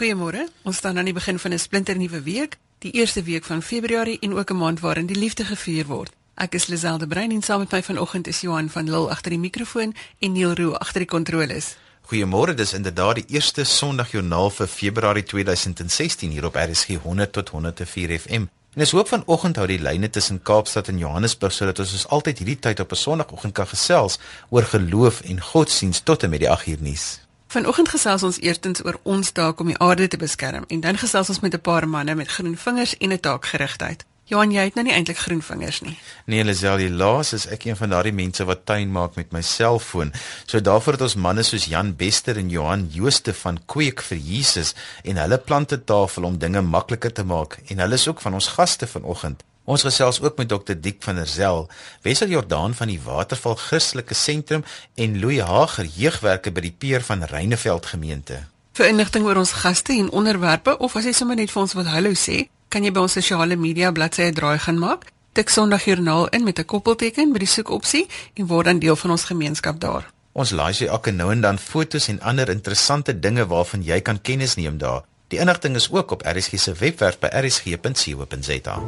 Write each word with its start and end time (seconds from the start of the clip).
Goeiemôre. 0.00 0.46
Ons 0.64 0.78
staan 0.80 0.96
aan 0.96 1.04
die 1.04 1.12
begin 1.12 1.38
van 1.38 1.52
'n 1.52 1.58
splinternuwe 1.58 2.22
week, 2.22 2.56
die 2.78 2.90
eerste 2.90 3.22
week 3.22 3.44
van 3.44 3.62
Februarie 3.62 4.18
en 4.20 4.34
ook 4.34 4.50
'n 4.50 4.56
maand 4.56 4.80
waarin 4.80 5.06
die 5.06 5.16
liefde 5.16 5.44
gevier 5.44 5.86
word. 5.86 6.12
Ek 6.34 6.54
is 6.54 6.66
Liselde 6.66 7.06
Brein 7.06 7.30
en 7.30 7.42
saam 7.42 7.58
met 7.58 7.70
my 7.70 7.82
vanoggend 7.82 8.26
is 8.26 8.40
Johan 8.40 8.70
van 8.70 8.84
Lille 8.84 9.10
agter 9.10 9.30
die 9.30 9.38
mikrofoon 9.38 9.94
en 10.18 10.32
Neil 10.32 10.54
Roo 10.54 10.72
agter 10.72 11.00
die 11.00 11.08
kontroles. 11.08 11.76
Goeiemôre, 12.00 12.54
dis 12.54 12.72
inderdaad 12.72 13.14
die 13.14 13.24
eerste 13.26 13.64
Sondagjoernaal 13.64 14.50
vir 14.50 14.66
Februarie 14.66 15.22
2016 15.22 16.30
hier 16.30 16.44
op 16.44 16.54
RSG 16.54 16.88
100 17.02 17.32
tot 17.32 17.48
104 17.48 18.18
FM. 18.18 18.44
En 18.74 18.80
is 18.80 18.90
hoop 18.90 19.08
vanoggend 19.08 19.56
hou 19.56 19.66
die 19.66 19.80
lyne 19.80 20.10
tussen 20.10 20.42
Kaapstad 20.42 20.88
en 20.88 20.98
Johannesburg 20.98 21.52
sodat 21.52 21.78
ons 21.78 21.90
soos 21.90 22.08
altyd 22.08 22.38
hierdie 22.38 22.58
tyd 22.58 22.80
op 22.80 22.90
'n 22.90 22.96
Sondagoggend 22.96 23.52
kan 23.52 23.66
gesels 23.66 24.18
oor 24.48 24.62
geloof 24.62 25.20
en 25.20 25.40
godsdienst 25.40 26.04
tot 26.04 26.22
en 26.22 26.30
met 26.30 26.40
die 26.40 26.50
8 26.50 26.66
uur 26.66 26.78
nuus. 26.80 27.20
Vanoggend 27.50 27.88
gesels 27.90 28.22
ons 28.22 28.36
eerstens 28.46 28.78
oor 28.86 29.00
ons 29.02 29.32
taak 29.34 29.58
om 29.58 29.66
die 29.72 29.78
aarde 29.82 30.06
te 30.06 30.18
beskerm 30.22 30.68
en 30.70 30.82
dan 30.84 30.98
gesels 31.02 31.32
ons 31.32 31.40
met 31.42 31.54
'n 31.54 31.60
paar 31.60 31.88
manne 31.88 32.14
met 32.14 32.28
groen 32.28 32.56
vingers 32.56 32.96
en 32.98 33.12
'n 33.12 33.20
taakgerigtheid. 33.20 34.04
Johan, 34.24 34.52
jy 34.52 34.64
het 34.64 34.74
nou 34.74 34.84
nie 34.86 34.94
eintlik 34.94 35.18
groen 35.18 35.42
vingers 35.42 35.80
nie. 35.80 35.98
Nee, 36.24 36.44
Lisel, 36.44 36.78
laas 36.90 37.32
is 37.32 37.46
ek 37.46 37.64
een 37.64 37.76
van 37.76 37.88
daardie 37.88 38.12
mense 38.12 38.44
wat 38.44 38.66
tuin 38.66 38.92
maak 38.92 39.14
met 39.16 39.32
my 39.32 39.42
selfoon. 39.42 40.12
So 40.46 40.60
daarvoor 40.60 40.92
het 40.92 41.02
ons 41.02 41.14
manne 41.14 41.42
soos 41.42 41.64
Jan 41.64 41.96
Bester 41.96 42.36
en 42.36 42.48
Johan 42.48 42.88
Jooste 42.92 43.34
van 43.34 43.58
Kweek 43.66 44.00
vir 44.00 44.18
Jesus 44.18 44.74
en 45.02 45.16
hulle 45.16 45.38
plante 45.38 45.84
tafel 45.84 46.24
om 46.24 46.38
dinge 46.38 46.62
makliker 46.62 47.12
te 47.12 47.24
maak 47.24 47.58
en 47.66 47.78
hulle 47.78 47.94
is 47.94 48.08
ook 48.08 48.20
van 48.20 48.34
ons 48.34 48.48
gaste 48.48 48.86
vanoggend. 48.86 49.42
Ons 49.64 49.82
gesels 49.82 50.20
ook 50.20 50.36
met 50.36 50.48
Dr 50.48 50.74
Diek 50.74 51.02
van 51.04 51.14
der 51.20 51.26
Zel, 51.26 51.68
Wessel 52.02 52.28
Jordaan 52.28 52.74
van 52.74 52.88
die 52.88 53.00
Waterval 53.04 53.54
Christelike 53.54 54.14
Sentrum 54.14 54.64
en 54.94 55.20
Louis 55.20 55.40
Hager, 55.40 55.84
jeugwerker 55.84 56.52
by 56.52 56.60
die 56.60 56.74
Peer 56.78 57.04
van 57.04 57.22
Reineveld 57.22 57.86
gemeente. 57.86 58.46
Vir 58.72 58.88
inligting 58.88 59.26
oor 59.26 59.36
ons 59.36 59.52
gaste 59.52 59.92
en 59.92 60.10
onderwerpe 60.10 60.78
of 60.78 60.96
as 60.96 61.04
jy 61.04 61.12
sommer 61.12 61.36
net 61.36 61.52
vir 61.52 61.62
ons 61.62 61.76
wat 61.76 61.90
hallo 61.92 62.16
sê, 62.16 62.46
kan 62.72 62.84
jy 62.86 62.92
by 62.94 63.02
ons 63.04 63.18
sosiale 63.18 63.58
media 63.58 63.90
bladsye 63.92 64.30
draai 64.32 64.58
gaan 64.58 64.78
maak. 64.80 65.10
Tik 65.36 65.52
Sondagjoernaal 65.52 66.28
in 66.34 66.44
met 66.44 66.58
'n 66.58 66.64
koppelteken 66.64 67.32
by 67.32 67.38
die 67.38 67.54
soekopsie 67.56 68.08
en 68.34 68.46
word 68.46 68.64
dan 68.66 68.78
deel 68.78 68.96
van 68.96 69.10
ons 69.10 69.24
gemeenskap 69.24 69.80
daar. 69.80 70.10
Ons 70.32 70.50
laai 70.50 70.72
sy 70.74 70.86
elke 70.86 71.10
nou 71.10 71.30
en 71.32 71.40
dan 71.40 71.58
fotos 71.58 72.08
en 72.08 72.20
ander 72.20 72.48
interessante 72.48 73.18
dinge 73.18 73.46
waarvan 73.46 73.82
jy 73.82 74.00
kan 74.00 74.20
kennis 74.20 74.54
neem 74.54 74.78
daar. 74.78 75.04
Die 75.30 75.38
inligting 75.38 75.74
is 75.74 75.90
ook 75.92 76.10
op 76.10 76.22
RSG 76.26 76.58
se 76.58 76.72
webwerf 76.72 77.18
by 77.18 77.28
rsg.co.za. 77.30 78.82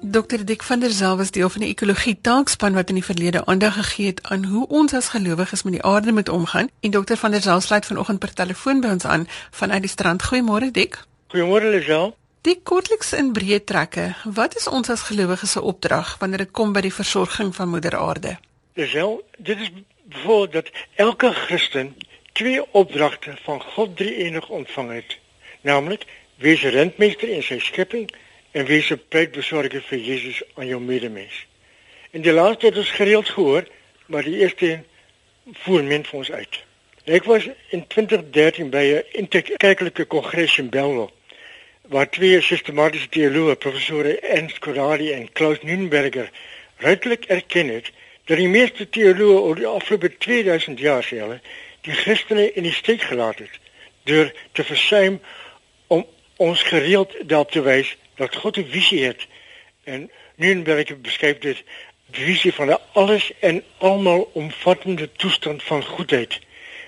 Dr. 0.00 0.44
Dik 0.44 0.62
van 0.62 0.80
der 0.80 0.90
Zel 0.90 1.16
was 1.16 1.30
deel 1.30 1.48
van 1.48 1.60
die 1.60 1.70
ekologie 1.70 2.18
taakspan 2.20 2.74
wat 2.74 2.88
in 2.88 2.94
die 3.00 3.04
verlede 3.04 3.44
aandag 3.46 3.74
gegee 3.74 4.06
het 4.06 4.22
aan 4.22 4.44
hoe 4.44 4.66
ons 4.68 4.94
as 4.94 5.08
gelowiges 5.08 5.62
met 5.62 5.72
die 5.72 5.82
aarde 5.82 6.12
moet 6.12 6.28
omgaan. 6.28 6.68
En 6.80 6.90
Dr. 6.90 7.16
van 7.16 7.30
der 7.30 7.40
Zel 7.40 7.60
sluit 7.60 7.86
vanoggend 7.86 8.18
per 8.18 8.32
telefoon 8.32 8.80
by 8.80 8.88
ons 8.88 9.04
aan 9.04 9.28
vanuit 9.50 9.80
die 9.80 9.90
strand. 9.90 10.24
Goeiemôre 10.24 10.70
Dik. 10.70 11.04
Goeiemôre 11.32 11.72
Lisel. 11.72 12.16
Dik 12.40 12.64
kortliks 12.64 13.12
in 13.12 13.32
breë 13.32 13.64
trekke, 13.64 14.14
wat 14.24 14.56
is 14.56 14.68
ons 14.68 14.90
as 14.90 15.08
gelowiges 15.08 15.50
se 15.50 15.60
opdrag 15.60 16.18
wanneer 16.20 16.44
dit 16.44 16.50
kom 16.50 16.72
by 16.72 16.84
die 16.84 16.94
versorging 16.94 17.54
van 17.54 17.68
Moeder 17.68 17.96
Aarde? 17.96 18.36
Lisel, 18.74 19.22
dit 19.38 19.60
is 19.60 19.72
voor 20.10 20.50
dat 20.50 20.70
elke 20.94 21.32
Christen 21.32 21.96
twee 22.32 22.72
opdragte 22.72 23.34
van 23.42 23.62
God 23.62 23.96
drie 23.96 24.14
enig 24.14 24.48
ontvang 24.48 24.92
het. 24.92 25.18
Naamlik 25.60 26.04
wees 26.36 26.62
rentmeester 26.62 27.28
in 27.28 27.42
sy 27.42 27.58
skepping 27.58 28.10
en 28.50 28.64
wees 28.64 28.90
'n 28.90 29.02
pleitbesorger 29.08 29.82
vir 29.82 29.98
Jesus 29.98 30.42
aan 30.54 30.66
jou 30.66 30.80
medemens. 30.80 31.46
In 32.10 32.22
die 32.22 32.32
laaste 32.32 32.66
het 32.66 32.76
ons 32.76 32.90
gereeld 32.90 33.28
gehoor, 33.28 33.66
maar 34.06 34.22
die 34.22 34.38
eerste 34.38 34.82
voer 35.52 35.84
min 35.84 36.04
vir 36.04 36.18
ons 36.18 36.30
uit. 36.30 36.64
Ek 37.04 37.24
was 37.24 37.48
in 37.68 37.86
2013 37.86 38.70
by 38.70 38.84
'n 38.84 39.04
interkerklike 39.12 40.04
kongres 40.04 40.58
in 40.58 40.68
Bello 40.68 41.10
waar 41.88 42.10
twee 42.10 42.40
sistematiese 42.40 43.08
teoloë, 43.08 43.54
professore 43.56 44.18
Ernst 44.20 44.58
Corradi 44.58 45.12
en 45.12 45.32
Klaus 45.32 45.62
Nürnberger, 45.62 46.30
ruitelik 46.76 47.24
erken 47.24 47.70
het 48.28 48.36
dat 48.36 48.44
die 48.44 48.48
meeste 48.52 48.84
teoloë 48.92 49.40
oor 49.40 49.56
die 49.56 49.66
afgelope 49.66 50.10
2000 50.20 50.80
jaar 50.84 51.04
sê 51.04 51.16
hulle 51.22 51.38
die 51.86 51.94
Christene 51.96 52.50
in 52.52 52.66
die 52.66 52.74
steek 52.76 53.06
gelaat 53.08 53.38
het 53.40 53.54
deur 54.04 54.32
te 54.52 54.64
versuim 54.64 55.16
om 55.86 56.04
ons 56.36 56.62
gereeld 56.62 57.14
daarop 57.24 57.54
te 57.56 57.62
wys 57.64 57.94
dat 58.20 58.36
God 58.36 58.58
'n 58.58 58.68
visie 58.68 59.04
het 59.04 59.24
en 59.84 60.10
Nürnberg 60.36 60.92
beskryf 61.00 61.38
dit 61.38 61.62
die 62.12 62.24
visie 62.24 62.52
van 62.52 62.68
'n 62.70 62.80
alles 62.92 63.30
en 63.40 63.62
almal 63.78 64.30
omvattende 64.32 65.12
toestand 65.12 65.62
van 65.62 65.84
goedheid. 65.84 66.38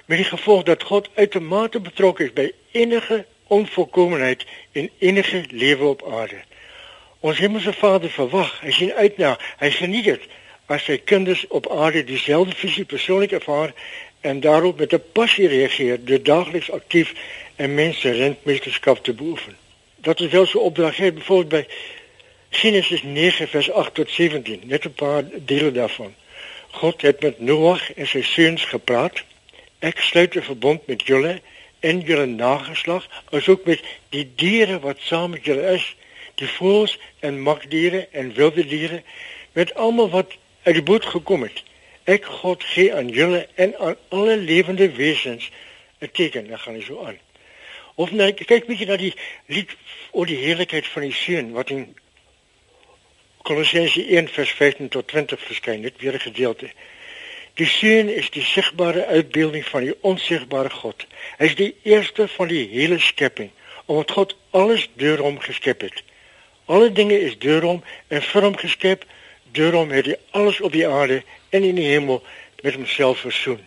Met 0.07 0.19
die 0.19 0.27
gevolg 0.27 0.63
dat 0.63 0.83
God 0.83 1.09
uitermate 1.15 1.81
betrokke 1.81 2.25
is 2.25 2.33
by 2.33 2.53
enige 2.73 3.25
onvolkomenheid 3.47 4.45
en 4.73 4.91
enige 4.99 5.45
lewe 5.49 5.85
op 5.85 6.13
aarde. 6.13 6.41
Ons 7.21 7.39
hemelse 7.39 7.73
Vader 7.73 8.11
verwag, 8.11 8.61
hy 8.61 8.71
sien 8.71 8.93
uit 8.93 9.17
na, 9.17 9.39
hy 9.59 9.71
geniet 9.71 10.05
dit 10.05 10.29
as 10.71 10.85
sy 10.87 11.01
kinders 11.05 11.47
op 11.49 11.67
aarde 11.71 12.05
dieselfde 12.07 12.55
visie 12.55 12.85
persoonlik 12.85 13.33
ervaar 13.33 13.73
en 14.21 14.41
daarop 14.41 14.79
met 14.79 14.93
'n 14.95 15.03
passie 15.13 15.49
reageer 15.49 16.05
deur 16.05 16.23
daagliks 16.23 16.71
aktief 16.71 17.13
en 17.57 17.75
mense 17.75 18.11
rentmeesterskap 18.11 19.05
te 19.05 19.13
beoefen. 19.13 19.57
Dat 19.97 20.21
is 20.21 20.31
wel 20.31 20.47
so 20.47 20.59
opdrag 20.59 20.97
hier 20.97 21.15
byvoorbeeld 21.15 21.49
by 21.49 21.73
Genesis 22.51 23.03
9 23.03 23.49
vers 23.49 23.71
8 23.71 23.95
tot 23.95 24.11
17, 24.11 24.61
net 24.65 24.85
'n 24.85 24.93
paar 24.93 25.25
dele 25.45 25.73
daarvan. 25.73 26.15
God 26.71 27.03
het 27.03 27.23
met 27.23 27.41
Noag 27.41 27.93
en 27.93 28.07
sy 28.07 28.23
seuns 28.23 28.65
gepraat. 28.65 29.23
Ek 29.79 29.99
sluit 29.99 30.35
'n 30.37 30.43
verbond 30.43 30.87
met 30.87 31.07
julle 31.07 31.41
en 31.81 32.01
julle 32.01 32.27
nageslag, 32.27 33.09
asook 33.31 33.65
met 33.65 33.81
die 34.09 34.33
diere 34.37 34.79
wat 34.79 34.97
saam 35.01 35.31
met 35.31 35.45
julle 35.45 35.73
is, 35.73 35.97
die 36.35 36.49
voëls 36.49 36.99
en 37.19 37.43
magdiere 37.43 38.09
en 38.11 38.33
wilde 38.35 38.67
diere, 38.67 39.03
met 39.53 39.75
almal 39.75 40.11
wat 40.11 40.37
uit 40.63 40.85
boot 40.85 41.05
gekom 41.05 41.43
het. 41.43 41.63
Ek 42.05 42.25
God 42.25 42.65
gee 42.65 42.95
aan 42.95 43.09
julle 43.09 43.49
en 43.55 43.79
aan 43.79 43.97
alle 44.09 44.37
lewende 44.37 44.91
wesens 44.93 45.51
'n 46.01 46.11
teken, 46.13 46.49
dan 46.49 46.59
gaan 46.59 46.75
hy 46.75 46.81
so 46.83 47.05
aan. 47.05 47.19
Of 47.95 48.11
nou 48.11 48.33
kyk 48.33 48.67
bietjie 48.67 48.87
na 48.87 48.97
die 48.97 49.15
lied 49.47 49.77
oor 50.11 50.27
die 50.27 50.37
heerlikheid 50.37 50.87
van 50.87 51.03
die 51.03 51.13
seun 51.13 51.53
wat 51.53 51.71
in 51.71 51.97
Kolossense 53.43 54.05
1:15 54.07 54.89
tot 54.89 55.09
20 55.09 55.41
verskyn, 55.41 55.83
dit 55.83 55.95
weer 55.99 56.15
'n 56.15 56.21
gedeelte. 56.21 56.71
Die 57.55 57.67
seun 57.67 58.09
is 58.09 58.31
die 58.31 58.43
sigbare 58.43 59.07
uitbeelding 59.07 59.67
van 59.67 59.85
die 59.85 59.95
onsigbare 60.01 60.71
God. 60.71 61.07
Hy 61.39 61.45
is 61.45 61.55
die 61.55 61.75
eerste 61.83 62.29
van 62.29 62.49
die 62.49 62.69
hele 62.69 62.99
skepping, 62.99 63.51
omdat 63.85 64.11
God 64.11 64.37
alles 64.51 64.89
deur 64.95 65.19
hom 65.19 65.41
geskep 65.41 65.81
het. 65.81 66.03
Alle 66.65 66.93
dinge 66.93 67.19
is 67.21 67.39
deur 67.39 67.63
hom 67.63 67.83
en 68.09 68.23
vir 68.23 68.43
hom 68.43 68.57
geskep 68.57 69.05
deur 69.53 69.73
hom 69.73 69.91
het 69.91 70.07
hy 70.07 70.17
alles 70.31 70.61
op 70.61 70.73
die 70.73 70.87
aarde 70.89 71.23
en 71.51 71.63
in 71.63 71.75
die 71.75 71.91
hemel 71.91 72.23
met 72.63 72.75
homself 72.75 73.19
versoen. 73.19 73.61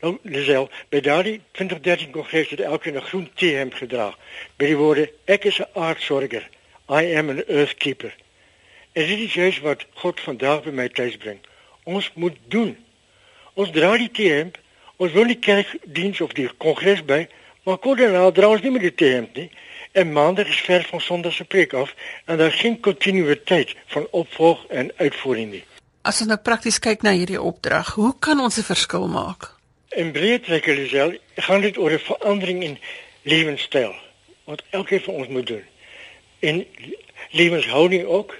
Nou, 0.00 0.16
Lisel, 0.22 0.68
by 0.92 1.00
daardie 1.00 1.40
2013 1.56 2.10
kongres 2.12 2.50
het 2.52 2.60
elke 2.60 2.90
'n 2.90 3.00
groen 3.00 3.30
T-hemp 3.34 3.74
gedra 3.74 4.14
met 4.56 4.68
die 4.68 4.76
woorde 4.76 5.10
ek 5.24 5.44
is 5.44 5.60
'n 5.60 5.68
aardsorger, 5.72 6.48
I 6.88 7.16
am 7.16 7.28
an 7.28 7.44
earthkeeper. 7.44 8.14
En 8.92 9.06
dit 9.06 9.18
is 9.18 9.34
juist 9.34 9.60
wat 9.60 9.86
God 9.94 10.20
vandag 10.20 10.62
by 10.62 10.70
my 10.70 10.88
tuis 10.88 11.16
bring. 11.16 11.38
Ons 11.84 12.10
moet 12.14 12.36
doen. 12.48 12.76
Ons 13.54 13.70
dra 13.70 13.96
die 13.96 14.10
T-hemp, 14.10 14.58
ons 14.96 15.12
wil 15.12 15.24
nie 15.24 15.38
kerkdiens 15.38 16.20
of 16.20 16.32
die 16.32 16.48
kongres 16.56 17.04
by, 17.04 17.26
maar 17.64 17.78
kort 17.78 17.98
daarna 17.98 18.30
dra 18.30 18.48
ons 18.48 18.62
nie 18.62 18.70
meer 18.70 18.86
die 18.88 18.94
T-hemp 18.94 19.36
nie. 19.36 19.50
En 19.96 20.12
maandag 20.12 20.46
is 20.46 20.60
ver 20.60 20.84
van 20.84 21.00
Sondag 21.00 21.32
se 21.32 21.44
preek 21.44 21.72
af 21.72 21.94
en 22.24 22.36
daar 22.36 22.52
geen 22.52 22.80
kontinuïteit 22.80 23.74
van 23.86 24.06
opvolg 24.10 24.66
en 24.66 24.92
uitvoering 24.96 25.50
nie. 25.50 25.64
As 26.02 26.20
ons 26.20 26.28
nou 26.28 26.36
prakties 26.48 26.76
kyk 26.84 27.00
na 27.02 27.14
hierdie 27.16 27.40
opdrag, 27.40 27.94
hoe 27.96 28.10
kan 28.18 28.40
ons 28.40 28.58
'n 28.60 28.66
verskil 28.68 29.08
maak? 29.08 29.48
In 29.88 30.12
breë 30.12 30.40
trekke 30.40 30.74
Lisel, 30.74 31.16
gaan 31.34 31.60
dit 31.60 31.78
oor 31.78 31.90
'n 31.90 31.98
verandering 31.98 32.62
in 32.62 32.78
lewenstyl 33.22 33.94
wat 34.44 34.62
elkeen 34.70 35.00
van 35.00 35.14
ons 35.14 35.28
moet 35.28 35.46
doen. 35.46 35.64
En 36.38 36.66
lewenshouding 37.30 38.04
ook 38.04 38.36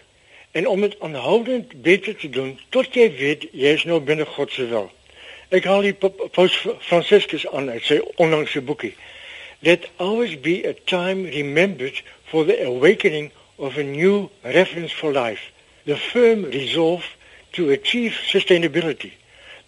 en 0.50 0.68
om 0.68 0.80
dit 0.80 1.00
aanhoudend 1.00 1.82
beter 1.82 2.16
te 2.16 2.28
doen 2.28 2.60
tot 2.68 2.94
jy 2.94 3.16
weet 3.16 3.48
jy 3.52 3.72
is 3.72 3.84
nou 3.84 4.00
binne 4.00 4.24
God 4.24 4.52
se 4.52 4.66
wil. 4.66 4.92
Ek 5.48 5.64
haal 5.64 5.80
die 5.80 5.96
Paus 6.30 6.66
Franciscus 6.78 7.48
aan 7.48 7.70
uit 7.70 7.82
sy 7.82 8.00
onlangse 8.16 8.60
boekie 8.60 8.96
let 9.62 9.86
always 9.98 10.36
be 10.36 10.64
a 10.64 10.74
time 10.74 11.24
remembered 11.24 12.00
for 12.30 12.44
the 12.44 12.64
awakening 12.64 13.30
of 13.58 13.78
a 13.78 13.82
new 13.82 14.30
reference 14.44 14.92
for 14.92 15.12
life, 15.12 15.40
the 15.84 15.96
firm 15.96 16.44
resolve 16.44 17.04
to 17.52 17.70
achieve 17.70 18.12
sustainability, 18.30 19.12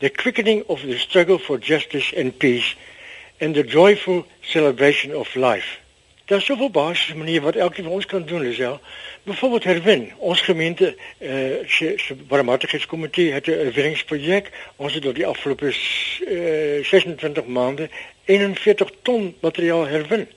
the 0.01 0.11
quickening 0.11 0.63
of 0.69 0.83
the 0.83 0.99
struggle 0.99 1.39
for 1.39 1.59
justice 1.59 2.13
and 2.17 2.39
peace, 2.39 2.75
and 3.41 3.55
the 3.55 3.63
joyful 3.63 4.27
celebration 4.53 5.13
of 5.13 5.35
life. 5.37 5.79
Daar's 6.29 6.45
soveel 6.45 6.71
basiese 6.71 7.17
maniere 7.17 7.41
wat 7.41 7.57
elkeen 7.57 7.85
van 7.85 7.93
ons 7.93 8.07
kan 8.07 8.25
doen, 8.25 8.45
is 8.45 8.57
ja. 8.57 8.81
Byvoorbeeld 9.23 9.65
herwin. 9.65 10.13
Ons 10.17 10.41
gemeente 10.41 10.97
eh 11.19 11.51
uh, 11.51 11.69
se 11.97 12.15
barmhartigheidskomitee 12.15 13.33
het 13.33 13.47
'n 13.47 13.51
herwinningsprojek. 13.51 14.51
Ons 14.77 14.95
het 14.95 15.07
oor 15.07 15.15
die 15.15 15.27
afgelope 15.27 15.67
uh, 15.67 16.85
26 16.85 17.47
maande 17.47 17.89
41 18.25 18.91
ton 19.03 19.37
materiaal 19.41 19.87
herwin. 19.87 20.29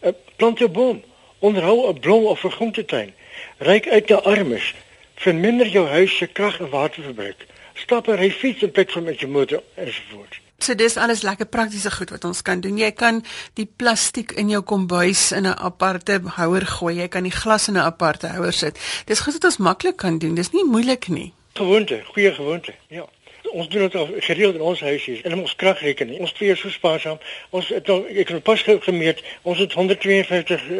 Uh, 0.00 0.10
plant 0.36 0.60
'n 0.60 0.72
boom, 0.72 1.02
onderhou 1.38 1.88
'n 1.88 2.00
blom 2.00 2.24
of 2.24 2.44
'n 2.44 2.50
groentetuin. 2.50 3.14
Ryk 3.58 3.88
uit 3.88 4.08
na 4.08 4.16
armes. 4.16 4.74
Verminder 5.14 5.66
jou 5.66 5.86
huis 5.88 6.16
se 6.16 6.26
krag 6.26 6.60
en 6.60 6.68
waterverbruik. 6.68 7.46
Stap 7.82 8.08
'n 8.08 8.18
ry 8.18 8.30
fiets 8.30 8.62
in 8.62 8.70
plek 8.70 8.90
van 8.90 9.02
met 9.02 9.20
jou 9.20 9.30
motor 9.30 9.62
ensovoorts. 9.74 10.40
So 10.58 10.74
dis 10.74 10.96
alles 10.96 11.22
lekker 11.22 11.46
praktiese 11.46 11.90
goed 11.90 12.10
wat 12.10 12.24
ons 12.24 12.42
kan 12.42 12.60
doen. 12.60 12.78
Jy 12.78 12.90
kan 12.98 13.20
die 13.54 13.68
plastiek 13.76 14.32
in 14.32 14.48
jou 14.50 14.62
kombuis 14.62 15.30
in 15.32 15.46
'n 15.46 15.54
aparte 15.54 16.20
houer 16.36 16.66
gooi. 16.66 16.94
Jy 16.96 17.08
kan 17.08 17.22
die 17.22 17.32
glas 17.32 17.68
in 17.68 17.74
'n 17.74 17.86
aparte 17.86 18.26
houer 18.26 18.52
sit. 18.52 18.78
Dis 19.06 19.20
goed 19.20 19.32
wat 19.32 19.44
ons 19.44 19.56
maklik 19.56 19.96
kan 19.96 20.18
doen. 20.18 20.34
Dis 20.34 20.50
nie 20.50 20.64
moeilik 20.64 21.08
nie. 21.08 21.32
Gewoonte, 21.54 22.02
goeie 22.04 22.34
gewoonte. 22.34 22.74
Ja. 22.88 23.08
Ons 23.52 23.68
doen 23.68 23.80
dit 23.80 23.94
al 23.94 24.08
gereeld 24.18 24.54
in 24.54 24.60
ons 24.60 24.80
huisies 24.80 25.20
en 25.20 25.40
ons 25.40 25.56
kragrekening. 25.56 26.18
Ons 26.18 26.32
twee 26.32 26.50
is 26.50 26.60
so 26.60 26.68
spaarsaam. 26.68 27.18
Ons 27.50 27.68
het 27.68 27.88
al 27.88 28.06
ek 28.06 28.28
het 28.28 28.42
pas 28.42 28.62
gemeet. 28.62 29.22
Ons 29.42 29.58
het 29.58 29.72
152 29.72 30.68
uh, 30.70 30.78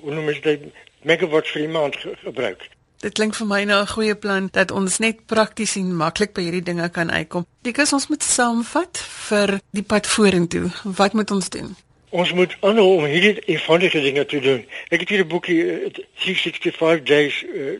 hoe 0.00 0.14
noem 0.14 0.28
jy 0.28 0.40
dit 0.40 0.60
megawatts 1.02 1.50
vir 1.50 1.60
die 1.60 1.72
maand 1.72 1.96
gebruik. 2.22 2.68
Dit 3.04 3.12
klink 3.12 3.34
vir 3.36 3.46
my 3.46 3.64
nou 3.64 3.80
'n 3.82 3.92
goeie 3.92 4.14
plan 4.14 4.48
dat 4.52 4.70
ons 4.70 4.98
net 4.98 5.26
prakties 5.26 5.76
en 5.76 5.96
maklik 5.96 6.32
by 6.32 6.42
hierdie 6.42 6.62
dinge 6.62 6.88
kan 6.88 7.10
uitkom. 7.10 7.46
Dikus 7.62 7.92
ons 7.92 8.08
moet 8.08 8.22
saamvat 8.22 8.98
vir 9.28 9.60
die 9.70 9.82
pad 9.82 10.06
vorentoe. 10.06 10.70
Wat 10.84 11.12
moet 11.12 11.30
ons 11.30 11.48
doen? 11.48 11.76
Ons 12.10 12.32
moet 12.32 12.56
aanhou 12.60 12.96
om 12.96 13.04
hierdie 13.04 13.42
eenvoudige 13.44 14.00
dinge 14.00 14.24
te 14.26 14.40
doen. 14.40 14.64
Ek 14.88 15.00
het 15.00 15.08
hier 15.08 15.24
'n 15.24 15.28
boekie 15.28 15.58
uh, 15.64 15.90
365 16.14 17.02
days 17.02 17.44
uh, 17.44 17.76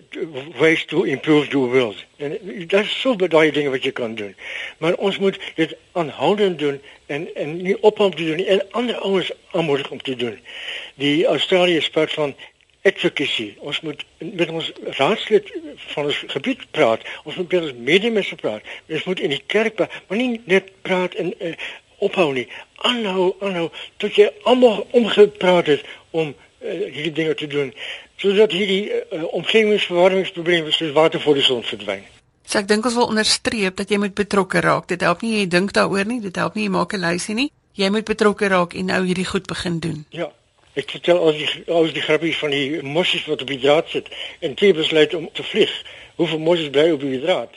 ways 0.59 0.85
to 0.85 1.03
improve 1.03 1.49
the 1.49 1.59
world. 1.59 1.97
En 2.17 2.37
dit 2.45 2.73
is 2.73 3.01
so 3.01 3.17
baie 3.17 3.53
dinge 3.53 3.71
wat 3.71 3.85
jy 3.85 3.93
kan 3.93 4.15
doen. 4.15 4.35
Maar 4.79 4.95
ons 4.95 5.19
moet 5.19 5.39
dit 5.55 5.77
aanhoudend 5.93 6.59
doen 6.59 6.81
en 7.07 7.35
en 7.35 7.57
nie 7.63 7.83
ophou 7.83 8.11
te 8.11 8.25
doen 8.25 8.45
en 8.45 8.71
ander 8.71 8.99
ouens 8.99 9.33
aanmoedig 9.53 9.91
om 9.91 10.03
te 10.03 10.17
doen. 10.17 10.39
Die 10.95 11.27
Australië 11.27 11.81
spreek 11.81 12.11
van 12.11 12.35
advocacy. 12.91 13.49
Ons 13.59 13.81
moet 13.87 14.05
met 14.19 14.49
ons 14.49 14.71
raadslid 14.99 15.51
van 15.93 16.09
ons 16.11 16.23
gebied 16.35 16.65
praat. 16.71 17.05
Ons 17.25 17.37
moet 17.41 17.53
met 17.53 17.69
ons 17.69 17.83
medemense 17.91 18.39
praat. 18.41 18.63
Ons 18.89 19.05
moet 19.11 19.21
in 19.21 19.35
die 19.35 19.43
kerk 19.47 19.75
praat, 19.79 20.01
maar 20.09 20.21
nie 20.21 20.41
net 20.45 20.71
praat 20.87 21.15
en 21.21 21.33
uh, 21.39 21.53
ophou 22.07 22.33
nie. 22.37 22.47
Aanhou, 22.87 23.31
aanhou 23.41 23.69
tot 24.03 24.19
jy 24.19 24.29
almal 24.45 24.85
omgepraat 24.97 25.73
het 25.75 25.87
om 26.11 26.33
uh, 26.33 26.37
hierdie 26.69 27.15
dinge 27.23 27.35
te 27.35 27.51
doen 27.51 27.73
sodat 28.17 28.55
hierdie 28.57 28.89
uh, 28.89 29.25
omgewingsverwarmingsprobleme 29.37 30.73
soos 30.73 30.95
water 30.97 31.21
voor 31.21 31.37
die 31.37 31.45
son 31.45 31.61
verdwyn. 31.67 32.07
So 32.47 32.63
ek 32.63 32.69
dink 32.71 32.87
ons 32.89 32.97
wil 32.97 33.11
onderstreep 33.11 33.77
dat 33.77 33.91
jy 33.93 33.99
moet 34.01 34.15
betrokke 34.17 34.63
raak. 34.65 34.87
Dit 34.89 35.03
help 35.05 35.25
nie 35.27 35.41
jy 35.41 35.47
dink 35.53 35.75
daaroor 35.77 36.07
nie, 36.09 36.21
dit 36.25 36.37
help 36.41 36.57
nie 36.57 36.69
jy 36.69 36.73
maak 36.73 36.95
'n 36.95 37.03
lysie 37.03 37.35
nie. 37.35 37.51
Jy 37.77 37.91
moet 37.93 38.09
betrokke 38.09 38.49
raak 38.49 38.73
en 38.73 38.87
nou 38.89 39.03
hierdie 39.05 39.29
goed 39.29 39.47
begin 39.47 39.81
doen. 39.85 40.07
Ja. 40.11 40.31
Ik 40.77 40.91
vertel 40.91 41.19
al 41.19 41.33
die, 41.33 41.49
al 41.67 41.93
die 41.93 42.03
grapjes 42.03 42.37
van 42.37 42.51
die 42.51 42.83
mosjes 42.83 43.25
wat 43.27 43.41
op 43.41 43.47
die 43.49 43.59
draad 43.59 43.89
zit. 43.89 44.09
En 44.39 44.55
twee 44.55 44.75
besluit 44.75 45.15
om 45.15 45.29
te 45.33 45.43
vliegen. 45.43 45.87
Hoeveel 46.15 46.39
mosjes 46.39 46.71
blijven 46.71 46.95
op 46.95 47.01
die 47.01 47.21
draad? 47.21 47.51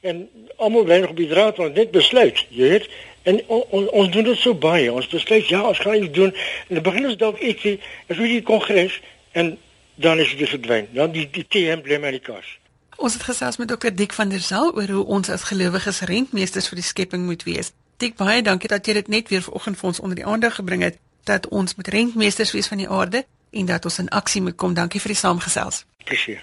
En 0.00 0.28
allemaal 0.56 0.82
blijven 0.82 1.02
nog 1.02 1.10
op 1.10 1.16
die 1.16 1.28
draad, 1.28 1.56
want 1.56 1.74
dit 1.74 1.90
besluit, 1.90 2.46
je 2.48 2.62
weet. 2.62 2.88
En 3.22 3.42
on, 3.46 3.64
on, 3.68 3.88
ons 3.88 4.10
doen 4.10 4.24
het 4.24 4.38
zo 4.38 4.54
bij. 4.54 4.88
Ons 4.88 5.06
besluit, 5.06 5.48
ja, 5.48 5.68
ons 5.68 5.78
gaan 5.78 6.02
iets 6.02 6.14
doen. 6.14 6.34
En 6.68 6.74
dan 6.74 6.82
beginnen 6.82 7.10
ze 7.10 7.16
dat 7.16 7.38
iets, 7.38 7.64
en 7.64 7.80
dan 8.06 8.16
die 8.16 8.42
congres. 8.42 9.00
En 9.30 9.58
dan 9.94 10.18
is 10.18 10.34
weer 10.34 10.48
verdwijnen. 10.48 10.88
Dan 10.92 11.10
die, 11.10 11.28
die 11.30 11.46
TM 11.48 11.80
blijft 11.80 12.02
maar 12.02 12.10
die 12.10 12.20
kas. 12.20 12.58
Ons 12.96 13.12
het 13.12 13.22
gesels 13.22 13.56
met 13.56 13.68
dokter 13.68 13.96
Dik 13.96 14.12
van 14.12 14.28
der 14.28 14.40
Saal 14.40 14.74
oor 14.74 14.88
hoe 14.88 15.04
ons 15.04 15.28
as 15.28 15.42
gelowiges 15.42 16.00
rentmeesters 16.00 16.68
vir 16.68 16.82
die 16.82 16.86
skepping 16.90 17.24
moet 17.24 17.42
wees. 17.42 17.70
Dik, 17.96 18.16
baie 18.16 18.42
dankie 18.42 18.68
dat 18.68 18.86
jy 18.86 18.92
dit 18.92 19.08
net 19.08 19.28
weer 19.28 19.42
vanoggend 19.42 19.78
vir 19.78 19.88
ons 19.88 20.00
onder 20.00 20.16
die 20.16 20.26
aandag 20.26 20.54
gebring 20.54 20.82
het 20.82 20.98
dat 21.24 21.48
ons 21.48 21.74
moet 21.74 21.88
rentmeesters 21.88 22.52
wees 22.52 22.66
van 22.66 22.82
die 22.82 22.88
aarde 22.88 23.24
en 23.50 23.66
dat 23.66 23.84
ons 23.84 23.98
in 23.98 24.08
aksie 24.08 24.42
moet 24.42 24.56
kom. 24.56 24.74
Dankie 24.74 25.00
vir 25.00 25.14
die 25.14 25.20
saamgesels. 25.20 25.84
Plezier. 26.04 26.42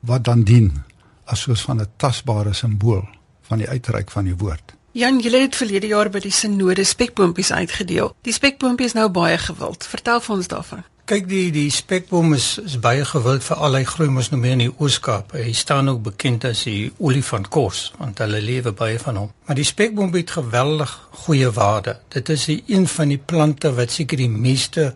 wat 0.00 0.24
dan 0.24 0.42
dien 0.42 0.82
as 1.24 1.40
soos 1.40 1.62
van 1.62 1.80
'n 1.80 1.88
tasbare 1.96 2.52
simbool 2.52 3.08
van 3.42 3.58
die 3.58 3.68
uitreik 3.68 4.10
van 4.10 4.24
die 4.24 4.36
woord. 4.36 4.74
Jan, 4.92 5.22
jy 5.24 5.30
het 5.40 5.56
verlede 5.56 5.88
jaar 5.88 6.10
by 6.12 6.20
die 6.20 6.34
sinode 6.36 6.84
spekboompies 6.84 7.48
uitgedeel. 7.48 8.10
Die 8.28 8.32
spekboompie 8.36 8.90
is 8.90 8.92
nou 8.92 9.06
baie 9.08 9.38
gewild. 9.40 9.86
Vertel 9.88 10.18
vir 10.20 10.34
ons 10.34 10.50
daarvan. 10.52 10.82
Kyk, 11.08 11.24
die 11.30 11.46
die 11.54 11.70
spekboom 11.72 12.34
is 12.36 12.58
is 12.60 12.74
baie 12.76 13.06
gewild 13.08 13.40
vir 13.46 13.62
al 13.64 13.78
hy 13.78 13.86
groei 13.88 14.10
mos 14.12 14.28
nou 14.30 14.40
meer 14.42 14.52
in 14.58 14.64
die 14.66 14.74
Ooskaap. 14.84 15.32
Hy 15.32 15.54
staan 15.56 15.88
ook 15.88 16.02
bekend 16.10 16.44
as 16.44 16.66
die 16.68 16.90
olifantkos 17.00 17.80
want 18.02 18.20
hulle 18.20 18.42
lewe 18.44 18.74
baie 18.76 18.98
van 19.00 19.22
hom. 19.22 19.30
Maar 19.48 19.58
die 19.62 19.66
spekboom 19.70 20.12
het 20.12 20.36
geweldig 20.36 20.92
goeie 21.24 21.48
waarde. 21.56 21.96
Dit 22.12 22.28
is 22.36 22.44
die 22.52 22.60
een 22.68 22.84
van 22.84 23.16
die 23.16 23.20
plante 23.32 23.72
wat 23.78 23.96
seker 23.96 24.20
die 24.20 24.28
meeste 24.28 24.90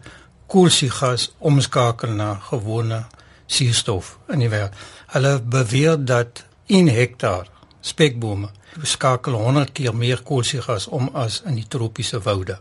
koolsuurgas 0.52 1.30
omskakel 1.40 2.12
na 2.20 2.34
gewone 2.50 3.06
suurstof 3.48 4.18
in 4.28 4.44
die 4.44 4.52
wêreld. 4.52 4.76
Hulle 5.16 5.38
beweer 5.40 5.96
dat 5.96 6.44
1 6.68 6.92
hektaar 6.92 7.48
spekbome 7.80 8.52
skakel 8.82 9.32
100 9.32 9.72
keer 9.72 9.94
meer 9.94 10.22
koolsuurgas 10.22 10.86
om 10.86 11.08
as 11.14 11.42
in 11.46 11.54
die 11.54 11.68
tropiese 11.68 12.20
woude. 12.20 12.58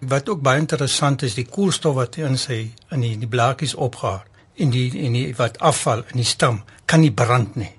Wat 0.00 0.28
ook 0.28 0.40
baie 0.40 0.60
interessant 0.60 1.22
is, 1.22 1.34
die 1.36 1.46
koolstof 1.48 1.94
wat 1.94 2.16
in 2.16 2.38
sy 2.38 2.60
in 2.90 3.04
die, 3.04 3.16
die 3.20 3.28
blaartjies 3.28 3.74
opgaar 3.74 4.24
en 4.60 4.72
die 4.72 4.88
en 5.06 5.16
die 5.16 5.26
wat 5.36 5.58
afval 5.58 6.04
in 6.12 6.22
die 6.22 6.28
stam 6.28 6.62
kan 6.86 7.00
nie 7.04 7.12
brand 7.12 7.56
nie. 7.56 7.72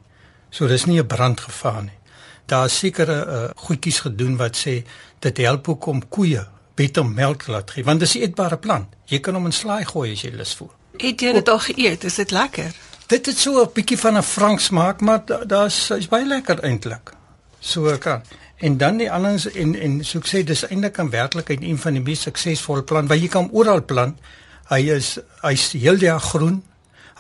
So 0.50 0.68
dis 0.68 0.86
nie 0.86 1.00
'n 1.00 1.08
brandgevaar 1.08 1.84
nie. 1.84 2.00
Daar 2.46 2.66
is 2.66 2.78
sekere 2.78 3.26
uh, 3.26 3.50
goedjies 3.56 4.00
gedoen 4.00 4.38
wat 4.38 4.58
sê 4.58 4.84
dit 5.20 5.38
help 5.38 5.70
ook 5.70 5.86
om 5.86 6.08
koeie 6.10 6.48
beter 6.76 7.06
melk 7.06 7.48
laat 7.48 7.72
gee 7.72 7.84
want 7.84 8.00
dit 8.00 8.08
is 8.08 8.16
'n 8.16 8.22
eetbare 8.22 8.58
plant. 8.58 8.88
Jy 9.06 9.20
kan 9.20 9.34
hom 9.34 9.46
in 9.46 9.52
slaai 9.52 9.86
gooi 9.86 10.12
as 10.12 10.22
jy 10.22 10.32
lus 10.32 10.54
voel. 10.56 10.72
Het 10.98 11.22
jy 11.22 11.34
dit 11.34 11.50
al 11.50 11.60
geëet? 11.60 12.04
Is 12.04 12.16
dit 12.16 12.32
lekker? 12.32 12.76
Dit 13.08 13.26
het 13.26 13.38
so 13.38 13.64
'n 13.64 13.70
bietjie 13.74 13.98
van 13.98 14.18
'n 14.18 14.24
frank 14.24 14.60
smaak, 14.60 15.02
maar 15.02 15.26
daar's 15.48 15.88
da 15.88 15.96
is 15.96 16.08
baie 16.08 16.26
lekker 16.26 16.60
eintlik 16.64 17.20
so 17.62 17.98
kan. 17.98 18.26
En 18.58 18.78
dan 18.78 18.98
die 18.98 19.12
anders 19.12 19.48
en 19.52 19.76
en 19.76 20.04
so 20.06 20.20
ek 20.22 20.28
sê 20.30 20.44
dis 20.46 20.66
eintlik 20.68 21.00
aan 21.00 21.10
werklikheid 21.14 21.64
een 21.64 21.80
van 21.82 21.98
die 21.98 22.04
mees 22.06 22.26
suksesvolle 22.28 22.84
plan 22.84 23.08
wat 23.10 23.22
jy 23.22 23.30
kan 23.32 23.50
oral 23.52 23.82
plant. 23.86 24.18
Hy 24.70 24.82
is 24.98 25.16
hy's 25.42 25.72
heeldag 25.78 26.34
groen. 26.34 26.62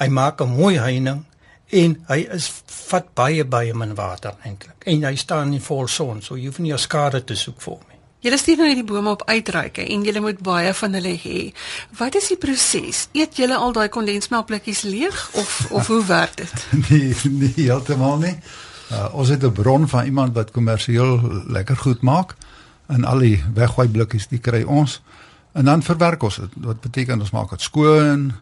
Hy 0.01 0.07
maak 0.07 0.41
'n 0.41 0.57
mooi 0.57 0.77
heining 0.77 1.25
en 1.71 1.95
hy 2.07 2.19
is 2.36 2.50
vat 2.89 3.13
baie 3.15 3.45
baie 3.45 3.74
min 3.74 3.95
water 3.95 4.36
eintlik. 4.43 4.86
En 4.86 5.03
hy 5.03 5.15
staan 5.15 5.53
in 5.53 5.62
vol 5.62 5.88
son, 5.88 6.21
so 6.21 6.36
jy 6.36 6.45
hoef 6.45 6.60
nie 6.60 6.74
'n 6.74 6.77
skade 6.77 7.24
te 7.24 7.36
soek 7.36 7.62
vir 7.62 7.74
hom 7.74 7.83
nie. 7.89 8.00
Julle 8.21 8.38
stuur 8.38 8.57
nou 8.57 8.67
hierdie 8.67 8.86
bome 8.86 9.10
op 9.10 9.24
uitreike 9.25 9.81
en 9.81 10.03
julle 10.03 10.19
moet 10.21 10.39
baie 10.39 10.74
van 10.74 10.93
hulle 10.93 11.15
hê. 11.24 11.53
Wat 11.98 12.15
is 12.15 12.27
die 12.27 12.38
proses? 12.38 13.07
Eet 13.13 13.38
julle 13.38 13.55
al 13.55 13.71
daai 13.71 13.89
kondensmelkblikkies 13.89 14.81
leeg 14.81 15.29
of 15.33 15.67
of 15.71 15.88
hoe 15.88 16.05
werk 16.05 16.38
dit? 16.38 16.67
nee, 16.89 17.15
nee 17.24 17.53
heeltemal 17.55 18.17
nie. 18.17 18.36
Uh, 18.91 19.07
ons 19.13 19.29
het 19.29 19.43
'n 19.43 19.51
bron 19.51 19.88
van 19.88 20.05
iemand 20.05 20.33
wat 20.33 20.51
kommersieel 20.51 21.43
lekker 21.48 21.77
goed 21.77 22.01
maak 22.01 22.36
en 22.88 23.03
al 23.03 23.19
die 23.19 23.43
weggooi 23.53 23.88
blikkies 23.88 24.27
die 24.27 24.39
kry 24.39 24.63
ons 24.63 25.01
en 25.51 25.65
dan 25.65 25.83
verwerk 25.83 26.24
ons 26.24 26.36
dit. 26.36 26.50
Wat 26.55 26.81
beteken 26.81 27.19
ons 27.19 27.31
maak 27.31 27.50
dit 27.50 27.62
skoon, 27.62 28.33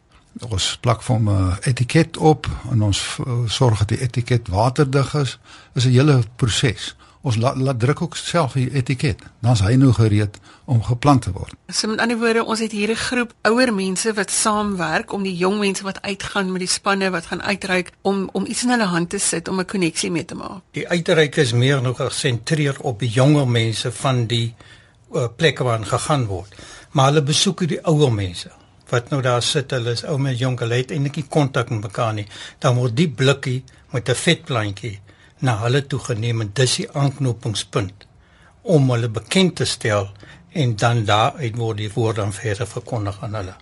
ons 0.50 0.78
plak 0.82 1.02
vir 1.02 1.20
'n 1.20 1.28
uh, 1.28 1.56
etiket 1.62 2.18
op 2.18 2.48
en 2.72 2.82
ons 2.82 3.18
uh, 3.28 3.34
sorg 3.46 3.80
dat 3.80 3.88
die 3.88 4.02
etiket 4.02 4.48
waterdig 4.48 5.14
is. 5.16 5.40
Dit 5.74 5.84
is 5.84 5.86
'n 5.86 5.92
hele 5.92 6.24
proses. 6.36 6.96
Ons 7.22 7.36
laat 7.36 7.58
laat 7.60 7.80
druk 7.80 8.02
ook 8.02 8.16
self 8.16 8.54
die 8.56 8.70
etiket. 8.72 9.20
Dan's 9.44 9.60
hy 9.60 9.74
nou 9.76 9.92
gereed 9.92 10.38
om 10.72 10.80
geplant 10.84 11.26
te 11.26 11.34
word. 11.36 11.56
So 11.68 11.90
met 11.92 12.00
ander 12.00 12.16
woorde, 12.20 12.46
ons 12.46 12.62
het 12.64 12.72
hier 12.72 12.92
'n 12.92 12.96
groep 12.96 13.34
ouer 13.42 13.74
mense 13.74 14.14
wat 14.14 14.32
saamwerk 14.32 15.12
om 15.14 15.24
die 15.24 15.36
jong 15.36 15.60
mense 15.60 15.84
wat 15.84 16.02
uitgaan 16.02 16.52
met 16.52 16.60
die 16.60 16.72
spanne 16.72 17.10
wat 17.10 17.26
gaan 17.26 17.42
uitreik 17.42 17.92
om 18.02 18.30
om 18.32 18.46
iets 18.46 18.64
in 18.64 18.70
hulle 18.70 18.88
hand 18.88 19.10
te 19.10 19.18
sit 19.18 19.48
om 19.48 19.60
'n 19.60 19.66
koneksie 19.66 20.12
mee 20.12 20.26
te 20.26 20.36
maak. 20.36 20.62
Die 20.72 20.88
uitreik 20.88 21.36
is 21.36 21.52
meer 21.52 21.82
nog 21.82 21.98
gesentreer 21.98 22.76
op 22.82 23.00
die 23.00 23.10
jonger 23.10 23.48
mense 23.48 23.92
van 23.92 24.26
die 24.26 24.56
uh, 25.14 25.28
plekke 25.36 25.64
waar 25.64 25.86
gegaan 25.86 26.26
word. 26.26 26.56
Maar 26.92 27.06
hulle 27.06 27.24
besoek 27.24 27.68
die 27.68 27.86
ouer 27.86 28.14
mense 28.14 28.52
wat 28.90 29.10
nou 29.10 29.22
daar 29.22 29.42
sit, 29.42 29.72
hulle 29.72 29.92
is 29.92 30.04
ou 30.04 30.18
met 30.18 30.40
jonk, 30.40 30.60
hulle 30.60 30.74
het 30.74 30.92
eintlik 30.92 31.16
nie 31.16 31.28
kontak 31.30 31.70
met 31.70 31.82
mekaar 31.82 32.14
nie. 32.14 32.28
Dan 32.60 32.76
word 32.76 32.96
die 32.98 33.10
blikkie 33.10 33.64
met 33.92 34.10
'n 34.10 34.16
vetplantjie 34.16 35.00
na 35.46 35.58
hulle 35.64 35.86
toe 35.88 36.00
geneem 36.00 36.42
en 36.42 36.52
dis 36.54 36.76
die 36.82 36.90
aanknopingspunt 36.92 38.06
om 38.62 38.92
hulle 38.92 39.10
bekend 39.10 39.56
te 39.56 39.66
stel 39.66 40.10
en 40.52 40.76
dan 40.76 41.06
daar 41.06 41.38
uit 41.40 41.56
word 41.56 41.78
die 41.78 41.92
woord 41.94 42.16
dan 42.22 42.34
verder 42.34 42.68
verkondig 42.68 43.18
aan 43.24 43.36
hulle. 43.40 43.56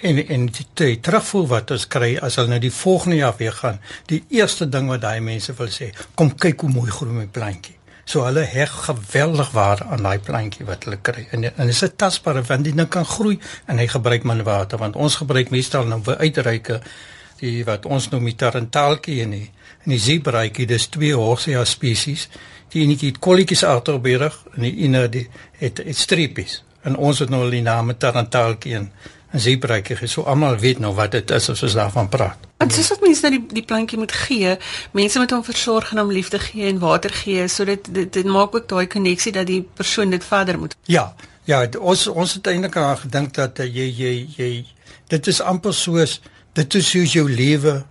En 0.00 0.20
en 0.26 0.46
die, 0.46 0.66
die 0.78 1.00
terugvoer 1.02 1.46
wat 1.50 1.72
ons 1.74 1.88
kry 1.90 2.12
as 2.22 2.36
hulle 2.38 2.52
nou 2.52 2.60
die 2.62 2.74
volgende 2.74 3.16
jaar 3.18 3.34
weer 3.38 3.56
gaan, 3.56 3.80
die 4.06 4.22
eerste 4.28 4.68
ding 4.68 4.86
wat 4.92 5.02
daai 5.02 5.20
mense 5.20 5.54
wil 5.58 5.72
sê, 5.74 5.90
kom 6.14 6.30
kyk 6.38 6.62
hoe 6.62 6.70
mooi 6.70 6.90
groei 6.90 7.16
my 7.16 7.26
plantjie. 7.26 7.74
So 8.08 8.22
hulle 8.24 8.44
heg 8.48 8.72
geweldig 8.86 9.50
waarde 9.52 9.88
aan 9.90 10.06
daai 10.06 10.22
plantjie 10.24 10.64
wat 10.68 10.86
hulle 10.86 11.00
kry. 11.02 11.26
En 11.34 11.44
en 11.50 11.68
is 11.68 11.82
'n 11.84 11.96
tasbare 11.96 12.42
want 12.42 12.64
dit 12.64 12.88
kan 12.88 13.04
groei 13.04 13.38
en 13.66 13.78
hy 13.78 13.86
gebruik 13.86 14.24
min 14.24 14.44
water 14.44 14.78
want 14.78 14.96
ons 14.96 15.16
gebruik 15.16 15.50
meestal 15.50 15.84
nou 15.84 16.00
vir 16.02 16.16
uitreike 16.16 16.80
die 17.40 17.64
wat 17.64 17.86
ons 17.86 18.08
noem 18.10 18.24
die 18.24 18.36
tarantaaltjie 18.36 19.22
en 19.22 19.30
die 19.30 19.50
en 19.88 19.94
die 19.94 20.04
zebraatjie 20.04 20.66
dis 20.68 20.84
twee 20.92 21.16
horsia 21.16 21.62
spesies. 21.64 22.26
Die 22.74 22.82
enetjie 22.84 23.14
het 23.14 23.20
kolletjies 23.24 23.64
agterberig 23.64 24.34
en 24.52 24.66
die 24.66 24.74
ene 24.84 25.06
die 25.08 25.24
het 25.62 25.80
het 25.80 25.96
streepies. 25.96 26.60
En 26.84 26.98
ons 27.00 27.22
het 27.24 27.32
nou 27.32 27.40
al 27.46 27.56
die 27.56 27.64
naam 27.64 27.94
tarantaaltjie 27.96 28.74
en 28.76 28.90
'n 29.32 29.40
zebraatjie 29.40 30.06
so 30.06 30.22
almal 30.22 30.56
weet 30.56 30.78
nou 30.78 30.92
wat 30.94 31.12
dit 31.12 31.30
is 31.30 31.50
as 31.50 31.62
ons 31.62 31.72
daarvan 31.72 32.08
praat. 32.08 32.36
Want 32.58 32.72
soos 32.72 32.88
wat 32.88 33.00
mense 33.00 33.28
nou 33.28 33.38
die 33.38 33.54
die 33.54 33.62
plantjie 33.62 33.98
moet 33.98 34.12
gee, 34.12 34.56
mense 34.92 35.18
moet 35.18 35.30
hom 35.30 35.44
versorg 35.44 35.92
en 35.92 35.98
hom 35.98 36.12
liefde 36.12 36.38
gee 36.38 36.68
en 36.68 36.78
water 36.78 37.10
gee 37.10 37.48
sodat 37.48 37.88
dit 37.90 38.12
dit 38.12 38.24
maak 38.24 38.54
ook 38.54 38.68
daai 38.68 38.86
koneksie 38.86 39.32
dat 39.32 39.46
die 39.46 39.62
persoon 39.74 40.10
dit 40.10 40.24
verder 40.24 40.58
moet. 40.58 40.76
Ja. 40.84 41.14
Ja, 41.44 41.66
ons 41.80 42.06
ons 42.06 42.34
het 42.34 42.46
eintlik 42.46 42.76
aan 42.76 42.98
gedink 42.98 43.34
dat 43.34 43.58
uh, 43.58 43.64
jy 43.64 43.88
jy 43.96 44.26
jy 44.36 44.66
dit 45.08 45.26
is 45.26 45.40
amper 45.40 45.74
soos 45.74 46.20
dit 46.52 46.74
is 46.74 46.90
soos 46.90 47.12
jou 47.12 47.30
lewe 47.30 47.84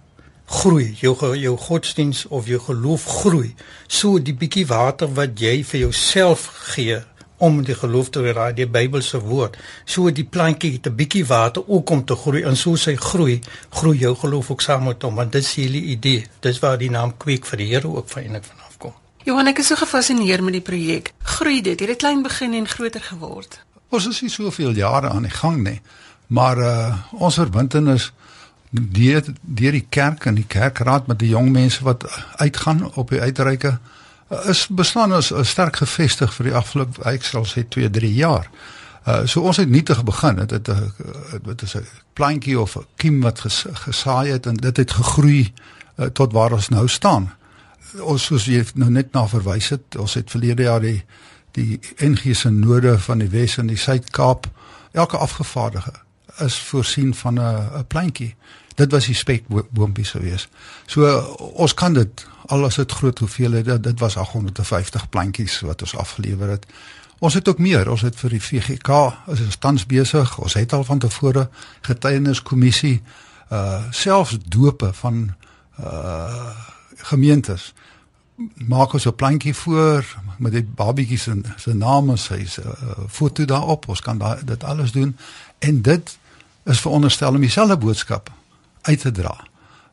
groei, 0.48 0.96
jou 1.00 1.36
jou 1.36 1.58
godsdiens 1.58 2.26
of 2.26 2.48
jou 2.48 2.60
geloof 2.60 3.06
groei. 3.06 3.54
So 3.88 4.20
die 4.20 4.36
bietjie 4.36 4.66
water 4.68 5.12
wat 5.14 5.40
jy 5.40 5.64
vir 5.64 5.88
jouself 5.88 6.48
gee 6.74 7.02
om 7.38 7.60
die 7.64 7.76
geloof 7.76 8.10
te 8.10 8.24
raai 8.34 8.54
die 8.58 8.66
Bybelse 8.66 9.20
woord. 9.22 9.58
So 9.86 10.10
die 10.12 10.26
plantjie 10.26 10.72
het 10.78 10.88
'n 10.88 10.96
bietjie 10.96 11.26
water 11.26 11.64
ook 11.68 11.90
om 11.90 12.06
te 12.06 12.16
groei 12.16 12.44
en 12.44 12.56
so 12.56 12.76
sy 12.76 12.96
groei, 12.96 13.42
groei 13.70 13.98
jou 13.98 14.16
geloof 14.16 14.52
ook 14.52 14.62
saam 14.62 14.84
met 14.84 15.02
hom 15.02 15.16
want 15.16 15.32
dit 15.32 15.44
is 15.44 15.54
hierdie 15.56 15.84
idee. 15.84 16.26
Dis 16.40 16.60
waar 16.60 16.78
die 16.78 16.90
naam 16.90 17.18
kweek 17.18 17.46
vir 17.46 17.58
die 17.58 17.68
Here 17.68 17.88
ook 17.88 18.10
van 18.10 18.24
eintlik 18.24 18.46
vanaf 18.46 18.78
kom. 18.78 18.94
Johan, 19.24 19.48
ek 19.48 19.60
is 19.60 19.68
so 19.68 19.76
gefassineer 19.76 20.44
met 20.44 20.54
die 20.54 20.62
projek. 20.62 21.14
Groei 21.24 21.62
dit, 21.62 21.80
het 21.80 21.90
dit 21.90 21.98
klein 21.98 22.24
begin 22.24 22.54
en 22.54 22.68
groter 22.68 23.02
geword. 23.02 23.60
Ons 23.90 24.08
is 24.08 24.22
nie 24.22 24.30
soveel 24.30 24.72
jare 24.72 25.10
aan 25.10 25.24
die 25.24 25.32
gang 25.32 25.64
nie, 25.64 25.82
maar 26.28 26.58
uh 26.58 26.96
ons 27.12 27.36
verbintenis 27.36 28.12
deur 28.70 29.24
deur 29.42 29.72
die 29.72 29.86
kerk 29.90 30.26
en 30.26 30.36
die 30.36 30.48
kerkraad 30.48 31.08
met 31.08 31.20
die 31.20 31.30
jong 31.30 31.52
mense 31.52 31.84
wat 31.84 32.06
uitgaan 32.36 32.94
op 32.94 33.10
die 33.10 33.22
uitreike 33.22 33.78
is 34.52 34.68
beslaan 34.68 35.12
as 35.16 35.32
sterk 35.42 35.80
gevestig 35.80 36.34
vir 36.36 36.50
die 36.50 36.56
afgelope 36.56 37.04
ek 37.08 37.24
sal 37.24 37.46
sê 37.48 37.64
2, 37.64 37.90
3 37.90 38.12
jaar. 38.14 38.50
Uh 39.08 39.24
so 39.26 39.42
ons 39.48 39.58
het 39.58 39.70
nietig 39.70 40.04
begin. 40.04 40.36
Dit 40.36 40.52
het 40.52 40.68
'n 40.68 40.92
wat 41.44 41.62
is 41.62 41.76
'n 41.76 41.88
plantjie 42.14 42.60
of 42.60 42.76
'n 42.76 42.86
kiem 42.96 43.22
wat 43.22 43.40
ges, 43.40 43.66
gesaai 43.72 44.32
het 44.32 44.46
en 44.46 44.56
dit 44.56 44.78
het 44.78 44.92
gegroei 44.92 45.54
uh, 45.98 46.06
tot 46.06 46.34
waar 46.34 46.52
ons 46.52 46.70
nou 46.70 46.88
staan. 46.88 47.32
Ons 48.00 48.26
soos 48.26 48.46
jy 48.46 48.66
nou 48.74 48.92
net 48.92 49.14
na 49.14 49.28
verwys 49.28 49.70
het, 49.70 49.96
ons 49.98 50.14
het 50.14 50.32
verlede 50.32 50.64
jaar 50.64 50.82
die 50.82 51.06
die 51.52 51.80
NG 51.98 52.36
se 52.36 52.50
node 52.50 53.00
van 53.00 53.18
die 53.18 53.30
Wes 53.30 53.58
en 53.58 53.68
die 53.68 53.78
Suid-Kaap 53.78 54.48
elke 54.92 55.18
afgevaardige 55.18 56.07
is 56.40 56.60
voorsien 56.60 57.16
van 57.16 57.34
'n 57.34 57.70
'n 57.80 57.88
plantjie. 57.88 58.36
Dit 58.76 58.92
was 58.92 59.06
die 59.06 59.16
spekboompies 59.16 60.12
gewees. 60.12 60.48
So 60.86 61.20
ons 61.54 61.74
kan 61.74 61.94
dit 61.94 62.28
al 62.46 62.66
is 62.66 62.76
dit 62.76 62.92
groot 62.92 63.20
hoeveelhede 63.20 63.80
dit 63.80 64.00
was 64.00 64.18
850 64.18 65.10
plantjies 65.10 65.60
wat 65.60 65.82
ons 65.82 65.96
afgelewer 65.96 66.50
het. 66.50 66.66
Ons 67.20 67.34
het 67.34 67.50
ook 67.50 67.58
meer. 67.58 67.90
Ons 67.90 68.02
het 68.02 68.16
vir 68.16 68.30
die 68.30 68.42
VGK 68.42 68.90
is 69.34 69.42
ons 69.42 69.58
tans 69.58 69.86
besig 69.86 70.38
ons 70.38 70.54
het 70.54 70.74
al 70.74 70.84
van 70.84 71.00
tevore 71.00 71.50
getuieniskommissie 71.82 73.02
uh 73.52 73.84
selfs 73.92 74.38
dope 74.46 74.94
van 74.94 75.36
uh 75.80 76.50
gemeentes. 76.98 77.74
Maak 78.56 78.94
ons 78.94 79.06
'n 79.06 79.16
plantjie 79.16 79.56
voor 79.56 80.06
met 80.38 80.52
die 80.52 80.64
babietjie 80.64 81.18
se 81.18 81.42
se 81.58 81.74
naam 81.74 82.10
en 82.10 82.18
sy 82.18 82.46
se 82.46 82.62
uh, 82.62 82.74
foto 83.08 83.46
daarop. 83.46 83.88
Ons 83.88 84.02
kan 84.02 84.18
daai 84.18 84.44
dit 84.46 84.64
alles 84.64 84.92
doen. 84.92 85.18
En 85.60 85.82
dit 85.82 86.18
is 86.68 86.82
veronderstel 86.84 87.34
om 87.34 87.42
dieselfde 87.42 87.78
boodskap 87.78 88.32
uit 88.82 89.00
te 89.00 89.12
dra 89.12 89.36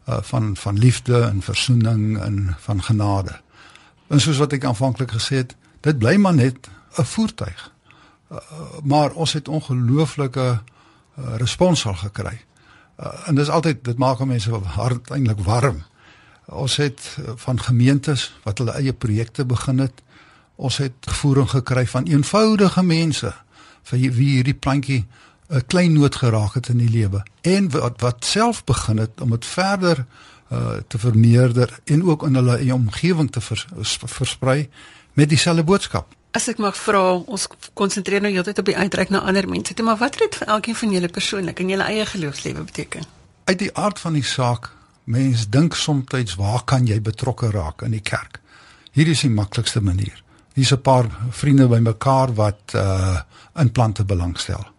uh, 0.09 0.19
van 0.23 0.57
van 0.57 0.79
liefde 0.79 1.21
en 1.21 1.43
versoening 1.43 2.19
en 2.21 2.57
van 2.59 2.83
genade. 2.83 3.41
En 4.09 4.21
soos 4.21 4.39
wat 4.43 4.53
ek 4.53 4.65
aanvanklik 4.65 5.15
gesê 5.15 5.45
het, 5.45 5.55
dit 5.81 5.99
bly 5.99 6.17
maar 6.17 6.35
net 6.35 6.69
'n 6.99 7.05
voertuig. 7.05 7.71
Uh, 8.33 8.39
maar 8.83 9.11
ons 9.13 9.33
het 9.33 9.49
ongelooflike 9.49 10.61
uh, 11.19 11.37
respons 11.37 11.87
al 11.87 11.95
gekry. 11.95 12.41
Uh, 13.01 13.29
en 13.29 13.35
dis 13.35 13.49
altyd 13.49 13.85
dit 13.85 13.99
maak 13.99 14.25
mense 14.25 14.51
hart 14.51 15.11
eintlik 15.11 15.41
warm. 15.41 15.83
Ons 16.47 16.77
het 16.77 17.17
uh, 17.21 17.33
van 17.37 17.61
gemeentes 17.61 18.35
wat 18.43 18.59
hulle 18.59 18.73
eie 18.73 18.93
projekte 18.93 19.45
begin 19.45 19.79
het. 19.79 20.03
Ons 20.55 20.77
het 20.77 20.95
gevoering 21.01 21.51
gekry 21.51 21.87
van 21.87 22.05
eenvoudige 22.05 22.83
mense 22.83 23.35
vir 23.83 23.99
wie 23.99 24.31
hierdie 24.37 24.55
plantjie 24.55 25.05
'n 25.55 25.67
klein 25.67 25.93
noot 25.93 26.17
geraak 26.17 26.55
het 26.55 26.69
in 26.69 26.79
die 26.83 26.91
lewe 26.91 27.23
en 27.41 27.71
wat 27.71 28.01
wat 28.01 28.25
self 28.25 28.65
begin 28.65 28.99
het 28.99 29.21
om 29.21 29.31
dit 29.31 29.47
verder 29.47 30.07
uh 30.53 30.77
te 30.89 30.99
vermeerder 30.99 31.79
en 31.85 32.05
ook 32.05 32.27
in 32.27 32.35
hulle 32.35 32.75
omgewing 32.75 33.31
te 33.31 33.41
vers, 33.41 33.67
versprei 34.05 34.69
met 35.13 35.29
dieselfde 35.29 35.65
boodskap. 35.65 36.15
As 36.31 36.49
ek 36.49 36.59
mag 36.59 36.77
vra, 36.77 37.13
ons 37.15 37.47
konsentreer 37.79 38.21
nou 38.21 38.33
heeltyd 38.33 38.59
op 38.59 38.67
die 38.67 38.77
uitreik 38.77 39.09
na 39.09 39.21
ander 39.23 39.49
mense, 39.49 39.75
maar 39.83 39.97
wat 39.97 40.19
het 40.19 40.23
dit 40.27 40.39
vir 40.43 40.49
elkeen 40.49 40.75
van 40.75 40.93
julle 40.93 41.09
persoonlik 41.09 41.61
in 41.63 41.69
julle 41.69 41.87
eie 41.87 42.07
geloofslewe 42.07 42.63
beteken? 42.63 43.07
Uit 43.45 43.59
die 43.59 43.71
aard 43.77 43.99
van 43.99 44.13
die 44.13 44.25
saak, 44.25 44.71
mens 45.05 45.49
dink 45.49 45.75
soms 45.75 46.35
waar 46.35 46.65
kan 46.65 46.87
jy 46.87 47.01
betrokke 47.01 47.51
raak 47.51 47.83
in 47.83 47.91
die 47.91 48.03
kerk? 48.03 48.41
Hier 48.93 49.09
is 49.09 49.21
die 49.21 49.31
maklikste 49.31 49.81
manier. 49.81 50.23
Hier's 50.55 50.73
'n 50.73 50.83
paar 50.83 51.07
vriende 51.31 51.69
bymekaar 51.69 52.35
wat 52.35 52.75
uh 52.75 53.21
in 53.55 53.71
plante 53.73 54.05
belangstel 54.05 54.74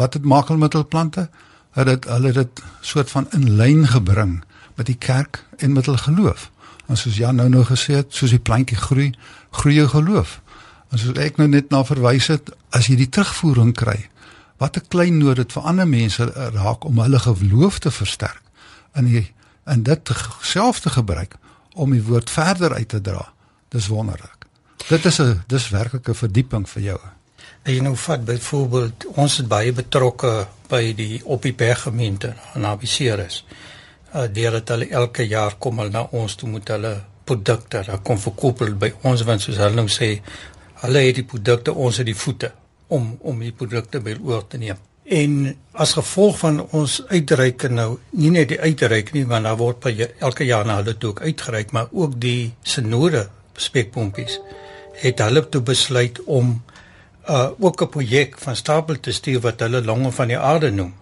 wat 0.00 0.16
het 0.16 0.24
maak 0.24 0.48
hulle 0.48 0.62
met 0.62 0.72
hul 0.72 0.86
plante? 0.88 1.28
Het 1.76 1.86
dit 1.86 2.06
hulle 2.08 2.32
dit 2.32 2.62
soort 2.80 3.10
van 3.10 3.28
in 3.36 3.50
lyn 3.60 3.84
gebring 3.86 4.38
met 4.74 4.88
die 4.88 4.96
kerk 4.96 5.44
en 5.58 5.76
met 5.76 5.86
hul 5.86 6.00
geloof. 6.00 6.48
En 6.88 6.96
soos 6.96 7.18
Jan 7.20 7.36
nou 7.36 7.48
nou 7.48 7.64
gesê 7.68 8.00
het, 8.00 8.14
soos 8.14 8.32
die 8.32 8.42
plantjie 8.42 8.78
groei, 8.80 9.10
groei 9.50 9.74
jou 9.76 9.88
geloof. 9.92 10.40
En 10.90 10.98
soos 10.98 11.20
ek 11.20 11.36
nou 11.38 11.48
net 11.48 11.68
na 11.70 11.84
verwys 11.84 12.30
het, 12.32 12.48
as 12.74 12.88
jy 12.88 12.96
die 12.98 13.10
terugvoering 13.12 13.74
kry, 13.76 14.08
wat 14.58 14.76
'n 14.76 14.88
klein 14.88 15.18
nood 15.18 15.36
dit 15.36 15.52
vir 15.52 15.62
ander 15.62 15.88
mense 15.88 16.24
raak 16.56 16.84
om 16.84 16.98
hulle 16.98 17.18
geloof 17.18 17.78
te 17.78 17.90
versterk 17.90 18.42
in 18.94 19.04
die 19.04 19.26
en 19.64 19.82
dit 19.82 20.10
self 20.40 20.80
te 20.80 20.90
gebruik 20.90 21.36
om 21.74 21.90
die 21.90 22.02
woord 22.02 22.30
verder 22.30 22.74
uit 22.74 22.88
te 22.88 23.00
dra. 23.00 23.32
Dis 23.68 23.86
wonderlik. 23.86 24.46
Dit 24.88 25.04
is 25.04 25.20
'n 25.20 25.42
dis 25.46 25.68
werklik 25.68 26.08
'n 26.08 26.14
verdieping 26.14 26.68
vir 26.68 26.82
jou. 26.82 27.00
Jy 27.68 27.82
nou 27.84 27.92
vat 27.96 28.22
byvoorbeeld 28.24 29.04
ons 29.20 29.34
is 29.42 29.48
baie 29.48 29.72
betrokke 29.76 30.30
by 30.70 30.94
die 30.96 31.20
op 31.28 31.42
die 31.44 31.52
berggemeente 31.52 32.32
naby 32.56 32.88
Ceres. 32.88 33.42
Uh 34.14 34.24
deurdat 34.32 34.72
hulle 34.72 34.88
elke 34.90 35.26
jaar 35.28 35.58
kom 35.58 35.78
hulle 35.78 35.92
na 35.92 36.06
ons 36.16 36.34
toe 36.40 36.48
moet 36.48 36.72
hulle 36.72 36.94
produkte 37.28 37.82
daar 37.86 38.00
kom 38.02 38.18
verkoop 38.18 38.64
by 38.80 38.90
ons 39.06 39.22
want 39.28 39.44
soos 39.44 39.60
hulle 39.60 39.76
nou 39.76 39.92
sê 39.92 40.08
hulle 40.82 41.02
het 41.04 41.20
die 41.20 41.26
produkte 41.32 41.74
ons 41.74 42.00
het 42.00 42.08
die 42.08 42.16
voete 42.16 42.50
om 42.88 43.12
om 43.20 43.44
die 43.44 43.52
produkte 43.52 44.00
by 44.00 44.16
oor 44.24 44.46
te 44.48 44.58
neem. 44.58 44.80
En 45.04 45.36
as 45.72 45.92
gevolg 45.98 46.38
van 46.38 46.62
ons 46.76 46.96
uitreik 47.10 47.68
nou, 47.70 47.98
nie 48.16 48.30
net 48.30 48.48
die 48.54 48.60
uitreik 48.60 49.12
nie, 49.12 49.24
want 49.26 49.44
daar 49.44 49.58
word 49.58 49.80
by 49.84 50.08
elke 50.22 50.46
jaar 50.46 50.66
na 50.66 50.78
hulle 50.80 50.96
toe 50.96 51.10
ook 51.10 51.22
uitgereik, 51.26 51.72
maar 51.72 51.88
ook 51.92 52.16
die 52.22 52.52
senode 52.62 53.26
spekpompies 53.58 54.38
het 55.02 55.20
hulle 55.24 55.42
toe 55.48 55.62
besluit 55.66 56.20
om 56.26 56.60
uh 57.30 57.50
ook 57.58 57.82
'n 57.82 57.88
projek 57.88 58.38
van 58.38 58.56
stapel 58.56 59.00
te 59.00 59.12
stuur 59.12 59.40
wat 59.40 59.60
hulle 59.60 59.84
longe 59.84 60.12
van 60.12 60.26
die 60.26 60.38
aarde 60.38 60.70
noem. 60.70 60.94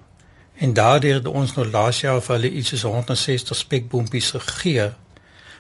En 0.54 0.72
daardeur 0.72 1.14
het 1.14 1.26
ons 1.26 1.54
nou 1.54 1.66
laas 1.70 2.00
jaar 2.00 2.22
vir 2.22 2.34
hulle 2.34 2.50
iets 2.50 2.68
soos 2.68 2.82
160 2.82 3.56
spekpompies 3.56 4.30
gegee 4.30 4.90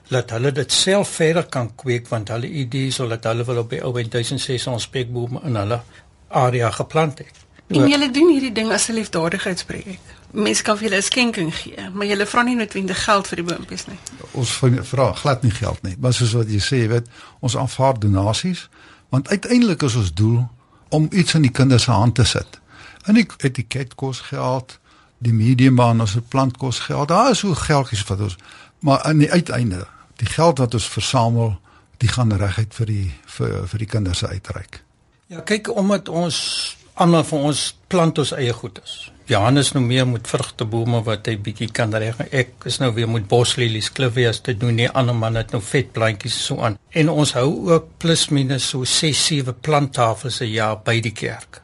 dat 0.08 0.30
hulle 0.30 0.52
dit 0.52 0.72
self 0.72 1.08
verder 1.08 1.46
kan 1.46 1.74
kweek 1.74 2.08
want 2.08 2.28
hulle 2.28 2.48
idee 2.48 2.86
is 2.86 2.96
dat 2.96 3.24
hulle 3.24 3.44
wil 3.44 3.58
op 3.58 3.70
die 3.70 3.82
ou 3.84 3.92
1600 3.92 4.82
spekbome 4.82 5.40
in 5.44 5.56
hulle 5.56 5.80
area 6.28 6.70
geplant 6.70 7.18
het. 7.18 7.36
En 7.68 7.88
julle 7.88 8.10
doen 8.10 8.30
hierdie 8.32 8.52
ding 8.52 8.72
as 8.72 8.88
'n 8.88 8.92
liefdadigheidsprojek. 8.92 10.00
Mense 10.30 10.62
kan 10.62 10.76
vir 10.76 10.88
julle 10.88 10.96
'n 10.96 11.02
skenking 11.02 11.54
gee, 11.54 11.90
maar 11.92 12.06
julle 12.06 12.26
vra 12.26 12.42
nie 12.42 12.56
noodwendig 12.56 13.04
geld 13.04 13.26
vir 13.26 13.36
die 13.36 13.44
boontjies 13.44 13.86
nie. 13.86 13.98
Ons 14.32 14.50
vra 14.82 15.12
glad 15.12 15.42
nie 15.42 15.50
geld 15.50 15.82
nie, 15.82 15.96
maar 16.00 16.12
soos 16.12 16.32
wat 16.32 16.48
jy 16.48 16.60
sê, 16.60 16.76
jy 16.76 16.88
weet, 16.88 17.06
ons 17.40 17.56
aanvaar 17.56 17.98
donasies 17.98 18.68
want 19.08 19.28
uiteindelik 19.28 19.82
is 19.82 19.94
ons 19.94 20.14
doel 20.14 20.48
om 20.88 21.08
iets 21.10 21.34
in 21.34 21.42
die 21.42 21.50
kinders 21.50 21.82
se 21.82 21.90
hand 21.90 22.14
te 22.14 22.24
sit. 22.24 22.60
In 23.06 23.14
die 23.14 23.26
etiket 23.38 23.94
kos 23.94 24.20
geld, 24.20 24.78
die 25.18 25.32
medium 25.32 25.76
baan 25.76 26.00
as 26.00 26.16
'n 26.16 26.24
plant 26.28 26.56
kos 26.56 26.78
geld. 26.78 27.08
Daar 27.08 27.30
is 27.30 27.38
so 27.38 27.54
geldjies 27.54 28.04
wat 28.04 28.20
ons 28.20 28.36
maar 28.78 29.02
aan 29.02 29.18
die 29.18 29.30
uiteinde, 29.30 29.86
die 30.16 30.26
geld 30.26 30.58
wat 30.58 30.74
ons 30.74 30.88
versamel, 30.88 31.58
die 31.96 32.08
gaan 32.08 32.32
reguit 32.32 32.74
vir 32.74 32.86
die 32.86 33.12
vir 33.26 33.68
vir 33.68 33.78
die 33.78 33.86
kinders 33.86 34.24
uitreik. 34.24 34.82
Ja, 35.26 35.40
kyk 35.40 35.76
omdat 35.76 36.08
ons 36.08 36.76
almal 36.94 37.24
van 37.24 37.38
ons 37.38 37.76
plant 37.86 38.18
ons 38.18 38.32
eie 38.32 38.52
goedes. 38.52 39.12
Johannes 39.28 39.74
nou 39.74 39.82
meer 39.84 40.06
met 40.08 40.24
vrugtebome 40.24 41.02
wat 41.04 41.26
hy 41.28 41.34
bietjie 41.44 41.68
kan 41.76 41.92
reg. 41.92 42.16
Ek 42.32 42.64
is 42.70 42.78
nou 42.80 42.88
weer 42.96 43.10
met 43.12 43.26
boslelies, 43.28 43.90
klifwees 43.92 44.40
te 44.40 44.54
doen. 44.56 44.78
Die 44.80 44.88
ander 44.88 45.16
man 45.16 45.36
het 45.36 45.52
nou 45.52 45.60
vetplantjies 45.60 46.38
so 46.46 46.62
aan. 46.64 46.78
En 46.96 47.12
ons 47.12 47.34
hou 47.36 47.48
ook 47.68 47.90
plus 48.00 48.30
minus 48.32 48.70
so 48.72 48.88
6, 48.88 49.26
7 49.26 49.58
planttafels 49.60 50.40
'n 50.40 50.48
jaar 50.48 50.80
by 50.80 51.00
die 51.04 51.12
kerk. 51.12 51.60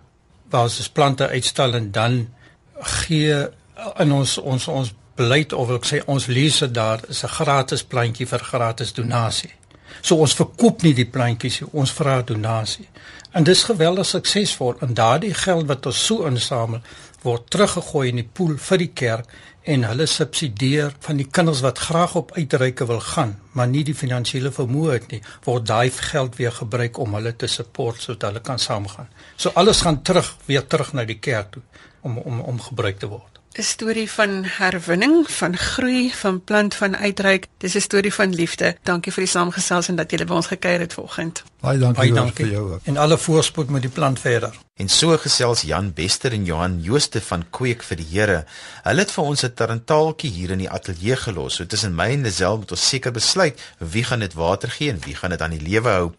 Waar 0.50 0.68
ons 0.68 0.88
plante 0.88 1.28
uitstal 1.28 1.75
en 1.75 1.90
dan 1.90 2.28
gee 2.80 3.49
in 3.99 4.12
ons 4.12 4.38
ons 4.38 4.68
ons 4.68 4.92
beleid 5.16 5.52
of 5.52 5.71
ek 5.71 5.87
sê 5.87 6.04
ons 6.06 6.26
leese 6.26 6.71
daar 6.71 7.00
is 7.09 7.25
'n 7.25 7.28
gratis 7.28 7.83
plantjie 7.83 8.26
vir 8.26 8.38
gratis 8.38 8.92
donasie. 8.92 9.54
So 10.02 10.16
ons 10.16 10.35
verkoop 10.35 10.83
nie 10.83 10.94
die 10.94 11.09
plantjies 11.09 11.61
nie, 11.61 11.68
ons 11.73 11.92
vra 11.92 12.23
donasie. 12.23 12.88
En 13.33 13.44
dis 13.44 13.62
geweldig 13.62 14.06
suksesvol 14.06 14.76
en 14.80 14.94
daardie 14.94 15.35
geld 15.35 15.66
wat 15.66 15.87
ons 15.87 16.06
so 16.06 16.26
insamel 16.26 16.80
word 17.24 17.50
teruggegooi 17.50 18.08
in 18.12 18.20
die 18.20 18.28
pool 18.38 18.56
vir 18.60 18.80
die 18.82 18.92
kerk 18.92 19.30
en 19.74 19.86
hulle 19.88 20.06
subsidieer 20.10 20.92
van 21.06 21.20
die 21.20 21.28
kinders 21.36 21.62
wat 21.64 21.80
graag 21.86 22.16
op 22.20 22.34
uitreike 22.36 22.86
wil 22.86 23.00
gaan, 23.00 23.38
maar 23.56 23.68
nie 23.68 23.84
die 23.88 23.96
finansiële 23.96 24.52
vermoë 24.52 24.90
het 24.92 25.06
nie, 25.14 25.22
word 25.46 25.66
daai 25.70 25.90
geld 26.10 26.36
weer 26.36 26.52
gebruik 26.52 27.00
om 27.00 27.16
hulle 27.16 27.32
te 27.32 27.48
support 27.48 28.02
sodat 28.02 28.28
hulle 28.28 28.44
kan 28.44 28.60
saamgaan. 28.60 29.08
So 29.36 29.54
alles 29.54 29.80
gaan 29.86 30.02
terug 30.02 30.34
weer 30.46 30.66
terug 30.66 30.92
na 30.92 31.04
die 31.08 31.18
kerk 31.18 31.56
toe 31.56 31.62
om 32.02 32.18
om 32.18 32.40
om 32.40 32.60
gebruik 32.60 33.00
te 33.00 33.08
word. 33.08 33.33
'n 33.54 33.62
storie 33.62 34.11
van 34.11 34.44
herwinning, 34.44 35.30
van 35.30 35.56
groei, 35.56 36.12
van 36.14 36.44
plant 36.44 36.74
van 36.74 36.96
uitreik. 36.96 37.46
Dis 37.59 37.74
'n 37.74 37.81
storie 37.81 38.14
van 38.14 38.35
liefde. 38.35 38.76
Dankie 38.83 39.12
vir 39.12 39.22
die 39.22 39.31
saamgesels 39.31 39.88
en 39.88 39.96
dat 39.96 40.11
julle 40.11 40.24
by 40.24 40.35
ons 40.35 40.46
gekuier 40.46 40.81
het 40.81 40.92
vanoggend. 40.92 41.42
Baie 41.61 41.78
dankie, 41.78 41.96
Baie 41.96 42.12
dankie 42.12 42.44
vir 42.44 42.52
jou 42.52 42.72
ook. 42.72 42.81
En 42.83 42.96
alle 42.96 43.18
voorspoed 43.18 43.70
met 43.70 43.83
die 43.83 43.90
plant 43.90 44.20
verder. 44.20 44.59
En 44.74 44.88
so 44.88 45.16
gesels 45.18 45.61
Jan 45.61 45.92
Bester 45.92 46.33
en 46.33 46.44
Johan 46.44 46.81
Jooste 46.83 47.20
van 47.20 47.44
Kweek 47.50 47.83
vir 47.83 47.96
die 47.96 48.07
Here. 48.11 48.44
Hulle 48.83 49.00
het 49.00 49.11
vir 49.11 49.24
ons 49.24 49.44
'n 49.44 49.55
tarantaaltjie 49.55 50.31
hier 50.31 50.50
in 50.50 50.59
die 50.59 50.70
ateljee 50.70 51.16
gelos. 51.16 51.55
So 51.55 51.66
tussen 51.66 51.94
my 51.94 52.11
en 52.11 52.22
Lisel 52.22 52.59
moet 52.59 52.70
ons 52.70 52.88
seker 52.88 53.12
besluit 53.12 53.61
wie 53.78 54.05
gaan 54.05 54.20
dit 54.20 54.35
water 54.35 54.70
gee 54.70 54.90
en 54.90 54.98
wie 55.05 55.14
gaan 55.14 55.31
dit 55.31 55.40
aan 55.42 55.50
die 55.50 55.62
lewe 55.62 55.88
hou. 55.88 56.12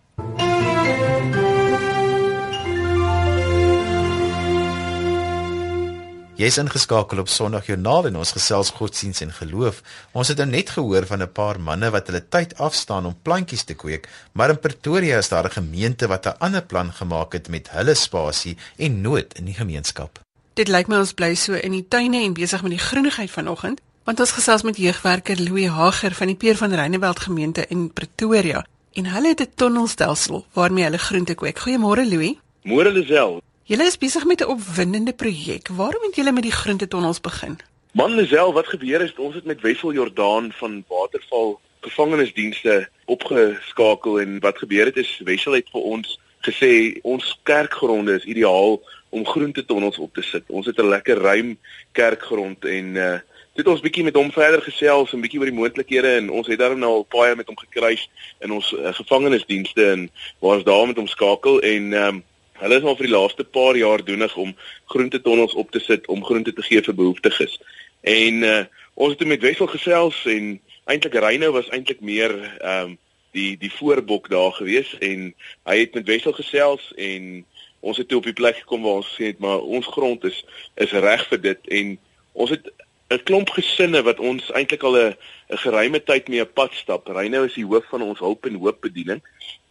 Jy's 6.36 6.58
ingeskakel 6.60 7.22
op 7.22 7.30
Sondagjoernaal 7.32 8.10
en 8.10 8.18
ons 8.20 8.34
gesels 8.36 8.74
godsdiens 8.76 9.22
en 9.24 9.30
geloof. 9.32 9.78
Ons 10.12 10.34
het 10.34 10.42
nou 10.42 10.50
net 10.50 10.74
gehoor 10.76 11.06
van 11.08 11.22
'n 11.24 11.32
paar 11.32 11.60
manne 11.60 11.90
wat 11.90 12.08
hulle 12.08 12.28
tyd 12.28 12.58
afstaan 12.58 13.06
om 13.06 13.16
plantjies 13.22 13.64
te 13.64 13.74
kweek, 13.74 14.10
maar 14.34 14.50
in 14.50 14.60
Pretoria 14.60 15.18
is 15.18 15.30
daar 15.30 15.46
'n 15.46 15.58
gemeente 15.60 16.08
wat 16.08 16.26
'n 16.26 16.36
ander 16.40 16.62
plan 16.62 16.92
gemaak 16.92 17.32
het 17.34 17.48
met 17.48 17.70
hulle 17.72 17.94
spasie 17.96 18.58
en 18.78 19.02
nood 19.02 19.34
in 19.34 19.46
die 19.46 19.54
gemeenskap. 19.54 20.20
Dit 20.54 20.68
lyk 20.68 20.88
my 20.88 20.98
ons 20.98 21.14
bly 21.14 21.36
so 21.36 21.54
in 21.54 21.72
die 21.72 21.88
tuine 21.88 22.24
en 22.24 22.34
besig 22.34 22.62
met 22.62 22.72
die 22.72 22.86
groenigheid 22.88 23.32
vanoggend, 23.32 23.80
want 24.04 24.20
ons 24.20 24.32
gesels 24.32 24.64
met 24.64 24.78
jeugwerker 24.78 25.42
Louis 25.42 25.68
Hager 25.68 26.14
van 26.14 26.28
die 26.28 26.36
Peer 26.36 26.58
van 26.58 26.74
Reinewald 26.74 27.20
gemeente 27.20 27.66
in 27.68 27.94
Pretoria 27.94 28.66
en 28.94 29.06
hulle 29.06 29.28
het 29.28 29.42
'n 29.42 29.52
tonnelstelsel 29.56 30.46
waarmee 30.54 30.84
hulle 30.84 30.98
groente 30.98 31.34
kweek. 31.34 31.60
Goeiemôre 31.60 32.10
Louis. 32.10 32.36
Môre 32.64 32.92
Lisel. 32.92 33.42
Julle 33.66 33.88
is 33.90 33.98
besig 33.98 34.26
met 34.26 34.42
'n 34.42 34.46
opwindende 34.46 35.14
projek. 35.14 35.68
Waarom 35.68 36.02
het 36.02 36.16
julle 36.16 36.32
met 36.32 36.44
die 36.44 36.52
groentetonnels 36.52 37.22
begin? 37.22 37.58
Man 37.92 38.16
Lisel, 38.16 38.54
wat 38.54 38.68
gebeur 38.68 39.02
is 39.02 39.14
ons 39.16 39.36
het 39.36 39.46
met 39.46 39.62
Wessel 39.62 39.94
Jordaan 39.94 40.52
van 40.52 40.84
Waterval 40.88 41.60
gevangenisdienste 41.80 42.90
opgeskakel 43.06 44.20
en 44.20 44.40
wat 44.40 44.58
gebeur 44.58 44.86
het 44.86 44.98
is 44.98 45.22
Wessel 45.24 45.54
het 45.54 45.70
vir 45.72 45.82
ons 45.82 46.20
gesê 46.42 47.00
ons 47.02 47.40
kerkgronde 47.44 48.14
is 48.14 48.24
ideaal 48.24 48.82
om 49.10 49.26
groentetonnels 49.26 49.98
op 49.98 50.14
te 50.14 50.22
sit. 50.22 50.44
Ons 50.48 50.66
het 50.66 50.78
'n 50.78 50.90
lekker 50.90 51.18
ruim 51.18 51.58
kerkgrond 51.92 52.66
en 52.66 52.96
uh 52.96 53.20
dit 53.54 53.68
ons 53.68 53.82
bietjie 53.82 54.04
met 54.04 54.16
hom 54.16 54.32
verder 54.32 54.62
gesels 54.62 55.14
en 55.14 55.22
bietjie 55.22 55.40
oor 55.40 55.50
die 55.50 55.60
moontlikhede 55.60 56.16
en 56.16 56.30
ons 56.30 56.48
het 56.48 56.60
daarom 56.60 56.80
nou 56.80 56.92
al 56.92 57.08
baie 57.10 57.36
met 57.36 57.48
hom 57.48 57.58
gekruis 57.58 58.10
in 58.40 58.52
ons 58.52 58.72
uh, 58.72 58.94
gevangenisdienste 58.94 59.92
en 59.92 60.10
waar 60.40 60.56
ons 60.56 60.64
daar 60.64 60.88
met 60.88 60.98
hom 60.98 61.08
skakel 61.08 61.62
en 61.62 61.94
um, 61.94 62.24
Hulle 62.60 62.78
is 62.80 62.86
al 62.88 62.96
vir 62.96 63.10
die 63.10 63.16
laaste 63.16 63.44
paar 63.44 63.76
jaar 63.76 64.04
doenig 64.06 64.36
om 64.40 64.54
groentetonnels 64.92 65.54
op 65.60 65.72
te 65.72 65.80
sit 65.84 66.08
om 66.08 66.24
groente 66.24 66.54
te 66.54 66.64
gee 66.64 66.82
vir 66.82 66.96
behoeftiges. 66.96 67.58
En 68.02 68.44
uh, 68.48 68.62
ons 68.94 69.16
het 69.18 69.28
met 69.28 69.42
Wessel 69.44 69.68
gesels 69.68 70.22
en 70.32 70.54
eintlik 70.86 71.18
Reynou 71.20 71.52
was 71.52 71.72
eintlik 71.76 72.00
meer 72.02 72.36
ehm 72.62 72.94
um, 72.94 72.98
die 73.36 73.58
die 73.60 73.72
voorbok 73.72 74.30
daar 74.32 74.54
gewees 74.56 74.94
en 75.04 75.34
hy 75.68 75.76
het 75.82 75.98
met 75.98 76.08
Wessel 76.08 76.32
gesels 76.38 76.86
en 76.96 77.44
ons 77.84 77.98
het 78.00 78.08
toe 78.08 78.22
op 78.22 78.30
die 78.30 78.38
plek 78.38 78.62
gekom 78.62 78.86
waar 78.88 79.02
ons 79.02 79.10
sê 79.18 79.34
het 79.34 79.42
maar 79.44 79.60
ons 79.60 79.90
grond 79.92 80.24
is 80.24 80.38
is 80.80 80.94
reg 81.04 81.26
vir 81.34 81.42
dit 81.44 81.68
en 81.80 81.98
ons 82.32 82.54
het 82.56 82.72
'n 83.12 83.20
klomp 83.28 83.52
gesinne 83.58 84.02
wat 84.08 84.24
ons 84.24 84.48
eintlik 84.56 84.88
al 84.88 84.96
'n 85.02 85.18
'n 85.52 85.62
geruime 85.66 86.00
tyd 86.04 86.28
mee 86.28 86.42
op 86.42 86.54
pad 86.54 86.74
stap. 86.74 87.08
Reynou 87.08 87.46
is 87.46 87.60
die 87.60 87.68
hoof 87.68 87.86
van 87.90 88.02
ons 88.02 88.20
hulp 88.20 88.46
en 88.46 88.56
hoop 88.64 88.82
bediening 88.82 89.22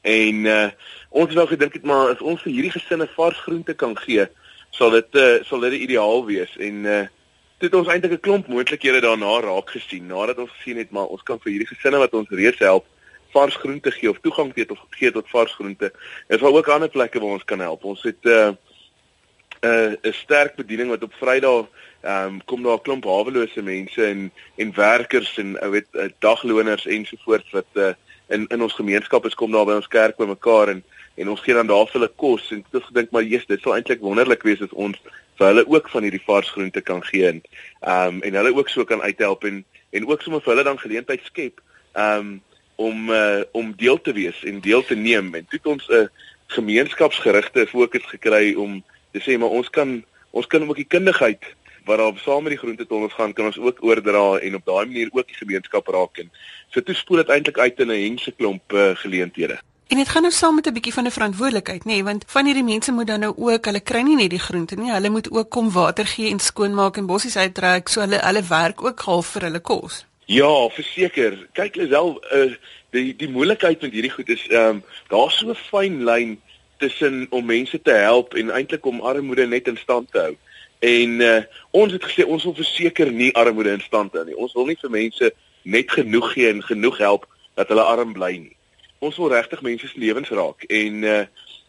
En 0.04 0.44
uh 0.44 0.68
ons 1.14 1.28
het 1.30 1.34
wel 1.34 1.46
gedink 1.46 1.72
het 1.72 1.84
maar 1.86 2.08
as 2.10 2.20
ons 2.20 2.42
vir 2.42 2.52
hierdie 2.52 2.74
gesinne 2.74 3.06
vars 3.14 3.38
groente 3.46 3.74
kan 3.74 3.94
gee, 3.96 4.26
sal 4.70 4.90
dit 4.90 5.14
uh 5.16 5.44
sal 5.48 5.62
dit 5.64 5.72
ideaal 5.86 6.24
wees. 6.26 6.56
En 6.58 6.84
uh 6.84 7.04
het 7.64 7.74
ons 7.74 7.88
eintlik 7.88 8.12
'n 8.12 8.20
klomp 8.20 8.46
moontlikhede 8.46 9.00
daarna 9.00 9.40
raak 9.40 9.70
gesien. 9.70 10.06
Nadat 10.06 10.38
ons 10.38 10.50
gesien 10.50 10.76
het 10.76 10.90
maar 10.90 11.06
ons 11.06 11.22
kan 11.22 11.40
vir 11.40 11.50
hierdie 11.52 11.72
gesinne 11.72 11.98
wat 11.98 12.14
ons 12.14 12.28
reeds 12.28 12.58
help 12.58 12.86
vars 13.32 13.56
groente 13.56 13.90
gee 13.90 14.10
of 14.10 14.20
toegang 14.20 14.52
gee 14.54 14.66
tot 14.66 14.78
gee 14.90 15.10
tot 15.10 15.30
vars 15.30 15.54
groente. 15.54 15.92
Is 16.28 16.40
daar 16.40 16.52
ook 16.52 16.68
ander 16.68 16.88
plekke 16.88 17.20
waar 17.20 17.38
ons 17.38 17.44
kan 17.44 17.60
help. 17.60 17.84
Ons 17.84 18.02
het 18.02 18.24
uh 18.24 18.52
'n 19.64 19.68
uh, 19.68 19.92
'n 20.02 20.12
sterk 20.12 20.56
bediening 20.56 20.88
wat 20.88 21.02
op 21.02 21.14
Vrydag 21.14 21.66
um, 22.02 22.44
kom 22.44 22.62
daar 22.62 22.76
'n 22.76 22.82
klomp 22.82 23.04
hawelose 23.04 23.62
mense 23.62 24.04
en 24.04 24.32
en 24.56 24.74
werkers 24.74 25.38
en 25.38 25.60
ou 25.60 25.70
weet 25.70 25.88
dagloners 26.18 26.86
ensovoorts 26.86 27.50
wat 27.50 27.70
uh 27.74 27.92
in 28.28 28.46
in 28.46 28.62
ons 28.62 28.72
gemeenskap 28.72 29.26
is 29.26 29.34
kom 29.34 29.52
daar 29.52 29.66
by 29.66 29.76
ons 29.80 29.88
kerk 29.88 30.16
bymekaar 30.16 30.68
en 30.68 30.84
en 31.14 31.28
ons 31.28 31.40
gee 31.40 31.54
dan 31.54 31.66
daar 31.66 31.86
vir 31.86 32.00
hulle 32.00 32.12
kos 32.16 32.50
en 32.52 32.64
dit 32.70 32.82
gedink 32.82 33.10
maar 33.10 33.22
Jesus 33.22 33.46
dit 33.46 33.62
sal 33.62 33.76
eintlik 33.76 34.00
wonderlik 34.00 34.42
wees 34.42 34.62
as 34.62 34.72
ons 34.72 34.98
vir 35.38 35.46
hulle 35.46 35.66
ook 35.66 35.90
van 35.90 36.02
hierdie 36.02 36.24
vars 36.26 36.50
groente 36.50 36.80
kan 36.80 37.02
gee 37.10 37.28
en 37.28 37.42
ehm 37.80 38.16
um, 38.16 38.22
en 38.22 38.34
hulle 38.34 38.56
ook 38.56 38.68
so 38.68 38.84
kan 38.84 39.02
uithelp 39.02 39.44
en 39.44 39.64
en 39.90 40.08
ook 40.08 40.22
sommer 40.22 40.42
vir 40.42 40.54
hulle 40.54 40.68
dan 40.70 40.78
geleentheid 40.78 41.22
skep 41.24 41.60
ehm 41.92 42.18
um, 42.18 42.42
om 42.76 43.10
uh, 43.10 43.40
om 43.52 43.72
deel 43.76 44.00
te 44.00 44.12
wees 44.12 44.44
en 44.44 44.60
deel 44.60 44.84
te 44.84 44.94
neem. 44.94 45.34
En 45.34 45.46
dit 45.50 45.66
ons 45.66 45.88
'n 45.88 45.92
uh, 45.92 46.06
gemeenskapsgerigte 46.46 47.66
fokus 47.66 48.04
gekry 48.04 48.54
om 48.54 48.84
te 49.12 49.20
sê 49.20 49.38
maar 49.38 49.48
ons 49.48 49.70
kan 49.70 50.04
ons 50.30 50.46
kan 50.46 50.68
ook 50.68 50.76
die 50.76 50.92
kundigheid 50.96 51.44
wat 51.84 51.98
daar 51.98 52.18
saam 52.24 52.42
met 52.42 52.54
die 52.54 52.58
groentetonnels 52.58 53.12
gaan 53.12 53.32
kan 53.32 53.46
ons 53.50 53.58
ook 53.58 53.82
oordra 53.84 54.38
en 54.38 54.54
op 54.54 54.64
daai 54.64 54.86
manier 54.86 55.08
ook 55.12 55.26
die 55.26 55.36
gemeenskap 55.42 55.86
raak 55.86 56.18
en 56.18 56.30
so 56.70 56.80
toe 56.80 56.94
spoel 56.94 57.22
dit 57.22 57.28
eintlik 57.28 57.58
uit 57.58 57.80
in 57.80 57.90
'n 57.92 58.02
hengse 58.02 58.32
klomp 58.32 58.72
uh, 58.72 58.90
geleenthede. 58.94 59.58
En 59.86 59.96
dit 59.96 60.08
gaan 60.08 60.22
nou 60.22 60.32
saam 60.32 60.54
met 60.54 60.66
'n 60.66 60.72
bietjie 60.72 60.92
van 60.92 61.04
'n 61.04 61.10
verantwoordelikheid, 61.10 61.84
nê, 61.84 61.86
nee, 61.86 62.04
want 62.04 62.24
van 62.26 62.44
hierdie 62.44 62.64
mense 62.64 62.92
moet 62.92 63.06
dan 63.06 63.20
nou 63.20 63.34
ook, 63.36 63.64
hulle 63.64 63.80
kry 63.80 64.00
nie 64.00 64.16
net 64.16 64.30
die 64.30 64.38
groente 64.38 64.74
nie, 64.74 64.90
hulle 64.92 65.10
moet 65.10 65.30
ook 65.30 65.50
kom 65.50 65.70
water 65.70 66.06
gee 66.06 66.30
en 66.30 66.38
skoonmaak 66.38 66.96
en 66.96 67.06
bossies 67.06 67.36
uittrek, 67.36 67.88
so 67.88 68.00
hulle 68.00 68.18
hulle 68.18 68.42
werk 68.48 68.82
ook 68.84 69.00
half 69.00 69.26
vir 69.26 69.42
hulle 69.42 69.60
kos. 69.60 70.06
Ja, 70.26 70.68
verseker. 70.68 71.48
Kyk 71.52 71.76
Lisel, 71.76 72.22
uh, 72.32 72.54
die 72.90 73.16
die 73.16 73.28
moeilikheid 73.28 73.82
met 73.82 73.92
hierdie 73.92 74.10
goed 74.10 74.28
is 74.28 74.46
ehm 74.48 74.68
um, 74.68 74.82
daar's 75.08 75.38
so 75.38 75.50
'n 75.50 75.54
fyn 75.54 76.04
lyn 76.04 76.40
tussen 76.78 77.26
om 77.30 77.44
mense 77.44 77.82
te 77.82 77.90
help 77.90 78.34
en 78.34 78.50
eintlik 78.50 78.86
om 78.86 79.00
armoede 79.00 79.46
net 79.46 79.68
in 79.68 79.76
stand 79.76 80.10
te 80.12 80.18
hou. 80.18 80.36
En 80.78 81.20
uh, 81.20 81.42
ons 81.70 81.92
het 81.92 82.04
gesê 82.04 82.24
ons 82.24 82.44
wil 82.44 82.54
verseker 82.54 83.12
nie 83.12 83.34
armoede 83.34 83.70
in 83.70 83.80
stand 83.80 84.12
hou 84.12 84.24
nie. 84.24 84.36
Ons 84.36 84.52
wil 84.52 84.66
nie 84.66 84.78
vir 84.80 84.90
mense 84.90 85.32
net 85.62 85.90
genoeg 85.90 86.32
gee 86.32 86.50
en 86.50 86.62
genoeg 86.62 86.98
help 86.98 87.26
dat 87.54 87.68
hulle 87.68 87.82
arm 87.82 88.12
bly 88.12 88.36
nie. 88.36 88.56
Ons 88.98 89.16
wil 89.16 89.32
regtig 89.32 89.62
mense 89.62 89.88
se 89.88 89.98
lewens 89.98 90.30
raak 90.30 90.64
en 90.68 91.02
uh, 91.04 91.24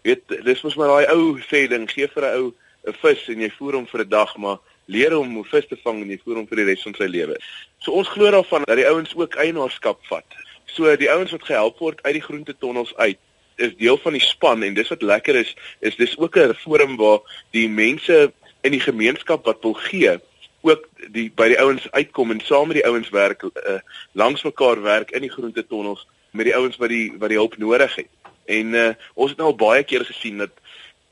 weet 0.06 0.38
dis 0.46 0.62
mos 0.64 0.76
maar 0.76 0.94
daai 0.94 1.14
ou 1.16 1.36
sê 1.50 1.66
ding, 1.72 1.88
gee 1.90 2.08
vir 2.08 2.26
'n 2.26 2.38
ou 2.40 2.54
'n 2.86 2.98
vis 3.02 3.28
en 3.34 3.42
jy 3.42 3.50
voer 3.58 3.74
hom 3.80 3.88
vir 3.88 4.02
'n 4.04 4.10
dag, 4.10 4.38
maar 4.38 4.58
leer 4.86 5.14
hom 5.14 5.36
hoe 5.36 5.46
vis 5.50 5.68
te 5.68 5.78
vang 5.84 6.02
en 6.02 6.10
jy 6.10 6.20
voer 6.24 6.42
hom 6.42 6.48
vir 6.48 6.62
die 6.62 6.68
res 6.70 6.84
van 6.86 6.96
sy 6.98 7.08
lewe. 7.10 7.38
So 7.82 7.92
ons 7.92 8.12
glo 8.14 8.32
daarvan 8.32 8.66
dat 8.68 8.78
die 8.78 8.88
ouens 8.88 9.16
ook 9.16 9.36
eienaarskap 9.36 10.00
vat. 10.10 10.38
So 10.66 10.96
die 10.96 11.10
ouens 11.12 11.32
wat 11.32 11.48
gehelp 11.48 11.80
word 11.80 12.04
uit 12.04 12.14
die 12.20 12.26
groentetonnels 12.28 12.96
uit 12.96 13.20
is 13.58 13.76
deel 13.80 13.98
van 13.98 14.14
die 14.14 14.22
span 14.22 14.64
en 14.64 14.76
dis 14.76 14.92
wat 14.92 15.02
lekker 15.02 15.36
is 15.36 15.54
is 15.80 15.96
dis 15.96 16.18
ook 16.18 16.38
'n 16.38 16.54
forum 16.54 16.98
waar 16.98 17.20
die 17.52 17.70
mense 17.70 18.34
in 18.66 18.74
die 18.74 18.84
gemeenskap 18.84 19.46
wat 19.46 19.62
wil 19.62 19.78
gee 19.88 20.18
ook 20.66 20.88
die 21.14 21.28
by 21.38 21.52
die 21.54 21.60
ouens 21.62 21.86
uitkom 21.92 22.34
en 22.34 22.42
saam 22.42 22.72
met 22.72 22.80
die 22.80 22.88
ouens 22.90 23.10
werk 23.14 23.44
uh, 23.46 23.80
langs 24.18 24.44
mekaar 24.44 24.82
werk 24.82 25.12
in 25.14 25.22
die 25.22 25.34
groentetonnels 25.34 26.08
met 26.32 26.50
die 26.50 26.56
ouens 26.58 26.78
wat 26.82 26.90
die 26.90 27.08
wat 27.22 27.30
die 27.30 27.38
hulp 27.38 27.58
nodig 27.62 27.96
het. 27.96 28.10
En 28.46 28.74
uh, 28.74 28.92
ons 29.14 29.32
het 29.34 29.40
nou 29.40 29.52
al 29.52 29.60
baie 29.60 29.84
keer 29.84 30.06
gesien 30.06 30.42
dat 30.42 30.54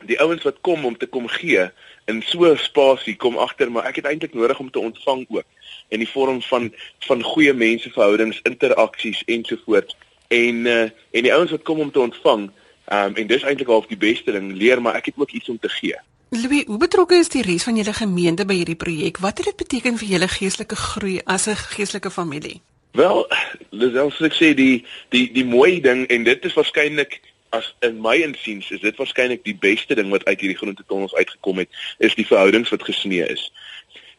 die 0.10 0.20
ouens 0.20 0.44
wat 0.44 0.58
kom 0.62 0.86
om 0.86 0.98
te 0.98 1.08
kom 1.08 1.28
gee 1.32 1.70
in 2.12 2.22
so 2.26 2.50
'n 2.50 2.58
spasie 2.58 3.16
kom 3.16 3.38
agter 3.38 3.72
maar 3.72 3.86
ek 3.86 4.02
het 4.02 4.06
eintlik 4.06 4.34
nodig 4.34 4.60
om 4.60 4.72
te 4.72 4.80
ontvang 4.80 5.26
ook 5.30 5.46
in 5.90 6.00
die 6.00 6.10
vorm 6.10 6.42
van 6.42 6.74
van 7.00 7.22
goeie 7.24 7.54
menseverhoudings, 7.54 8.42
interaksies 8.44 9.24
ensovoorts 9.26 9.96
en 10.28 10.66
uh, 10.66 10.90
en 11.12 11.24
die 11.24 11.34
ouens 11.34 11.52
wat 11.52 11.64
kom 11.64 11.80
om 11.80 11.92
te 11.92 12.00
ontvang 12.00 12.50
um, 12.92 13.16
en 13.16 13.28
dis 13.28 13.44
eintlik 13.44 13.68
half 13.68 13.88
die 13.88 13.98
beste 13.98 14.32
ding 14.32 14.52
leer 14.54 14.82
maar 14.82 14.96
ek 14.96 15.06
het 15.06 15.18
ook 15.18 15.32
iets 15.32 15.50
om 15.50 15.60
te 15.60 15.70
gee. 15.70 15.96
Louis, 16.34 16.64
hoe 16.66 16.78
betrokke 16.78 17.16
is 17.22 17.28
die 17.30 17.44
res 17.46 17.64
van 17.68 17.76
julle 17.78 17.94
gemeente 17.94 18.46
by 18.50 18.56
hierdie 18.58 18.80
projek? 18.80 19.20
Wat 19.22 19.38
het 19.38 19.52
dit 19.52 19.58
beteken 19.60 20.00
vir 20.02 20.08
julle 20.16 20.30
geestelike 20.34 20.76
groei 20.76 21.20
as 21.30 21.46
'n 21.48 21.56
geestelike 21.56 22.10
familie? 22.10 22.62
Wel, 22.92 23.28
dis 23.70 23.96
als 23.96 24.22
ek 24.22 24.34
sê 24.34 24.54
die 24.58 24.86
die 25.10 25.32
die 25.32 25.46
mooi 25.46 25.82
ding 25.82 26.08
en 26.08 26.24
dit 26.24 26.46
is 26.46 26.54
waarskynlik 26.54 27.22
as 27.50 27.76
in 27.80 28.02
my 28.02 28.16
insiens 28.16 28.72
is 28.72 28.82
dit 28.82 28.96
waarskynlik 28.98 29.44
die 29.44 29.56
beste 29.56 29.96
ding 29.96 30.10
wat 30.10 30.26
uit 30.26 30.40
hierdie 30.40 30.58
groentetonnels 30.58 31.14
uitgekom 31.14 31.58
het, 31.58 31.70
is 31.98 32.16
die 32.16 32.26
verhoudings 32.26 32.70
wat 32.70 32.84
gesnee 32.84 33.30
is. 33.30 33.52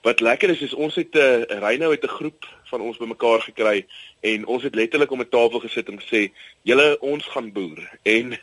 Wat 0.05 0.21
lekker 0.21 0.51
is 0.51 0.61
is 0.61 0.75
ons 0.75 0.95
het 0.95 1.15
'n 1.15 1.19
uh, 1.19 1.51
eh, 1.51 1.59
Reynou 1.59 1.91
het 1.91 2.05
'n 2.05 2.17
groep 2.19 2.45
van 2.65 2.81
ons 2.81 2.97
bymekaar 2.97 3.41
gekry 3.41 3.87
en 4.21 4.47
ons 4.47 4.63
het 4.63 4.75
letterlik 4.75 5.11
om 5.11 5.21
'n 5.21 5.29
tafel 5.29 5.61
gesit 5.61 5.89
en 5.89 6.01
gesê 6.01 6.33
julle 6.63 7.01
ons 7.01 7.25
gaan 7.25 7.53
boer. 7.53 7.81
En 8.17 8.39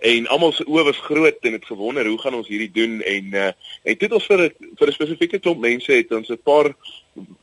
en 0.00 0.26
almal 0.26 0.52
se 0.52 0.64
oë 0.64 0.84
was 0.84 0.96
groot 0.96 1.38
en 1.40 1.52
het 1.52 1.64
gewonder 1.64 2.06
hoe 2.06 2.20
gaan 2.20 2.34
ons 2.34 2.48
hierdie 2.48 2.70
doen? 2.70 3.02
En 3.02 3.24
uh, 3.24 3.52
en 3.82 3.96
dit 3.98 4.12
ons 4.12 4.26
vir 4.26 4.54
vir 4.78 4.88
'n 4.88 4.92
spesifieke 4.92 5.38
klomp 5.38 5.60
mense 5.60 5.92
het 5.92 6.12
ons 6.12 6.28
'n 6.28 6.42
paar 6.42 6.72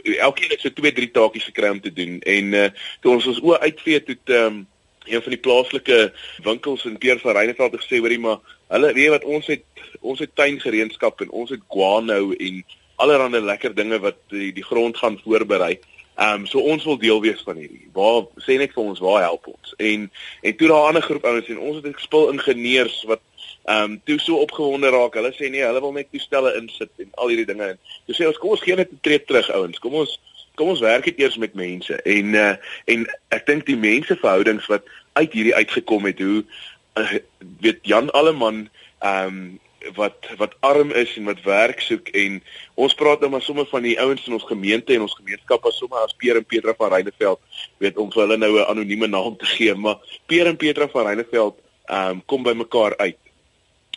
elkeen 0.04 0.50
het 0.50 0.62
so 0.62 0.74
twee 0.74 0.92
drie 0.92 1.12
taakies 1.12 1.44
gekry 1.44 1.70
om 1.70 1.82
te 1.82 1.94
doen. 1.94 2.20
En 2.22 2.46
uh, 2.54 2.70
toe 3.02 3.14
ons 3.14 3.28
ons 3.28 3.42
oë 3.42 3.60
uitvee 3.60 4.04
toe 4.04 4.18
um, 4.26 4.68
een 5.06 5.22
van 5.22 5.32
die 5.32 5.46
plaaslike 5.46 6.14
winkels 6.44 6.86
in 6.86 6.98
Peer 6.98 7.20
van 7.20 7.34
Reyneveld 7.34 7.72
het 7.72 7.82
gesê 7.82 8.00
hoorie 8.00 8.20
maar 8.20 8.40
hulle 8.68 8.94
weet 8.94 9.10
wat 9.10 9.24
ons 9.24 9.48
het 9.48 9.64
ons 10.00 10.20
het 10.20 10.36
tuingereedskap 10.36 11.22
en 11.22 11.30
ons 11.30 11.50
het 11.50 11.62
guano 11.70 12.32
en 12.32 12.64
allerlei 13.00 13.42
lekker 13.42 13.76
dinge 13.76 14.00
wat 14.04 14.20
die, 14.34 14.52
die 14.54 14.66
grond 14.66 14.98
gaan 14.98 15.20
voorberei. 15.24 15.80
Ehm 16.20 16.42
um, 16.42 16.46
so 16.52 16.60
ons 16.60 16.84
wil 16.84 16.98
deel 17.00 17.22
wees 17.24 17.42
van 17.48 17.56
hierdie. 17.56 17.88
Waar 17.96 18.26
sê 18.44 18.58
net 18.60 18.74
vir 18.76 18.84
ons 18.84 19.00
waar 19.00 19.22
help 19.24 19.48
ons? 19.48 19.74
En 19.78 20.10
en 20.42 20.56
toe 20.56 20.68
daar 20.68 20.84
'n 20.84 20.88
ander 20.92 21.02
groep 21.02 21.26
ouens 21.26 21.48
en 21.48 21.60
ons 21.60 21.76
het 21.76 21.86
'n 21.86 21.96
spul 21.98 22.32
ingenieurs 22.32 23.04
wat 23.08 23.22
ehm 23.64 23.84
um, 23.84 24.02
toe 24.04 24.20
so 24.20 24.36
opgewonde 24.36 24.90
raak. 24.90 25.14
Hulle 25.14 25.32
sê 25.32 25.50
nee, 25.50 25.64
hulle 25.64 25.82
wil 25.82 25.92
net 25.92 26.12
toestelle 26.12 26.56
insit 26.60 26.90
en 26.98 27.10
al 27.14 27.28
hierdie 27.28 27.46
dinge. 27.46 27.78
Toe 28.06 28.16
sê 28.16 28.28
ons 28.28 28.38
kom 28.38 28.50
ons 28.50 28.62
gee 28.62 28.76
net 28.76 28.92
'n 28.92 29.00
tree 29.02 29.24
terug 29.24 29.52
ouens. 29.52 29.80
Kom 29.80 29.94
ons 29.94 30.20
kom 30.56 30.68
ons 30.68 30.84
werk 30.84 31.06
net 31.06 31.20
eers 31.20 31.38
met 31.38 31.54
mense. 31.54 32.02
En 32.02 32.34
uh, 32.34 32.56
en 32.86 33.08
ek 33.30 33.46
dink 33.46 33.66
die 33.66 33.80
menseverhoudings 33.80 34.68
wat 34.68 34.84
uit 35.14 35.34
hierdie 35.34 35.56
uitgekom 35.56 36.06
het, 36.06 36.20
hoe 36.20 36.44
uh, 37.00 37.14
weet 37.64 37.80
Jan 37.82 38.12
Alleman 38.12 38.68
ehm 39.00 39.28
um, 39.28 39.60
wat 39.96 40.28
wat 40.38 40.56
arm 40.60 40.92
is 40.92 41.16
en 41.18 41.26
wat 41.30 41.42
werk 41.44 41.82
soek 41.82 42.10
en 42.18 42.40
ons 42.76 42.94
praat 42.94 43.22
nou 43.24 43.32
maar 43.32 43.44
sommer 43.46 43.66
van 43.72 43.84
die 43.84 43.96
ouens 44.00 44.26
in 44.28 44.36
ons 44.36 44.48
gemeente 44.50 44.94
en 44.94 45.06
ons 45.08 45.16
gemeenskap 45.16 45.66
as 45.66 45.78
sommer 45.78 46.04
as 46.04 46.16
Peer 46.18 46.40
en 46.40 46.46
Petra 46.46 46.74
van 46.78 46.92
Reineveld. 46.94 47.40
Weet 47.78 47.98
om 47.98 48.12
vir 48.12 48.22
hulle 48.26 48.38
nou 48.38 48.52
'n 48.60 48.70
anonieme 48.72 49.08
naam 49.08 49.38
te 49.38 49.46
gee 49.46 49.76
maar 49.76 49.98
Peer 50.28 50.48
en 50.48 50.58
Petra 50.58 50.88
van 50.88 51.06
Reineveld 51.06 51.58
um, 51.88 52.22
kom 52.26 52.44
by 52.44 52.54
mekaar 52.54 52.98
uit. 52.98 53.18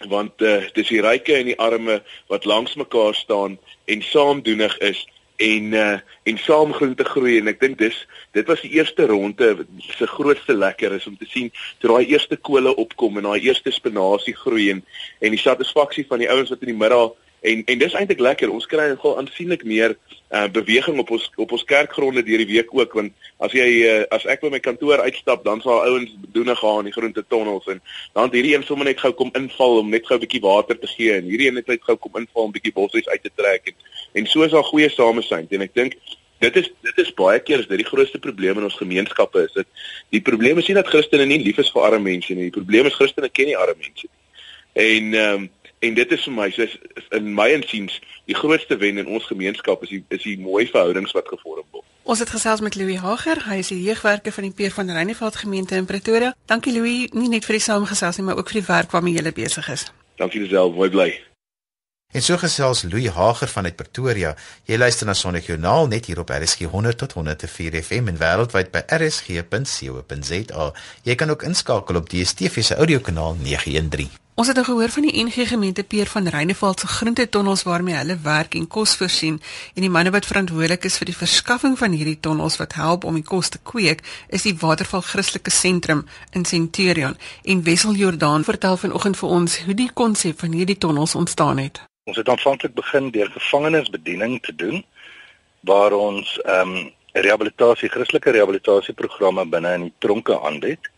Want 0.09 0.41
uh, 0.43 0.63
dis 0.75 0.89
die 0.89 1.03
ryke 1.03 1.35
en 1.35 1.47
die 1.47 1.59
arme 1.59 2.03
wat 2.29 2.45
langs 2.45 2.75
mekaar 2.75 3.15
staan 3.15 3.59
en 3.85 4.03
saamdoenig 4.03 4.79
is 4.79 5.07
en 5.37 5.73
uh, 5.73 5.99
en 6.23 6.39
saam 6.39 6.73
groen 6.73 6.95
te 6.95 7.05
groei. 7.05 7.39
En 7.39 7.51
ek 7.53 7.61
dink 7.61 7.79
dis 7.79 7.97
dit 8.37 8.47
was 8.47 8.61
die 8.65 8.73
eerste 8.79 9.07
ronde 9.07 9.67
se 9.79 10.07
grootste 10.07 10.55
lekker 10.55 10.93
is 10.99 11.07
om 11.07 11.17
te 11.17 11.29
sien 11.29 11.51
toe 11.79 11.91
daai 11.93 12.13
eerste 12.13 12.37
kole 12.37 12.75
opkom 12.77 13.19
en 13.19 13.31
daai 13.31 13.49
eerste 13.49 13.71
spinasie 13.71 14.37
groei 14.37 14.71
en 14.71 14.85
en 15.21 15.35
die 15.35 15.41
satisfaksie 15.41 16.07
van 16.09 16.23
die 16.23 16.31
ouens 16.31 16.51
wat 16.53 16.65
in 16.65 16.75
die 16.75 16.81
middag 16.85 17.13
En 17.43 17.63
en 17.65 17.79
dis 17.79 17.95
eintlik 17.99 18.21
lekker. 18.23 18.51
Ons 18.51 18.67
kry 18.71 18.89
nogal 18.93 19.17
aansienlik 19.19 19.65
meer 19.65 19.97
uh 20.31 20.49
beweging 20.53 20.99
op 21.03 21.11
ons 21.11 21.25
op 21.37 21.53
ons 21.53 21.65
kerkgronde 21.65 22.23
deur 22.23 22.39
die 22.45 22.51
week 22.55 22.71
ook 22.71 22.95
want 22.99 23.13
as 23.43 23.53
jy 23.57 23.67
uh, 23.83 23.97
as 24.15 24.25
ek 24.31 24.45
by 24.45 24.53
my 24.55 24.61
kantoor 24.63 25.03
uitstap, 25.03 25.43
dan 25.45 25.61
sal 25.61 25.83
ouens 25.89 26.15
bedoene 26.23 26.55
gaan 26.57 26.85
in 26.85 26.91
die 26.91 26.95
groente 26.95 27.25
tonnels 27.29 27.67
en 27.67 27.83
dan 28.15 28.31
het 28.31 28.39
hierdie 28.39 28.55
een 28.55 28.67
sommer 28.69 28.89
net 28.89 29.03
gou 29.03 29.13
kom 29.19 29.35
inval 29.39 29.79
om 29.83 29.91
net 29.91 30.07
gou 30.07 30.17
'n 30.17 30.25
bietjie 30.25 30.41
water 30.47 30.79
te 30.79 30.87
gee 30.87 31.13
en 31.19 31.29
hierdie 31.29 31.51
een 31.51 31.61
het 31.61 31.67
net 31.67 31.85
gou 31.85 31.97
kom 31.97 32.17
inval 32.23 32.49
om 32.49 32.55
bietjie 32.55 32.73
bossies 32.73 33.09
uit 33.09 33.23
te 33.23 33.35
trek 33.35 33.73
en 33.75 33.77
en 34.13 34.27
so 34.27 34.43
is 34.43 34.55
daar 34.55 34.71
goeie 34.71 34.89
samesyn 34.89 35.47
en 35.51 35.67
ek 35.69 35.75
dink 35.75 35.99
dit 36.39 36.57
is 36.57 36.71
dit 36.83 36.99
is 36.99 37.15
baie 37.15 37.41
keer 37.41 37.59
is 37.59 37.69
dit 37.71 37.83
die 37.83 37.91
grootste 37.91 38.19
probleem 38.19 38.59
in 38.59 38.69
ons 38.69 38.81
gemeenskappe 38.81 39.45
is 39.45 39.53
dit 39.53 39.69
die 40.15 40.21
probleem 40.21 40.59
is 40.59 40.69
nie 40.69 40.79
dat 40.79 40.91
Christene 40.91 41.27
nie 41.27 41.43
lief 41.43 41.59
is 41.63 41.71
vir 41.73 41.87
arme 41.87 42.03
mense 42.11 42.35
nie. 42.35 42.51
Die 42.51 42.59
probleem 42.59 42.89
is 42.91 42.99
Christene 42.99 43.31
ken 43.33 43.51
nie 43.51 43.59
arme 43.59 43.79
mense 43.79 44.07
nie. 44.07 44.17
En 44.87 45.15
ehm 45.15 45.43
um, 45.43 45.51
en 45.83 45.95
dit 45.95 46.13
is 46.15 46.27
vir 46.29 46.35
my 46.35 46.49
so 46.55 46.67
in 47.19 47.33
my 47.35 47.49
insiens 47.57 47.99
die 48.31 48.37
grootste 48.39 48.79
wen 48.79 49.01
in 49.03 49.09
ons 49.11 49.27
gemeenskap 49.31 49.83
is 49.83 49.91
die 49.95 50.03
is 50.15 50.23
die 50.27 50.37
mooi 50.39 50.67
verhoudings 50.71 51.15
wat 51.17 51.31
gevorm 51.31 51.67
word. 51.75 51.87
Ons 52.03 52.23
het 52.23 52.31
gesels 52.35 52.63
met 52.63 52.79
Louis 52.79 52.99
Hager, 53.03 53.43
hy 53.47 53.61
is 53.63 53.71
die 53.71 53.83
jeugwerker 53.83 54.35
van 54.35 54.49
die 54.49 54.55
Peer 54.59 54.73
van 54.75 54.91
Reyneveld 54.91 55.37
gemeente 55.43 55.79
in 55.79 55.87
Pretoria. 55.87 56.33
Dankie 56.51 56.75
Louis, 56.75 57.11
nie 57.15 57.31
net 57.31 57.47
vir 57.47 57.59
die 57.59 57.67
saamgesels 57.67 58.19
nie, 58.19 58.27
maar 58.27 58.39
ook 58.39 58.51
vir 58.51 58.61
die 58.61 58.69
werk 58.71 58.95
waarmee 58.95 59.19
jy 59.19 59.35
besig 59.35 59.69
is. 59.71 59.91
Dankie 60.19 60.43
self, 60.51 60.75
mooi 60.75 60.91
bly. 60.91 61.11
En 62.13 62.23
so 62.23 62.37
gesels 62.37 62.83
Louis 62.83 63.09
Hager 63.17 63.49
vanuit 63.49 63.77
Pretoria. 63.77 64.35
Jy 64.69 64.77
luister 64.77 65.09
na 65.09 65.15
Sonic 65.17 65.47
Journal 65.49 65.89
net 65.89 66.11
hier 66.11 66.21
op 66.21 66.31
RSG 66.31 66.69
100 66.69 66.99
tot 66.99 67.17
104 67.17 67.79
FM 67.83 68.13
en 68.13 68.21
wêreldwyd 68.21 68.75
by 68.75 68.85
rsg.co.za. 68.99 70.73
Jy 71.09 71.15
kan 71.15 71.33
ook 71.33 71.47
inskakel 71.49 72.03
op 72.03 72.11
DStv 72.13 72.67
se 72.67 72.77
audiokanaal 72.77 73.41
913. 73.41 74.22
Ons 74.35 74.49
het 74.49 74.57
nou 74.57 74.65
gehoor 74.65 74.89
van 74.89 75.05
die 75.05 75.25
NG 75.25 75.49
gemeente 75.49 75.83
Peer 75.85 76.07
van 76.09 76.29
Reyneveld 76.29 76.81
se 76.81 76.87
groentetonnels 76.87 77.63
waarmee 77.63 77.95
hulle 77.95 78.17
werk 78.23 78.55
en 78.55 78.67
kos 78.67 78.95
voorsien 78.97 79.35
en 79.75 79.85
die 79.85 79.91
manne 79.93 80.11
wat 80.11 80.25
verantwoordelik 80.27 80.87
is 80.89 80.97
vir 80.97 81.11
die 81.11 81.17
verskaffing 81.17 81.75
van 81.79 81.93
hierdie 81.93 82.17
tonnels 82.27 82.57
wat 82.57 82.73
help 82.73 83.05
om 83.05 83.19
die 83.21 83.27
kos 83.29 83.53
te 83.53 83.61
kweek 83.71 84.01
is 84.29 84.47
die 84.49 84.55
Waterval 84.63 85.05
Christelike 85.05 85.53
Sentrum 85.53 86.07
in 86.33 86.47
Centurion 86.49 87.19
en 87.45 87.61
Wessel 87.67 87.93
Jordaan 88.01 88.49
vertel 88.49 88.81
vanoggend 88.81 89.21
vir 89.21 89.35
ons 89.37 89.59
hoe 89.67 89.77
die 89.83 89.91
konsep 89.93 90.41
van 90.41 90.57
hierdie 90.57 90.79
tonnels 90.79 91.15
ontstaan 91.15 91.61
het. 91.61 91.83
Ons 92.09 92.17
het 92.17 92.29
aanvanklik 92.29 92.73
begin 92.75 93.13
deur 93.13 93.29
gevangenisbediening 93.37 94.41
te 94.41 94.57
doen 94.57 94.81
waar 95.61 95.93
ons 95.93 96.39
ehm 96.47 96.77
um, 96.77 96.91
rehabilitasie 97.13 97.93
Christelike 97.93 98.33
rehabilitasieprogramme 98.33 99.45
binne 99.45 99.75
in 99.77 99.83
die 99.91 99.95
tronke 100.01 100.41
aanbied. 100.41 100.89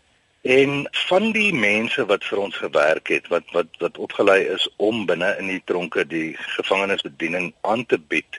En 0.45 0.89
van 0.91 1.31
die 1.33 1.53
mense 1.57 2.03
wat 2.05 2.25
vir 2.29 2.37
ons 2.37 2.57
gewerk 2.61 3.09
het, 3.09 3.27
wat 3.33 3.47
wat 3.53 3.79
wat 3.81 3.95
opgelei 3.97 4.43
is 4.53 4.67
om 4.77 5.07
binne 5.09 5.31
in 5.41 5.47
die 5.49 5.61
tronke 5.65 6.03
die 6.05 6.35
gevangenisbediening 6.37 7.47
aan 7.65 7.85
te 7.89 7.97
bied, 7.97 8.37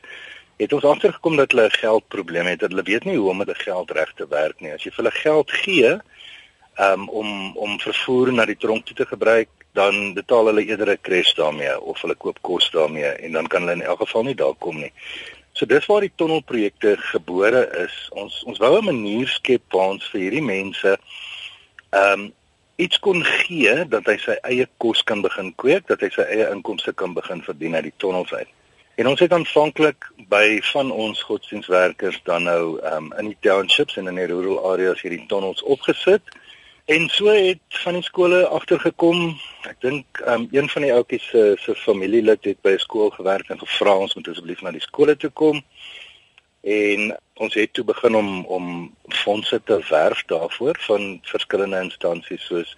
het 0.63 0.73
ons 0.73 0.87
agtergekom 0.87 1.35
dat 1.37 1.51
hulle 1.51 1.67
'n 1.67 1.81
geldprobleem 1.81 2.47
het. 2.47 2.61
Hulle 2.61 2.83
weet 2.83 3.05
nie 3.05 3.17
hoe 3.17 3.31
om 3.31 3.37
met 3.37 3.51
die 3.51 3.59
geld 3.59 3.91
reg 3.91 4.13
te 4.15 4.29
werk 4.29 4.61
nie. 4.61 4.73
As 4.73 4.85
jy 4.85 4.91
vir 4.91 5.05
hulle 5.05 5.17
geld 5.19 5.51
gee, 5.51 5.99
um, 6.79 7.09
om 7.09 7.57
om 7.57 7.81
vervoer 7.81 8.33
na 8.33 8.45
die 8.45 8.57
tronk 8.57 8.87
toe 8.87 8.97
te 8.97 9.07
gebruik, 9.07 9.49
dan 9.73 10.15
betaal 10.15 10.47
hulle 10.47 10.65
eerder 10.65 10.91
'n 10.91 11.01
kres 11.03 11.35
daarmee 11.35 11.81
of 11.81 12.01
hulle 12.01 12.15
koop 12.15 12.39
kos 12.41 12.71
daarmee 12.71 13.11
en 13.19 13.33
dan 13.33 13.47
kan 13.47 13.61
hulle 13.61 13.83
in 13.83 13.83
elk 13.83 13.99
geval 13.99 14.23
nie 14.23 14.35
daar 14.35 14.55
kom 14.59 14.79
nie. 14.79 14.93
So 15.53 15.67
dis 15.67 15.87
waar 15.87 16.01
die 16.01 16.13
tonnelprojekte 16.15 16.97
gebore 16.97 17.69
is. 17.85 18.09
Ons 18.13 18.43
ons 18.45 18.59
wou 18.59 18.79
'n 18.79 18.85
manier 18.85 19.29
skep 19.29 19.63
waar 19.73 19.89
ons 19.89 20.09
vir 20.11 20.21
hierdie 20.21 20.43
mense 20.43 20.99
ehm 21.97 22.21
um, 22.21 22.33
iets 22.77 22.99
kon 22.99 23.23
gee 23.25 23.73
dat 23.89 24.05
hy 24.05 24.19
sy 24.21 24.35
eie 24.45 24.67
kos 24.83 25.01
kan 25.09 25.23
begin 25.25 25.55
kweek, 25.63 25.87
dat 25.89 26.03
hy 26.05 26.11
sy 26.13 26.27
eie 26.29 26.49
inkomste 26.53 26.93
kan 26.93 27.15
begin 27.17 27.41
verdien 27.43 27.75
uit 27.75 27.89
die 27.89 27.99
tonnels 28.03 28.35
uit. 28.35 28.51
En 28.97 29.09
ons 29.09 29.21
het 29.21 29.33
aanvanklik 29.33 30.09
by 30.29 30.59
van 30.73 30.91
ons 30.91 31.23
godsdienstwerkers 31.29 32.21
dan 32.25 32.47
nou 32.49 32.77
um, 32.93 33.11
in 33.21 33.31
die 33.33 33.39
townships 33.45 33.97
en 34.01 34.09
in 34.09 34.21
die 34.21 34.29
rural 34.29 34.61
areas 34.73 35.03
hierdie 35.05 35.25
tonnels 35.29 35.63
opgesit. 35.65 36.37
En 36.87 37.09
so 37.13 37.33
het 37.33 37.81
van 37.83 37.99
die 37.99 38.07
skole 38.07 38.45
agtergekom. 38.47 39.35
Ek 39.69 39.81
dink 39.85 40.23
um, 40.25 40.47
een 40.55 40.69
van 40.73 40.87
die 40.87 40.93
ouetjies 40.95 41.29
se 41.33 41.45
se 41.61 41.75
familielid 41.81 42.45
het 42.49 42.61
by 42.65 42.77
'n 42.77 42.85
skool 42.87 43.11
gewerk 43.11 43.51
en 43.51 43.59
gevra 43.59 43.97
ons 43.97 44.15
moet 44.15 44.29
asseblief 44.29 44.63
na 44.63 44.73
die 44.73 44.85
skole 44.85 45.17
toe 45.17 45.31
kom. 45.31 45.65
En 46.67 47.17
ons 47.35 47.55
het 47.55 47.73
toe 47.73 47.85
begin 47.85 48.15
om 48.15 48.45
om 48.45 48.95
fondse 49.09 49.61
te 49.65 49.79
werf 49.89 50.23
daarvoor 50.27 50.77
van 50.81 51.21
verskillende 51.23 51.81
instansies 51.81 52.47
soos 52.47 52.75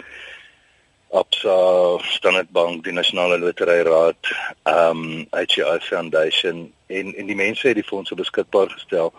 Absa, 1.10 1.98
Standard 1.98 2.50
Bank, 2.50 2.84
die 2.84 2.92
Nasionale 2.92 3.38
Lotery 3.38 3.80
Raad, 3.82 4.28
ehm 4.62 5.04
um, 5.04 5.26
HI 5.32 5.78
Foundation 5.80 6.72
en 6.86 7.14
en 7.14 7.26
die 7.26 7.36
mense 7.36 7.68
het 7.68 7.80
die 7.80 7.84
fondse 7.92 8.14
beskikbaar 8.14 8.68
gestel. 8.70 9.12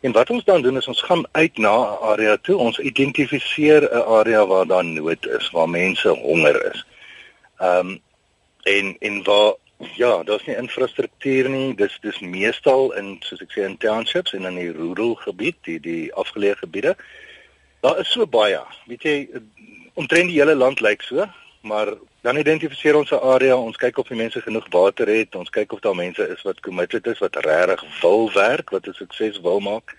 En 0.00 0.12
wat 0.12 0.30
ons 0.30 0.44
dan 0.44 0.62
doen 0.62 0.76
is 0.76 0.86
ons 0.86 1.02
gaan 1.02 1.26
uit 1.32 1.58
na 1.58 1.74
'n 1.74 1.98
area 2.12 2.36
toe. 2.36 2.56
Ons 2.56 2.78
identifiseer 2.78 3.82
'n 3.90 4.06
area 4.20 4.46
waar 4.46 4.66
daar 4.66 4.84
nood 4.84 5.26
is, 5.26 5.50
waar 5.50 5.68
mense 5.68 6.08
honger 6.08 6.72
is. 6.72 6.86
Ehm 7.58 7.78
um, 7.78 8.00
en 8.62 8.96
en 8.98 9.22
waar 9.22 9.52
ja, 9.96 10.22
daar's 10.22 10.44
nie 10.46 10.56
infrastruktuur 10.56 11.48
nie. 11.48 11.74
Dis 11.74 11.98
dis 12.00 12.20
meestal 12.20 12.92
in 12.98 13.16
soos 13.26 13.42
ek 13.44 13.52
sê 13.54 13.66
in 13.66 13.76
townships 13.78 14.34
en 14.36 14.48
in 14.50 14.58
die 14.60 14.72
rural 14.72 15.14
gebied, 15.24 15.58
die 15.68 15.78
die 15.80 16.12
afgeleë 16.14 16.56
gebiede. 16.62 16.96
Daar 17.80 17.98
is 18.00 18.12
so 18.12 18.26
baie. 18.26 18.60
Weet 18.86 19.02
jy, 19.02 19.16
omtrent 19.94 20.30
die 20.30 20.38
hele 20.38 20.54
land 20.54 20.80
lyk 20.80 21.02
so, 21.02 21.26
maar 21.66 21.94
dan 22.22 22.38
identifiseer 22.38 22.96
ons 22.96 23.10
'n 23.10 23.22
area, 23.34 23.56
ons 23.56 23.76
kyk 23.76 23.98
of 23.98 24.08
die 24.08 24.16
mense 24.16 24.40
genoeg 24.40 24.66
water 24.70 25.06
het, 25.06 25.34
ons 25.34 25.50
kyk 25.50 25.72
of 25.72 25.80
daar 25.80 25.94
mense 25.94 26.28
is 26.28 26.42
wat 26.42 26.60
committed 26.60 27.06
is, 27.06 27.18
wat 27.18 27.36
regtig 27.36 27.82
wil 28.00 28.32
werk, 28.32 28.70
wat 28.70 28.86
'n 28.86 28.94
sukses 28.94 29.40
wil 29.40 29.60
maak. 29.60 29.96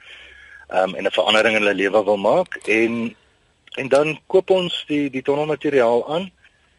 Ehm 0.69 0.89
um, 0.89 0.95
en 0.95 1.03
'n 1.05 1.11
verandering 1.11 1.55
in 1.55 1.61
hulle 1.61 1.75
lewe 1.75 2.03
wil 2.03 2.17
maak 2.17 2.55
en 2.67 3.15
en 3.75 3.87
dan 3.87 4.19
koop 4.27 4.49
ons 4.49 4.83
die 4.87 5.09
die 5.09 5.21
tonnelmateriaal 5.21 6.13
aan. 6.13 6.31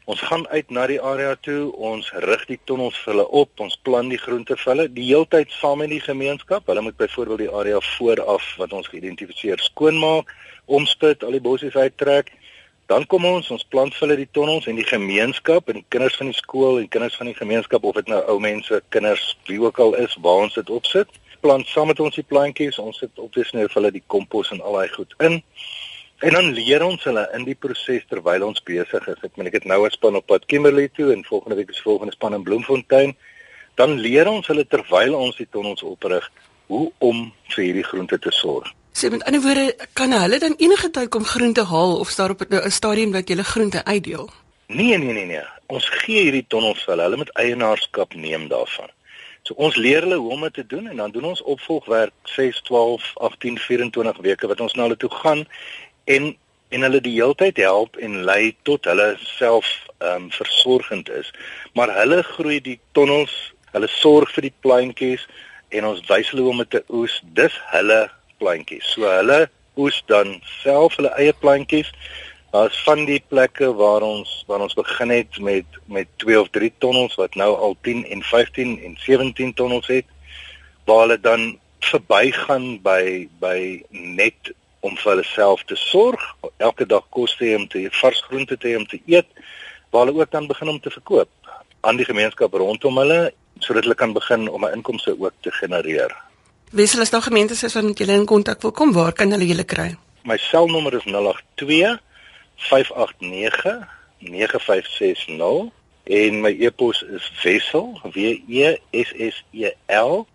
Ons 0.04 0.20
gaan 0.20 0.48
uit 0.48 0.70
na 0.70 0.82
die 0.84 0.98
area 1.00 1.32
toe, 1.40 1.70
ons 1.80 2.10
rig 2.26 2.42
die 2.50 2.58
tonnels 2.68 2.96
vir 3.00 3.14
hulle 3.14 3.24
op, 3.40 3.52
ons 3.64 3.76
plan 3.88 4.10
die 4.12 4.20
groente 4.20 4.52
vir 4.60 4.70
hulle. 4.74 4.84
Die 4.92 5.06
heeltyd 5.08 5.52
saam 5.56 5.80
met 5.80 5.88
die 5.94 6.00
gemeenskap. 6.04 6.66
Hulle 6.68 6.82
moet 6.84 6.98
byvoorbeeld 7.00 7.46
die 7.46 7.54
area 7.60 7.80
vooraf 7.96 8.50
wat 8.60 8.74
ons 8.76 8.90
geïdentifiseer 8.92 9.64
skoonmaak, 9.64 10.28
omspit, 10.68 11.24
al 11.24 11.38
die 11.38 11.40
bossies 11.46 11.78
uittrek. 11.80 12.34
Dan 12.92 13.06
kom 13.08 13.24
ons, 13.24 13.48
ons 13.48 13.64
plant 13.72 13.96
hulle 13.96 14.18
die 14.20 14.28
tonnels 14.36 14.68
en 14.68 14.76
die 14.76 14.84
gemeenskap 14.84 15.72
en 15.72 15.80
die 15.80 15.86
kinders 15.88 16.20
van 16.20 16.28
die 16.28 16.36
skool 16.36 16.82
en 16.82 16.92
kinders 16.92 17.16
van 17.16 17.32
die 17.32 17.38
gemeenskap 17.38 17.88
of 17.88 17.96
dit 17.96 18.12
nou 18.12 18.20
ou 18.28 18.36
mense, 18.44 18.82
kinders, 18.92 19.30
wie 19.48 19.56
ook 19.62 19.80
al 19.80 19.96
is, 20.04 20.18
waar 20.20 20.44
ons 20.44 20.60
dit 20.60 20.72
opsit, 20.74 21.16
plant 21.40 21.64
saam 21.72 21.88
met 21.88 22.00
ons 22.04 22.20
die 22.20 22.26
plantjies, 22.28 22.76
ons 22.80 23.00
sit 23.00 23.24
op 23.24 23.32
dis 23.32 23.56
nou 23.56 23.64
vir 23.64 23.80
hulle 23.80 23.96
die 23.96 24.04
kompos 24.12 24.52
en 24.52 24.60
al 24.60 24.76
daai 24.82 24.92
goed 24.92 25.16
in. 25.24 25.40
En 26.24 26.32
dan 26.32 26.46
leer 26.56 26.80
ons 26.80 27.02
hulle 27.04 27.22
in 27.36 27.42
die 27.44 27.56
proses 27.60 28.04
terwyl 28.08 28.46
ons 28.46 28.62
besig 28.64 29.08
is. 29.12 29.24
Ek 29.26 29.34
meen 29.36 29.50
ek 29.50 29.58
het 29.58 29.66
nou 29.68 29.84
'n 29.84 29.90
span 29.92 30.16
op 30.16 30.26
pad 30.26 30.46
Kimberley 30.48 30.88
toe 30.88 31.12
en 31.12 31.24
volgende 31.24 31.56
week 31.56 31.70
is 31.70 31.82
volgende 31.84 32.12
span 32.12 32.34
in 32.34 32.42
Bloemfontein. 32.42 33.12
Dan 33.74 33.98
leer 34.00 34.28
ons 34.28 34.46
hulle 34.46 34.64
terwyl 34.66 35.14
ons 35.14 35.36
die 35.36 35.48
tonnels 35.50 35.82
oprig 35.82 36.30
hoe 36.66 36.92
om 36.98 37.32
vir 37.48 37.64
hierdie 37.64 37.84
groente 37.84 38.18
te 38.18 38.30
sorg. 38.30 38.72
So 38.92 39.10
met 39.10 39.24
ander 39.24 39.42
woorde, 39.42 39.76
kan 39.92 40.12
hulle 40.12 40.38
dan 40.38 40.54
enige 40.56 40.90
tyd 40.90 41.08
kom 41.08 41.24
groente 41.24 41.64
haal 41.64 41.98
of 41.98 42.08
staan 42.08 42.30
op 42.30 42.40
'n 42.48 42.70
stadium 42.70 43.12
dat 43.12 43.28
jy 43.28 43.36
groente 43.36 43.84
uitdeel? 43.84 44.30
Nee, 44.66 44.98
nee, 44.98 45.12
nee, 45.12 45.26
nee. 45.26 45.44
Ons 45.66 45.88
gee 45.88 46.22
hierdie 46.22 46.46
tonnels 46.48 46.84
vir 46.84 46.92
hulle. 46.92 47.02
Hulle 47.02 47.16
moet 47.16 47.36
eienaarskap 47.36 48.14
neem 48.14 48.48
daarvan. 48.48 48.88
So 49.44 49.52
ons 49.60 49.76
leer 49.76 50.06
hulle 50.06 50.16
hoe 50.16 50.30
om 50.32 50.40
dit 50.40 50.54
te 50.54 50.66
doen 50.66 50.86
en 50.88 50.96
dan 50.96 51.10
doen 51.10 51.24
ons 51.24 51.42
opvolgwerk 51.42 52.12
6, 52.22 52.62
12, 52.64 53.10
18, 53.14 53.58
24 53.58 54.20
weke 54.24 54.48
wat 54.48 54.60
ons 54.64 54.72
na 54.72 54.86
hulle 54.86 54.96
toe 54.96 55.10
gaan 55.10 55.44
en 56.04 56.34
en 56.74 56.82
hulle 56.82 57.00
die 57.00 57.14
heeltyd 57.14 57.60
help 57.62 57.96
en 58.02 58.24
lei 58.26 58.54
tot 58.66 58.88
hulle 58.90 59.14
self 59.20 59.68
ehm 59.98 60.24
um, 60.24 60.30
versorgend 60.34 61.10
is. 61.10 61.30
Maar 61.78 61.92
hulle 62.00 62.22
groei 62.22 62.60
die 62.60 62.80
tonnels, 62.92 63.34
hulle 63.72 63.88
sorg 63.88 64.32
vir 64.34 64.48
die 64.48 64.56
plantjies 64.66 65.26
en 65.70 65.86
ons 65.90 66.02
wys 66.08 66.30
hulle 66.32 66.42
hoe 66.42 66.54
om 66.54 66.64
te 66.68 66.82
oes. 66.88 67.20
Dis 67.38 67.54
hulle 67.70 68.00
plantjies. 68.42 68.90
So 68.96 69.06
hulle 69.06 69.44
oes 69.76 70.00
dan 70.10 70.40
self 70.62 70.98
hulle 70.98 71.14
eie 71.20 71.34
plantjies. 71.44 71.92
Daar's 72.54 72.78
van 72.86 73.04
die 73.06 73.20
plekke 73.28 73.70
waar 73.78 74.02
ons 74.06 74.34
waar 74.50 74.62
ons 74.66 74.76
begin 74.78 75.14
het 75.14 75.38
met 75.38 75.78
met 75.86 76.10
2 76.22 76.40
of 76.40 76.50
3 76.58 76.72
tonnels 76.78 77.14
wat 77.20 77.38
nou 77.38 77.52
al 77.54 77.76
10 77.86 78.04
en 78.16 78.22
15 78.22 78.76
en 78.82 78.98
17 79.06 79.54
tonnels 79.54 79.86
het 79.86 80.10
waar 80.86 81.06
hulle 81.06 81.20
dan 81.20 81.58
verbygaan 81.80 82.78
by 82.82 83.28
by 83.40 83.58
net 83.90 84.54
om 84.84 84.96
vir 85.00 85.10
hulle 85.12 85.24
self 85.24 85.64
te 85.68 85.76
sorg, 85.80 86.22
elke 86.60 86.86
dag 86.86 87.06
kos 87.16 87.36
te 87.38 87.48
hê 87.48 87.56
om 87.56 87.64
te 87.68 87.86
vars 88.00 88.20
groente 88.28 88.58
te 88.60 88.72
hê 88.72 88.76
om 88.76 88.86
te 88.88 89.00
eet, 89.06 89.28
waar 89.90 90.04
hulle 90.04 90.20
ook 90.20 90.30
dan 90.30 90.46
begin 90.50 90.74
om 90.74 90.80
te 90.80 90.92
verkoop 90.92 91.30
aan 91.84 91.96
die 92.00 92.06
gemeenskap 92.08 92.52
rondom 92.60 93.00
hulle 93.00 93.32
sodat 93.62 93.86
hulle 93.86 93.96
kan 93.96 94.12
begin 94.12 94.48
om 94.48 94.64
'n 94.64 94.74
inkomste 94.76 95.14
ook 95.18 95.32
te 95.40 95.50
genereer. 95.50 96.12
Wissel 96.70 97.00
as 97.00 97.10
daar 97.10 97.22
gemeentes 97.22 97.62
is 97.62 97.74
wat 97.74 97.84
met 97.84 97.98
julle 97.98 98.12
in 98.12 98.26
kontak 98.26 98.62
wil 98.62 98.72
kom, 98.72 98.92
waar 98.92 99.12
kan 99.12 99.30
hulle 99.30 99.46
julle 99.46 99.64
kry? 99.64 99.96
My 100.24 100.36
selnommer 100.36 100.94
is 100.94 101.04
082 101.04 102.00
589 102.56 103.86
9560 104.18 105.70
en 106.04 106.40
my 106.40 106.56
e-pos 106.60 107.02
is 107.02 107.32
wissel 107.42 108.00
w 108.02 108.16
e 108.48 108.78
s 108.90 109.12
s 109.18 109.44
e 109.52 109.70
l 109.88 110.26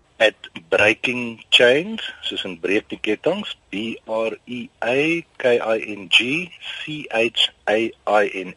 @breakingchains 0.70 2.14
soos 2.22 2.44
'n 2.46 2.60
breek 2.60 2.90
die 2.90 3.00
ketTINGS 3.02 3.58
b 3.70 3.76
r 4.06 4.38
e 4.46 4.70
a 4.84 5.24
k 5.38 5.44
i 5.58 5.80
n 5.96 6.08
g 6.10 6.50
c 6.80 7.08
h 7.10 7.50
a 7.66 7.78
i 8.24 8.30
n 8.46 8.56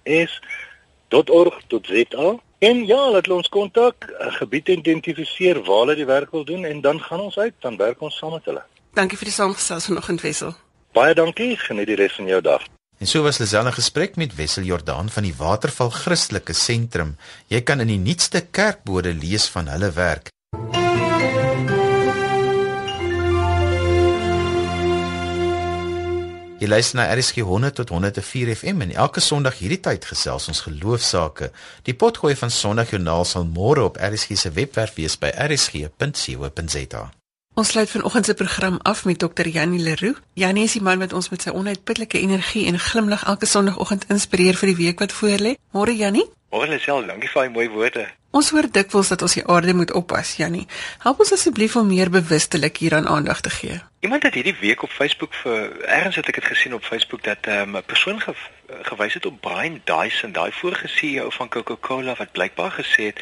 s.org.za 1.11 2.29
En 2.63 2.85
ja, 2.87 3.11
laat 3.11 3.29
ons 3.29 3.49
kontak, 3.49 4.07
'n 4.07 4.31
gebied 4.31 4.69
identifiseer 4.69 5.63
waar 5.67 5.79
hulle 5.79 5.95
die 5.95 6.07
werk 6.07 6.31
wil 6.31 6.45
doen 6.45 6.65
en 6.65 6.81
dan 6.81 7.01
gaan 7.01 7.21
ons 7.21 7.39
uit, 7.39 7.55
dan 7.59 7.77
werk 7.77 8.01
ons 8.01 8.17
saam 8.17 8.33
met 8.33 8.45
hulle. 8.45 8.63
Dankie 8.95 9.19
vir 9.19 9.25
die 9.25 9.35
saamgesels 9.35 9.85
vanoggend 9.85 10.21
Wessel. 10.21 10.55
Baie 10.93 11.15
dankie, 11.15 11.57
geniet 11.57 11.87
die 11.87 11.97
res 11.97 12.13
van 12.13 12.27
jou 12.27 12.41
dag. 12.41 12.63
En 12.99 13.07
so 13.07 13.23
was 13.23 13.39
Lisel 13.39 13.67
in 13.67 13.73
gesprek 13.73 14.17
met 14.17 14.35
Wessel 14.35 14.63
Jordaan 14.63 15.11
van 15.11 15.23
die 15.23 15.35
Waterval 15.35 15.91
Christelike 15.91 16.53
Sentrum. 16.53 17.17
Jy 17.47 17.63
kan 17.63 17.81
in 17.81 17.87
die 17.87 17.99
nuutste 17.99 18.47
kerkbode 18.51 19.15
lees 19.15 19.49
van 19.49 19.67
hulle 19.67 19.91
werk. 19.93 20.31
Jy 26.63 26.69
luister 26.69 27.01
na 27.01 27.09
RSG 27.11 27.43
100 27.43 27.75
tot 27.75 27.89
104 27.91 28.53
FM 28.55 28.85
en 28.85 28.93
elke 28.95 29.21
Sondag 29.21 29.57
hierdie 29.59 29.81
tyd 29.83 30.05
gesels 30.07 30.45
ons 30.47 30.61
geloofsaake. 30.63 31.49
Die 31.89 31.95
potgooi 31.99 32.37
van 32.39 32.53
Sondagjoernaal 32.55 33.27
sal 33.27 33.49
môre 33.51 33.83
op 33.89 33.99
RSG 33.99 34.37
se 34.39 34.53
webwerf 34.55 34.95
wees 34.95 35.17
by 35.19 35.33
rsg.co.za. 35.49 37.03
Ons 37.59 37.73
sluit 37.75 37.91
vanoggend 37.91 38.31
se 38.31 38.37
program 38.39 38.79
af 38.87 39.03
met 39.05 39.19
Dr. 39.19 39.51
Janie 39.51 39.83
Leroux. 39.83 40.23
Janie 40.39 40.69
is 40.71 40.79
die 40.79 40.85
man 40.87 41.03
wat 41.03 41.13
ons 41.13 41.33
met 41.35 41.43
sy 41.43 41.51
onuitputlike 41.51 42.23
energie 42.23 42.69
en 42.71 42.79
glimlag 42.79 43.27
elke 43.27 43.51
Sondagoggend 43.51 44.07
inspireer 44.15 44.55
vir 44.55 44.71
die 44.71 44.79
week 44.85 45.03
wat 45.03 45.17
voorlê. 45.19 45.57
Môre 45.75 45.97
Janie? 45.99 46.29
Môre 46.53 46.69
Lisel, 46.69 47.07
dankie 47.09 47.31
vir 47.33 47.47
daai 47.47 47.53
mooi 47.55 47.71
woorde. 47.73 48.03
Ons 48.37 48.51
hoor 48.53 48.67
dikwels 48.69 49.09
dat 49.09 49.23
ons 49.25 49.35
die 49.39 49.45
aarde 49.55 49.73
moet 49.77 49.93
oppas, 49.97 50.35
Jannie. 50.37 50.67
Help 51.01 51.23
ons 51.25 51.33
asseblief 51.33 51.79
om 51.81 51.89
meer 51.89 52.11
bewustelik 52.13 52.77
hieraan 52.85 53.09
aandag 53.09 53.41
te 53.41 53.53
gee. 53.53 53.79
Iemand 54.05 54.27
het 54.29 54.37
hierdie 54.37 54.57
week 54.61 54.83
op 54.85 54.93
Facebook 54.93 55.33
vir 55.41 55.71
ergens 55.87 56.19
het 56.21 56.29
ek 56.29 56.43
dit 56.43 56.51
gesien 56.51 56.75
op 56.77 56.85
Facebook 56.85 57.25
dat 57.25 57.49
ehm, 57.49 57.71
'n 57.71 57.77
um, 57.81 57.85
persoon 57.87 58.21
ge, 58.21 58.35
gewys 58.83 59.15
het 59.15 59.27
op 59.27 59.41
Brian 59.41 59.81
Dyson, 59.85 60.33
daai 60.33 60.53
vorige 60.53 60.89
CEO 60.89 61.31
van 61.31 61.49
Coca-Cola 61.49 62.15
wat 62.19 62.33
blykbaar 62.33 62.73
gesê 62.73 63.03
het 63.13 63.21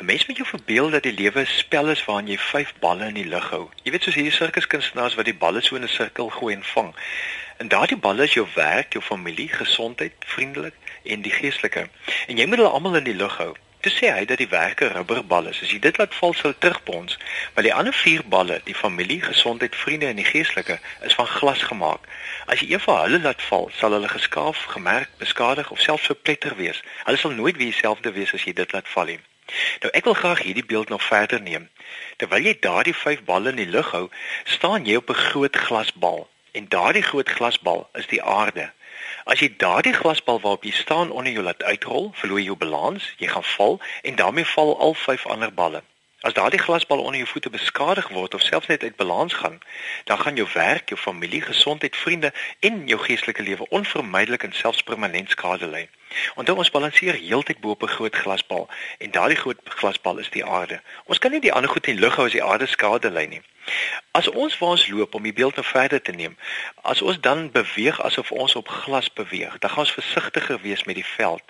'n 0.00 0.04
mens 0.04 0.26
moet 0.26 0.36
jou 0.36 0.48
verbeel 0.48 0.90
dat 0.90 1.02
die 1.02 1.18
lewe 1.20 1.40
'n 1.40 1.46
spel 1.46 1.88
is 1.88 2.04
waarin 2.04 2.32
jy 2.32 2.38
vyf 2.38 2.72
balle 2.80 3.06
in 3.06 3.14
die 3.14 3.28
lug 3.28 3.50
hou. 3.50 3.68
Jy 3.82 3.90
weet 3.90 4.02
soos 4.02 4.14
hierdie 4.14 4.38
sirkuskunstenaars 4.38 5.14
wat 5.14 5.24
die 5.24 5.40
balle 5.44 5.60
so 5.60 5.76
in 5.76 5.82
'n 5.82 5.88
sirkel 5.88 6.28
gooi 6.28 6.54
en 6.54 6.64
vang. 6.64 6.94
En 7.60 7.68
daardie 7.68 7.96
balle 7.96 8.22
is 8.22 8.32
jou 8.32 8.46
werk, 8.54 8.92
jou 8.92 9.04
familie, 9.04 9.48
gesondheid, 9.48 10.12
vriendelik 10.18 10.74
en 11.02 11.20
die 11.20 11.32
geestelike. 11.32 11.82
En 12.26 12.38
jy 12.40 12.46
moet 12.48 12.56
hulle 12.56 12.70
almal 12.72 12.94
in 13.02 13.04
die 13.04 13.14
lug 13.14 13.34
hou. 13.36 13.50
Toe 13.84 13.92
sê 13.92 14.08
hy 14.16 14.22
dat 14.30 14.40
die 14.40 14.48
werke 14.48 14.88
rubberbal 14.88 15.50
is. 15.50 15.60
As 15.60 15.74
jy 15.74 15.76
dit 15.84 16.00
laat 16.00 16.16
val 16.16 16.32
sou 16.38 16.54
terugbons, 16.56 17.18
maar 17.52 17.66
die 17.68 17.74
ander 17.74 17.92
vier 17.92 18.24
balle, 18.32 18.62
die 18.64 18.76
familie, 18.78 19.20
gesondheid, 19.26 19.76
vriende 19.76 20.08
en 20.08 20.16
die 20.22 20.24
geestelike, 20.24 20.78
is 21.04 21.18
van 21.20 21.28
glas 21.34 21.66
gemaak. 21.68 22.08
As 22.48 22.64
jy 22.64 22.70
een 22.72 22.84
van 22.86 23.02
hulle 23.02 23.20
laat 23.26 23.44
val, 23.50 23.68
sal 23.76 23.98
hulle 23.98 24.08
geskaaf, 24.08 24.64
gemerk, 24.72 25.12
beskadig 25.20 25.68
of 25.70 25.84
selfs 25.84 26.08
verpletter 26.14 26.56
wees. 26.56 26.80
Hulle 27.04 27.20
sal 27.20 27.36
nooit 27.36 27.60
weer 27.60 27.74
dieselfde 27.74 28.16
wees 28.16 28.32
as 28.32 28.48
jy 28.48 28.56
dit 28.56 28.72
laat 28.72 28.88
val 28.96 29.12
nie. 29.12 29.20
Nou 29.84 29.92
ek 29.92 30.08
wil 30.08 30.20
graag 30.24 30.46
hierdie 30.48 30.64
beeld 30.64 30.88
nog 30.88 31.04
verder 31.04 31.44
neem. 31.44 31.68
Terwyl 32.16 32.48
jy 32.48 32.58
daardie 32.64 32.96
vyf 33.04 33.20
balle 33.28 33.52
in 33.52 33.64
die 33.66 33.72
lug 33.76 33.92
hou, 33.92 34.06
staan 34.48 34.88
jy 34.88 34.96
op 35.04 35.12
'n 35.12 35.24
groot 35.28 35.64
glasbal 35.68 36.29
en 36.52 36.68
daardie 36.68 37.02
groot 37.02 37.28
glasbal 37.28 37.88
is 37.92 38.06
die 38.06 38.22
aarde. 38.22 38.72
As 39.24 39.40
jy 39.40 39.50
daardie 39.56 39.92
glasbal 39.92 40.40
waarop 40.40 40.64
jy 40.64 40.72
staan 40.72 41.10
onder 41.10 41.32
jou 41.32 41.44
laat 41.44 41.62
uitrol, 41.62 42.10
verloor 42.14 42.38
jy 42.38 42.48
jou 42.50 42.56
balans, 42.56 43.12
jy 43.18 43.28
gaan 43.30 43.46
val 43.56 43.80
en 44.02 44.16
daarmee 44.16 44.48
val 44.54 44.78
al 44.78 44.94
vyf 44.94 45.26
ander 45.26 45.52
balle. 45.54 45.82
As 46.20 46.36
daardie 46.36 46.60
glasbal 46.60 47.00
onder 47.00 47.16
jou 47.16 47.28
voete 47.28 47.50
beskadig 47.50 48.08
word 48.08 48.34
of 48.34 48.42
selfs 48.42 48.66
net 48.66 48.82
uit 48.82 48.96
balans 48.96 49.34
gaan, 49.34 49.60
dan 50.04 50.18
gaan 50.18 50.36
jou 50.36 50.48
werk, 50.52 50.88
jou 50.88 51.00
familie, 51.00 51.40
gesondheid, 51.40 51.96
vriende 51.96 52.32
en 52.60 52.86
jou 52.86 53.00
geestelike 53.00 53.42
lewe 53.42 53.68
onvermydelik 53.68 54.42
en 54.42 54.52
selfs 54.52 54.82
permanent 54.82 55.30
skade 55.30 55.66
ly. 55.66 55.88
Onthou 56.34 56.56
ons 56.56 56.70
balanseer 56.70 57.14
heeltyd 57.14 57.60
bo 57.60 57.70
op 57.70 57.82
'n 57.82 57.94
groot 57.96 58.16
glasbal 58.16 58.68
en 58.98 59.10
daardie 59.10 59.36
groot 59.36 59.60
glasbal 59.64 60.18
is 60.18 60.30
die 60.30 60.44
aarde. 60.44 60.80
Ons 61.04 61.18
kan 61.18 61.30
nie 61.30 61.40
die 61.40 61.52
ander 61.52 61.70
goed 61.70 61.86
in 61.86 61.98
lug 61.98 62.16
hou 62.16 62.26
as 62.26 62.32
die 62.32 62.44
aarde 62.44 62.66
skade 62.66 63.10
ly 63.10 63.24
nie. 63.24 63.42
As 64.10 64.28
ons 64.28 64.58
waar 64.58 64.70
ons 64.70 64.88
loop 64.88 65.14
om 65.14 65.22
die 65.22 65.32
beeld 65.32 65.54
nou 65.56 65.66
verder 65.66 66.02
te 66.02 66.12
neem, 66.12 66.36
as 66.82 67.02
ons 67.02 67.20
dan 67.20 67.50
beweeg 67.50 68.00
asof 68.00 68.32
ons 68.32 68.54
op 68.54 68.68
glas 68.68 69.12
beweeg, 69.12 69.58
dan 69.58 69.70
gaan 69.70 69.86
ons 69.86 69.92
versigtiger 69.92 70.60
wees 70.60 70.84
met 70.84 70.94
die 70.94 71.06
veld. 71.16 71.42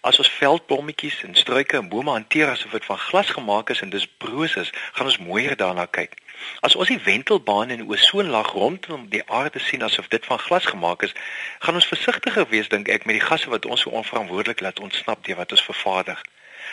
As 0.00 0.18
ons 0.18 0.30
veldblommetjies 0.30 1.22
en 1.22 1.34
struike 1.34 1.76
en 1.76 1.88
bome 1.88 2.10
hanteer 2.10 2.48
asof 2.50 2.70
dit 2.70 2.84
van 2.84 2.98
glas 2.98 3.30
gemaak 3.30 3.70
is 3.70 3.80
en 3.80 3.90
dis 3.90 4.08
broos 4.18 4.56
is, 4.56 4.72
gaan 4.92 5.06
ons 5.06 5.18
mooier 5.18 5.56
daarna 5.56 5.86
kyk. 5.86 6.21
As 6.60 6.74
ons 6.74 6.88
die 6.88 7.00
wentelbaan 7.04 7.70
en 7.70 7.86
ozonlaag 7.88 8.52
rondom 8.52 9.08
die 9.08 9.22
aarde 9.30 9.58
sien 9.58 9.82
asof 9.82 10.08
dit 10.08 10.26
van 10.26 10.38
glas 10.38 10.66
gemaak 10.66 11.02
is, 11.02 11.14
gaan 11.58 11.74
ons 11.74 11.86
versigtiger 11.86 12.46
wees 12.48 12.68
dink 12.68 12.88
ek 12.88 13.04
met 13.04 13.18
die 13.18 13.26
gasse 13.26 13.50
wat 13.50 13.66
ons 13.66 13.80
so 13.80 13.90
onverantwoordelik 13.90 14.60
laat 14.60 14.80
ontsnap 14.80 15.24
deur 15.24 15.36
wat 15.36 15.52
ons 15.52 15.64
vervaardig. 15.70 16.22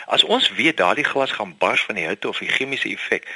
As 0.06 0.24
ons 0.24 0.50
weet 0.50 0.76
daardie 0.76 1.04
glas 1.04 1.30
gaan 1.30 1.56
bars 1.58 1.82
van 1.82 1.94
die 1.94 2.06
hitte 2.06 2.28
of 2.28 2.38
die 2.38 2.48
chemiese 2.48 2.88
effek, 2.88 3.26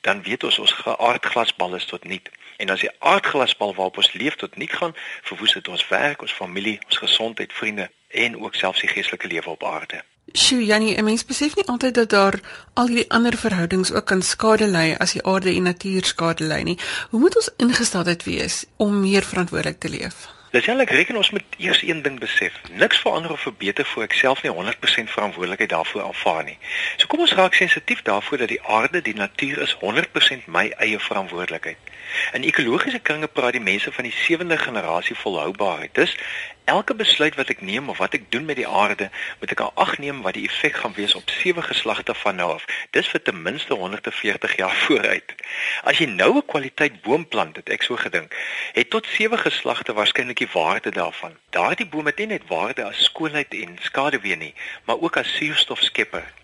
dan 0.00 0.22
weet 0.22 0.44
ons 0.44 0.58
ons 0.58 0.74
aardglasbal 0.84 1.74
is 1.74 1.84
tot 1.84 2.04
niet. 2.04 2.30
En 2.56 2.70
as 2.70 2.80
die 2.80 2.90
aardglasbal 2.98 3.74
waarop 3.74 3.96
ons 3.96 4.12
leef 4.12 4.34
tot 4.34 4.56
niet 4.56 4.72
gaan, 4.72 4.96
verwoes 5.22 5.52
dit 5.52 5.68
ons 5.68 5.88
werk, 5.88 6.22
ons 6.22 6.32
familie, 6.32 6.78
ons 6.84 7.02
gesondheid, 7.04 7.52
vriende 7.52 7.90
en 8.08 8.40
ook 8.42 8.54
selfs 8.54 8.80
die 8.80 8.90
geestelike 8.90 9.26
lewe 9.26 9.50
op 9.50 9.64
aarde. 9.64 10.02
Sjoe, 10.30 10.64
Jannie, 10.64 10.96
'n 10.96 11.04
mens 11.04 11.24
besef 11.24 11.56
nie 11.56 11.66
altyd 11.66 11.94
dat 11.94 12.10
daar 12.10 12.40
al 12.74 12.86
hierdie 12.86 13.10
ander 13.10 13.36
verhoudings 13.36 13.92
ook 13.92 14.04
kan 14.04 14.22
skade 14.22 14.66
ly 14.66 14.94
as 14.98 15.12
die 15.12 15.24
aarde 15.24 15.54
en 15.54 15.62
natuur 15.62 16.04
skade 16.04 16.44
ly 16.44 16.62
nie. 16.62 16.78
Hoe 17.10 17.20
moet 17.20 17.36
ons 17.36 17.50
ingesteldheid 17.56 18.22
wees 18.24 18.64
om 18.76 19.00
meer 19.00 19.22
verantwoordelik 19.22 19.78
te 19.78 19.88
leef? 19.88 20.28
Dis 20.52 20.66
eintlik 20.68 20.90
reken 20.90 21.16
ons 21.16 21.30
moet 21.30 21.54
eers 21.56 21.82
een 21.82 22.02
ding 22.02 22.18
besef. 22.20 22.52
Niks 22.70 22.98
verander 23.00 23.32
of 23.32 23.40
verbeter 23.40 23.84
voor 23.84 24.02
ek 24.02 24.12
self 24.12 24.42
nie 24.42 24.52
100% 24.52 25.12
verantwoordelikheid 25.14 25.70
daarvoor 25.70 26.02
aanvaar 26.02 26.44
nie. 26.44 26.58
So 26.96 27.06
kom 27.06 27.24
ons 27.24 27.32
raak 27.32 27.54
sensitief 27.54 28.02
daarvoor 28.02 28.38
dat 28.38 28.52
die 28.52 28.60
aarde, 28.62 29.00
die 29.00 29.14
natuur 29.14 29.62
is 29.64 29.72
100% 29.80 30.44
my 30.46 30.66
eie 30.76 30.98
verantwoordelikheid. 31.00 31.78
In 32.36 32.44
ekologiese 32.44 33.00
kringe 33.00 33.32
praat 33.32 33.56
die 33.56 33.64
mense 33.64 33.92
van 33.92 34.04
die 34.04 34.12
sewende 34.12 34.58
generasie 34.60 35.16
volhoubaarheid. 35.16 35.94
Dis 35.94 36.16
elke 36.64 36.94
besluit 36.94 37.34
wat 37.34 37.48
ek 37.48 37.60
neem 37.60 37.88
of 37.88 37.98
wat 37.98 38.14
ek 38.14 38.30
doen 38.30 38.44
met 38.44 38.56
die 38.56 38.66
aarde, 38.68 39.10
moet 39.40 39.54
ek 39.54 39.62
ag 39.74 39.98
neem 39.98 40.22
wat 40.26 40.34
die 40.34 40.44
effek 40.48 40.76
gaan 40.82 40.94
wees 40.96 41.14
op 41.14 41.30
sewe 41.30 41.62
geslagte 41.62 42.14
van 42.14 42.36
nou 42.36 42.50
af. 42.54 42.66
Dis 42.90 43.08
vir 43.08 43.22
ten 43.22 43.42
minste 43.42 43.74
140 43.74 44.56
jaar 44.56 44.76
vooruit. 44.84 45.34
As 45.82 45.98
jy 45.98 46.06
nou 46.10 46.36
'n 46.36 46.46
kwaliteit 46.46 47.00
boom 47.02 47.28
plant, 47.28 47.56
het 47.56 47.68
ek 47.68 47.82
so 47.82 47.96
gedink, 47.96 48.34
het 48.72 48.90
tot 48.90 49.06
sewe 49.06 49.38
geslagte 49.38 49.92
waarskynlik 49.92 50.38
die 50.38 50.52
waarde 50.52 50.90
daarvan. 50.90 51.36
Daardie 51.50 51.86
boom 51.86 52.06
het 52.06 52.18
nie 52.18 52.26
net 52.26 52.46
waarde 52.48 52.84
as 52.84 53.04
skoonheid 53.04 53.54
en 53.54 53.78
skaduwee 53.80 54.36
nie, 54.36 54.54
maar 54.84 55.00
ook 55.00 55.16
as 55.16 55.36
suurstofskepper. 55.36 56.41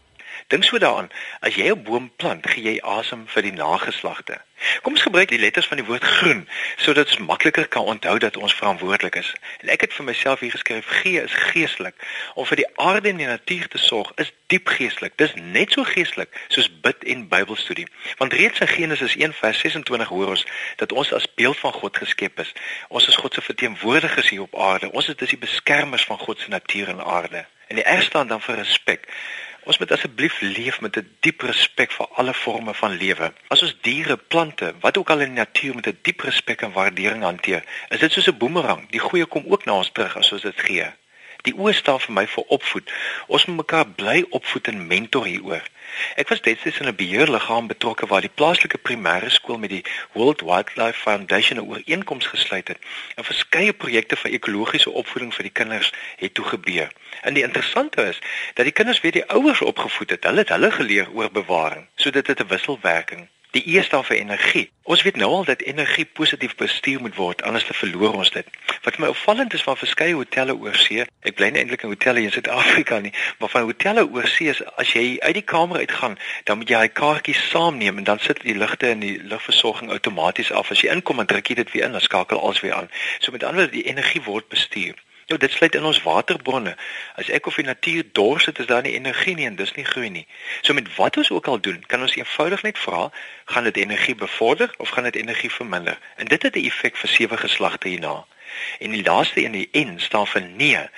Dink 0.49 0.65
so 0.65 0.79
daaraan, 0.79 1.11
as 1.41 1.55
jy 1.55 1.69
'n 1.71 1.83
boom 1.83 2.11
plant, 2.17 2.47
gee 2.51 2.63
jy 2.63 2.81
asem 2.81 3.27
vir 3.29 3.43
die 3.43 3.53
nageslagte. 3.53 4.41
Kom 4.83 4.93
ons 4.93 5.03
gebruik 5.03 5.29
die 5.29 5.39
letters 5.39 5.67
van 5.67 5.77
die 5.77 5.87
woord 5.87 6.05
groen 6.05 6.49
sodat 6.77 7.07
ons 7.07 7.19
makliker 7.19 7.69
kan 7.69 7.83
onthou 7.83 8.19
dat 8.19 8.37
ons 8.37 8.55
verantwoordelik 8.55 9.15
is. 9.15 9.35
En 9.61 9.69
ek 9.69 9.81
het 9.81 9.93
vir 9.93 10.05
myself 10.05 10.41
hier 10.41 10.51
geskryf: 10.51 10.87
G 10.87 11.05
is 11.21 11.33
geestelik. 11.33 11.95
Om 12.35 12.47
vir 12.47 12.57
die 12.57 12.67
aarde 12.77 13.09
en 13.09 13.21
die 13.21 13.27
natuur 13.27 13.69
te 13.69 13.79
sorg 13.79 14.13
is 14.17 14.33
diep 14.47 14.69
geestelik. 14.69 15.13
Dis 15.17 15.35
net 15.35 15.73
so 15.73 15.85
geestelik 15.85 16.33
soos 16.49 16.71
bid 16.81 17.05
en 17.05 17.29
Bybelstudie. 17.29 17.87
Want 18.17 18.33
reeds 18.33 18.61
in 18.65 18.69
Genesis 18.69 19.17
1:26 19.17 20.09
hoor 20.09 20.29
ons 20.29 20.47
dat 20.77 20.93
ons 20.93 21.13
as 21.13 21.29
beeld 21.35 21.59
van 21.59 21.73
God 21.73 21.97
geskep 21.97 22.41
is. 22.41 22.53
Ons 22.89 23.09
is 23.09 23.17
God 23.17 23.35
se 23.35 23.41
verteenwoordigers 23.41 24.29
hier 24.29 24.49
op 24.49 24.59
aarde. 24.59 24.93
Ons 24.93 25.09
is 25.09 25.17
dus 25.17 25.29
die 25.37 25.45
beskermers 25.45 26.05
van 26.05 26.19
God 26.19 26.41
se 26.41 26.49
natuur 26.49 26.89
en 26.89 27.05
aarde. 27.05 27.45
En 27.69 27.77
die 27.77 27.85
erg 27.85 28.03
staan 28.03 28.27
dan 28.27 28.41
vir 28.41 28.55
respek. 28.55 29.07
Ons 29.69 29.77
moet 29.79 29.91
asseblief 29.93 30.39
leef 30.41 30.81
met 30.81 30.97
'n 30.97 31.09
diep 31.21 31.43
respek 31.45 31.91
vir 31.93 32.07
alle 32.21 32.35
forme 32.35 32.75
van 32.75 32.93
lewe. 33.03 33.33
As 33.55 33.63
ons 33.63 33.77
diere, 33.81 34.17
plante, 34.17 34.75
wat 34.81 34.97
ook 34.97 35.11
al 35.11 35.21
in 35.21 35.35
die 35.35 35.45
natuur 35.45 35.75
met 35.75 35.87
'n 35.87 35.99
diep 36.03 36.21
respek 36.21 36.63
en 36.63 36.73
waardering 36.73 37.23
hanteer, 37.23 37.65
is 37.89 37.99
dit 37.99 38.13
soos 38.13 38.29
'n 38.29 38.39
boemerang. 38.39 38.91
Die 38.91 39.01
goeie 39.01 39.27
kom 39.27 39.45
ook 39.47 39.65
na 39.65 39.73
ons 39.73 39.93
terug 39.93 40.17
as 40.17 40.33
ons 40.33 40.43
dit 40.43 40.61
gee. 40.61 40.89
Die 41.47 41.55
oë 41.55 41.73
staan 41.73 42.01
vir 42.03 42.15
my 42.17 42.27
vir 42.27 42.45
opvoed. 42.55 42.91
Ons 43.27 43.45
moet 43.47 43.61
mekaar 43.63 43.87
bly 44.01 44.25
opvoed 44.39 44.71
en 44.73 44.87
mentor 44.87 45.27
hieroor. 45.31 45.63
Ek 46.21 46.29
was 46.33 46.43
destyds 46.47 46.81
in 46.81 46.89
'n 46.89 46.97
beheerliggaam 46.97 47.67
betrokke 47.67 48.07
waar 48.07 48.27
die 48.27 48.35
plaaslike 48.41 48.79
primêre 48.89 49.31
skool 49.31 49.59
met 49.59 49.71
die 49.71 49.85
World 50.13 50.41
Wildlife 50.41 51.01
Foundation 51.07 51.59
'n 51.59 51.69
ooreenkoms 51.71 52.27
gesluit 52.27 52.69
het. 52.69 52.79
'n 53.17 53.29
Verskeie 53.31 53.73
projekte 53.73 54.17
vir 54.17 54.31
ekologiese 54.33 54.91
opvoeding 54.91 55.35
vir 55.35 55.43
die 55.43 55.57
kinders 55.61 55.93
het 56.17 56.35
toe 56.35 56.45
gebeur. 56.45 56.93
En 57.23 57.35
die 57.35 57.43
interessante 57.43 58.03
is 58.03 58.19
dat 58.55 58.65
die 58.65 58.79
kinders 58.79 59.01
weer 59.01 59.13
die 59.13 59.29
ouers 59.29 59.61
opgevoed 59.61 60.11
het. 60.11 60.25
Hulle 60.25 60.39
het 60.39 60.49
hulle 60.49 60.71
geleer 60.71 61.09
oor 61.11 61.31
bewaring, 61.31 61.89
sodat 61.95 62.27
dit 62.27 62.41
'n 62.41 62.49
wisselwerking 62.49 63.29
Die 63.51 63.63
E 63.65 63.83
staan 63.83 64.05
vir 64.05 64.17
energie. 64.17 64.71
Ons 64.83 65.03
weet 65.03 65.17
nou 65.17 65.31
al 65.33 65.45
dat 65.45 65.61
energie 65.61 66.05
positief 66.05 66.55
bestuur 66.57 67.01
moet 67.01 67.15
word, 67.17 67.43
anders 67.43 67.65
te 67.65 67.75
verloor 67.75 68.19
ons 68.21 68.31
dit. 68.31 68.47
Wat 68.85 68.99
my 68.99 69.09
opvallend 69.09 69.55
is 69.57 69.65
van 69.65 69.77
verskeie 69.77 70.15
hotelle 70.15 70.57
oor 70.57 70.77
see, 70.77 71.07
ek 71.25 71.39
bly 71.39 71.49
nie 71.53 71.63
eintlik 71.63 71.87
in 71.87 71.93
hotelle 71.95 72.21
in 72.21 72.35
Suid-Afrika 72.35 72.99
nie, 73.05 73.15
maar 73.41 73.53
van 73.55 73.65
hotelle 73.71 74.05
oor 74.05 74.29
see 74.29 74.53
is 74.53 74.61
as 74.77 74.93
jy 74.93 75.17
uit 75.25 75.35
die 75.41 75.47
kamer 75.55 75.81
uitgaan, 75.81 76.19
dan 76.45 76.61
moet 76.61 76.75
jy 76.75 76.83
hy 76.85 76.93
kaartjies 77.01 77.49
saamneem 77.49 78.03
en 78.03 78.09
dan 78.11 78.21
sit 78.25 78.45
die 78.45 78.57
ligte 78.57 78.93
en 78.93 79.01
die 79.05 79.17
lugversorging 79.33 79.93
outomaties 79.97 80.53
af. 80.53 80.73
As 80.73 80.85
jy 80.85 80.93
inkom, 80.93 81.21
dan 81.23 81.33
druk 81.33 81.49
jy 81.49 81.61
dit 81.63 81.73
weer 81.73 81.89
in, 81.89 81.97
dan 81.97 82.05
skakel 82.05 82.41
alles 82.41 82.61
weer 82.61 82.77
aan. 82.77 82.93
So 83.19 83.33
met 83.33 83.49
ander 83.49 83.65
woorde, 83.65 83.77
die 83.81 83.89
energie 83.89 84.23
word 84.29 84.49
bestuur. 84.49 84.95
Nou 85.29 85.41
dit 85.41 85.53
sluit 85.53 85.75
in 85.75 85.85
ons 85.85 86.03
waterbronne. 86.03 86.73
As 87.21 87.29
ek 87.29 87.47
of 87.51 87.59
die 87.61 87.65
natuur 87.65 88.05
dors 88.17 88.47
het, 88.49 88.59
is 88.59 88.67
daar 88.67 88.83
nie 88.83 88.95
energie 88.97 89.35
nie 89.37 89.45
en 89.47 89.59
dis 89.59 89.75
nie 89.77 89.85
groei 89.85 90.09
nie. 90.09 90.25
So 90.65 90.73
met 90.73 90.89
wat 90.97 91.19
ons 91.21 91.31
ook 91.31 91.51
al 91.53 91.61
doen, 91.61 91.83
kan 91.87 92.01
ons 92.01 92.15
eenvoudig 92.17 92.63
net 92.65 92.79
vra, 92.81 93.11
gaan 93.53 93.69
dit 93.69 93.77
energie 93.77 94.15
bevorder 94.15 94.73
of 94.79 94.89
gaan 94.89 95.05
dit 95.05 95.21
energie 95.21 95.53
verminder? 95.53 95.99
En 96.17 96.33
dit 96.33 96.43
het 96.43 96.57
'n 96.57 96.65
effek 96.65 96.97
vir 96.97 97.09
sewe 97.09 97.37
geslagte 97.37 97.89
hierna. 97.89 98.25
En 98.79 98.91
die 98.91 99.05
laaste 99.05 99.45
een, 99.45 99.53
die 99.53 99.69
N 99.73 99.99
staan 100.01 100.27
vir 100.27 100.43
nee. 100.43 100.89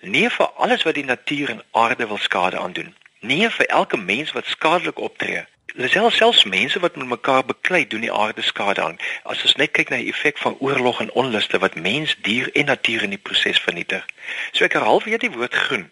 Nee 0.00 0.30
vir 0.30 0.46
alles 0.46 0.82
wat 0.82 0.94
die 0.94 1.04
natuur 1.04 1.50
en 1.50 1.64
aarde 1.70 2.06
wil 2.06 2.18
skade 2.18 2.58
aandoen. 2.58 2.94
Nee 3.20 3.50
vir 3.50 3.66
elke 3.66 3.96
mens 3.96 4.32
wat 4.32 4.46
skadelik 4.46 4.98
optree. 4.98 5.46
Lisel 5.78 6.10
selfs 6.10 6.44
mense 6.44 6.80
wat 6.80 6.96
met 6.96 7.06
mekaar 7.06 7.44
beklei 7.44 7.86
doen 7.86 8.00
die 8.00 8.12
aarde 8.12 8.42
skade 8.42 8.82
aan. 8.82 8.96
As 9.22 9.42
ons 9.44 9.58
net 9.60 9.74
kyk 9.76 9.90
na 9.92 9.98
die 10.00 10.08
effek 10.08 10.38
van 10.40 10.56
oorlog 10.64 11.02
en 11.04 11.12
onluste 11.12 11.58
wat 11.60 11.74
mens, 11.76 12.14
dier 12.24 12.48
en 12.56 12.64
natuur 12.72 13.02
in 13.04 13.12
die 13.12 13.20
proses 13.20 13.60
vernietig. 13.60 14.06
So 14.56 14.64
ek 14.64 14.78
herhaal 14.78 15.02
weer 15.04 15.20
die 15.20 15.30
woord 15.34 15.52
groen. 15.52 15.90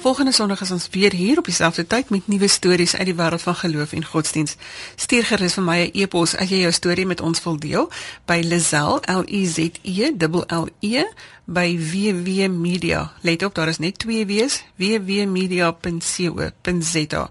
Volgende 0.05 0.33
Sondag 0.33 0.61
is 0.61 0.71
ons 0.71 0.89
weer 0.91 1.13
hier 1.13 1.39
op 1.39 1.45
dieselfde 1.45 1.87
tyd 1.87 2.09
met 2.13 2.27
nuwe 2.29 2.49
stories 2.49 2.97
uit 2.97 3.07
die 3.09 3.15
wêreld 3.17 3.41
van 3.41 3.55
geloof 3.57 3.93
en 3.97 4.05
godsdiens. 4.05 4.57
Stuur 5.01 5.25
gerus 5.25 5.57
vir 5.57 5.65
my 5.65 5.79
'n 5.85 5.91
e-pos 5.97 6.37
as 6.37 6.49
jy 6.49 6.61
jou 6.61 6.73
storie 6.73 7.07
met 7.07 7.21
ons 7.21 7.45
wil 7.45 7.57
deel 7.57 7.91
by 8.27 8.41
Lizel 8.45 9.01
L 9.09 9.25
I 9.29 9.47
Z 9.47 9.59
E 9.83 10.13
L 10.19 10.45
L 10.49 10.69
E 10.81 11.05
by 11.45 11.79
www.media. 11.79 13.13
Let 13.21 13.43
op, 13.43 13.55
daar 13.55 13.69
is 13.69 13.79
net 13.79 13.99
twee 13.99 14.27
W's, 14.27 14.65
www.media.co.za. 14.77 17.31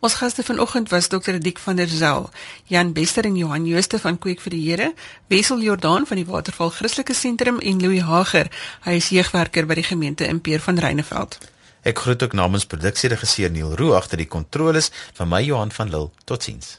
Ons 0.00 0.14
gaste 0.14 0.42
vanoggend 0.42 0.88
was 0.88 1.08
Dr. 1.08 1.38
Dik 1.38 1.58
van 1.58 1.76
der 1.76 1.88
Zel, 1.88 2.30
Jan 2.64 2.92
Bester 2.92 3.24
en 3.24 3.36
Johan 3.36 3.66
Jooste 3.66 3.98
van 3.98 4.18
Kweek 4.18 4.40
vir 4.40 4.50
die 4.50 4.70
Here, 4.70 4.94
Wessel 5.26 5.60
Jordaan 5.60 6.06
van 6.06 6.16
die 6.16 6.26
Waterval 6.26 6.70
Christelike 6.70 7.14
Sentrum 7.14 7.58
en 7.58 7.80
Louis 7.80 8.00
Hager, 8.00 8.50
hy 8.80 8.92
is 8.92 9.08
jeugwerker 9.08 9.66
by 9.66 9.74
die 9.74 9.82
gemeente 9.82 10.24
in 10.24 10.40
Peer 10.40 10.60
van 10.60 10.78
Reyneveld. 10.78 11.53
Ek 11.84 11.98
groet 12.00 12.22
ook 12.24 12.32
namens 12.32 12.64
produksieregisseur 12.64 13.50
Neil 13.52 13.74
Roo 13.76 13.92
agter 13.92 14.16
die 14.16 14.28
kontroles 14.28 14.88
van 15.18 15.28
my 15.28 15.42
Johan 15.44 15.72
van 15.72 15.92
Lille. 15.92 16.10
Totsiens. 16.24 16.78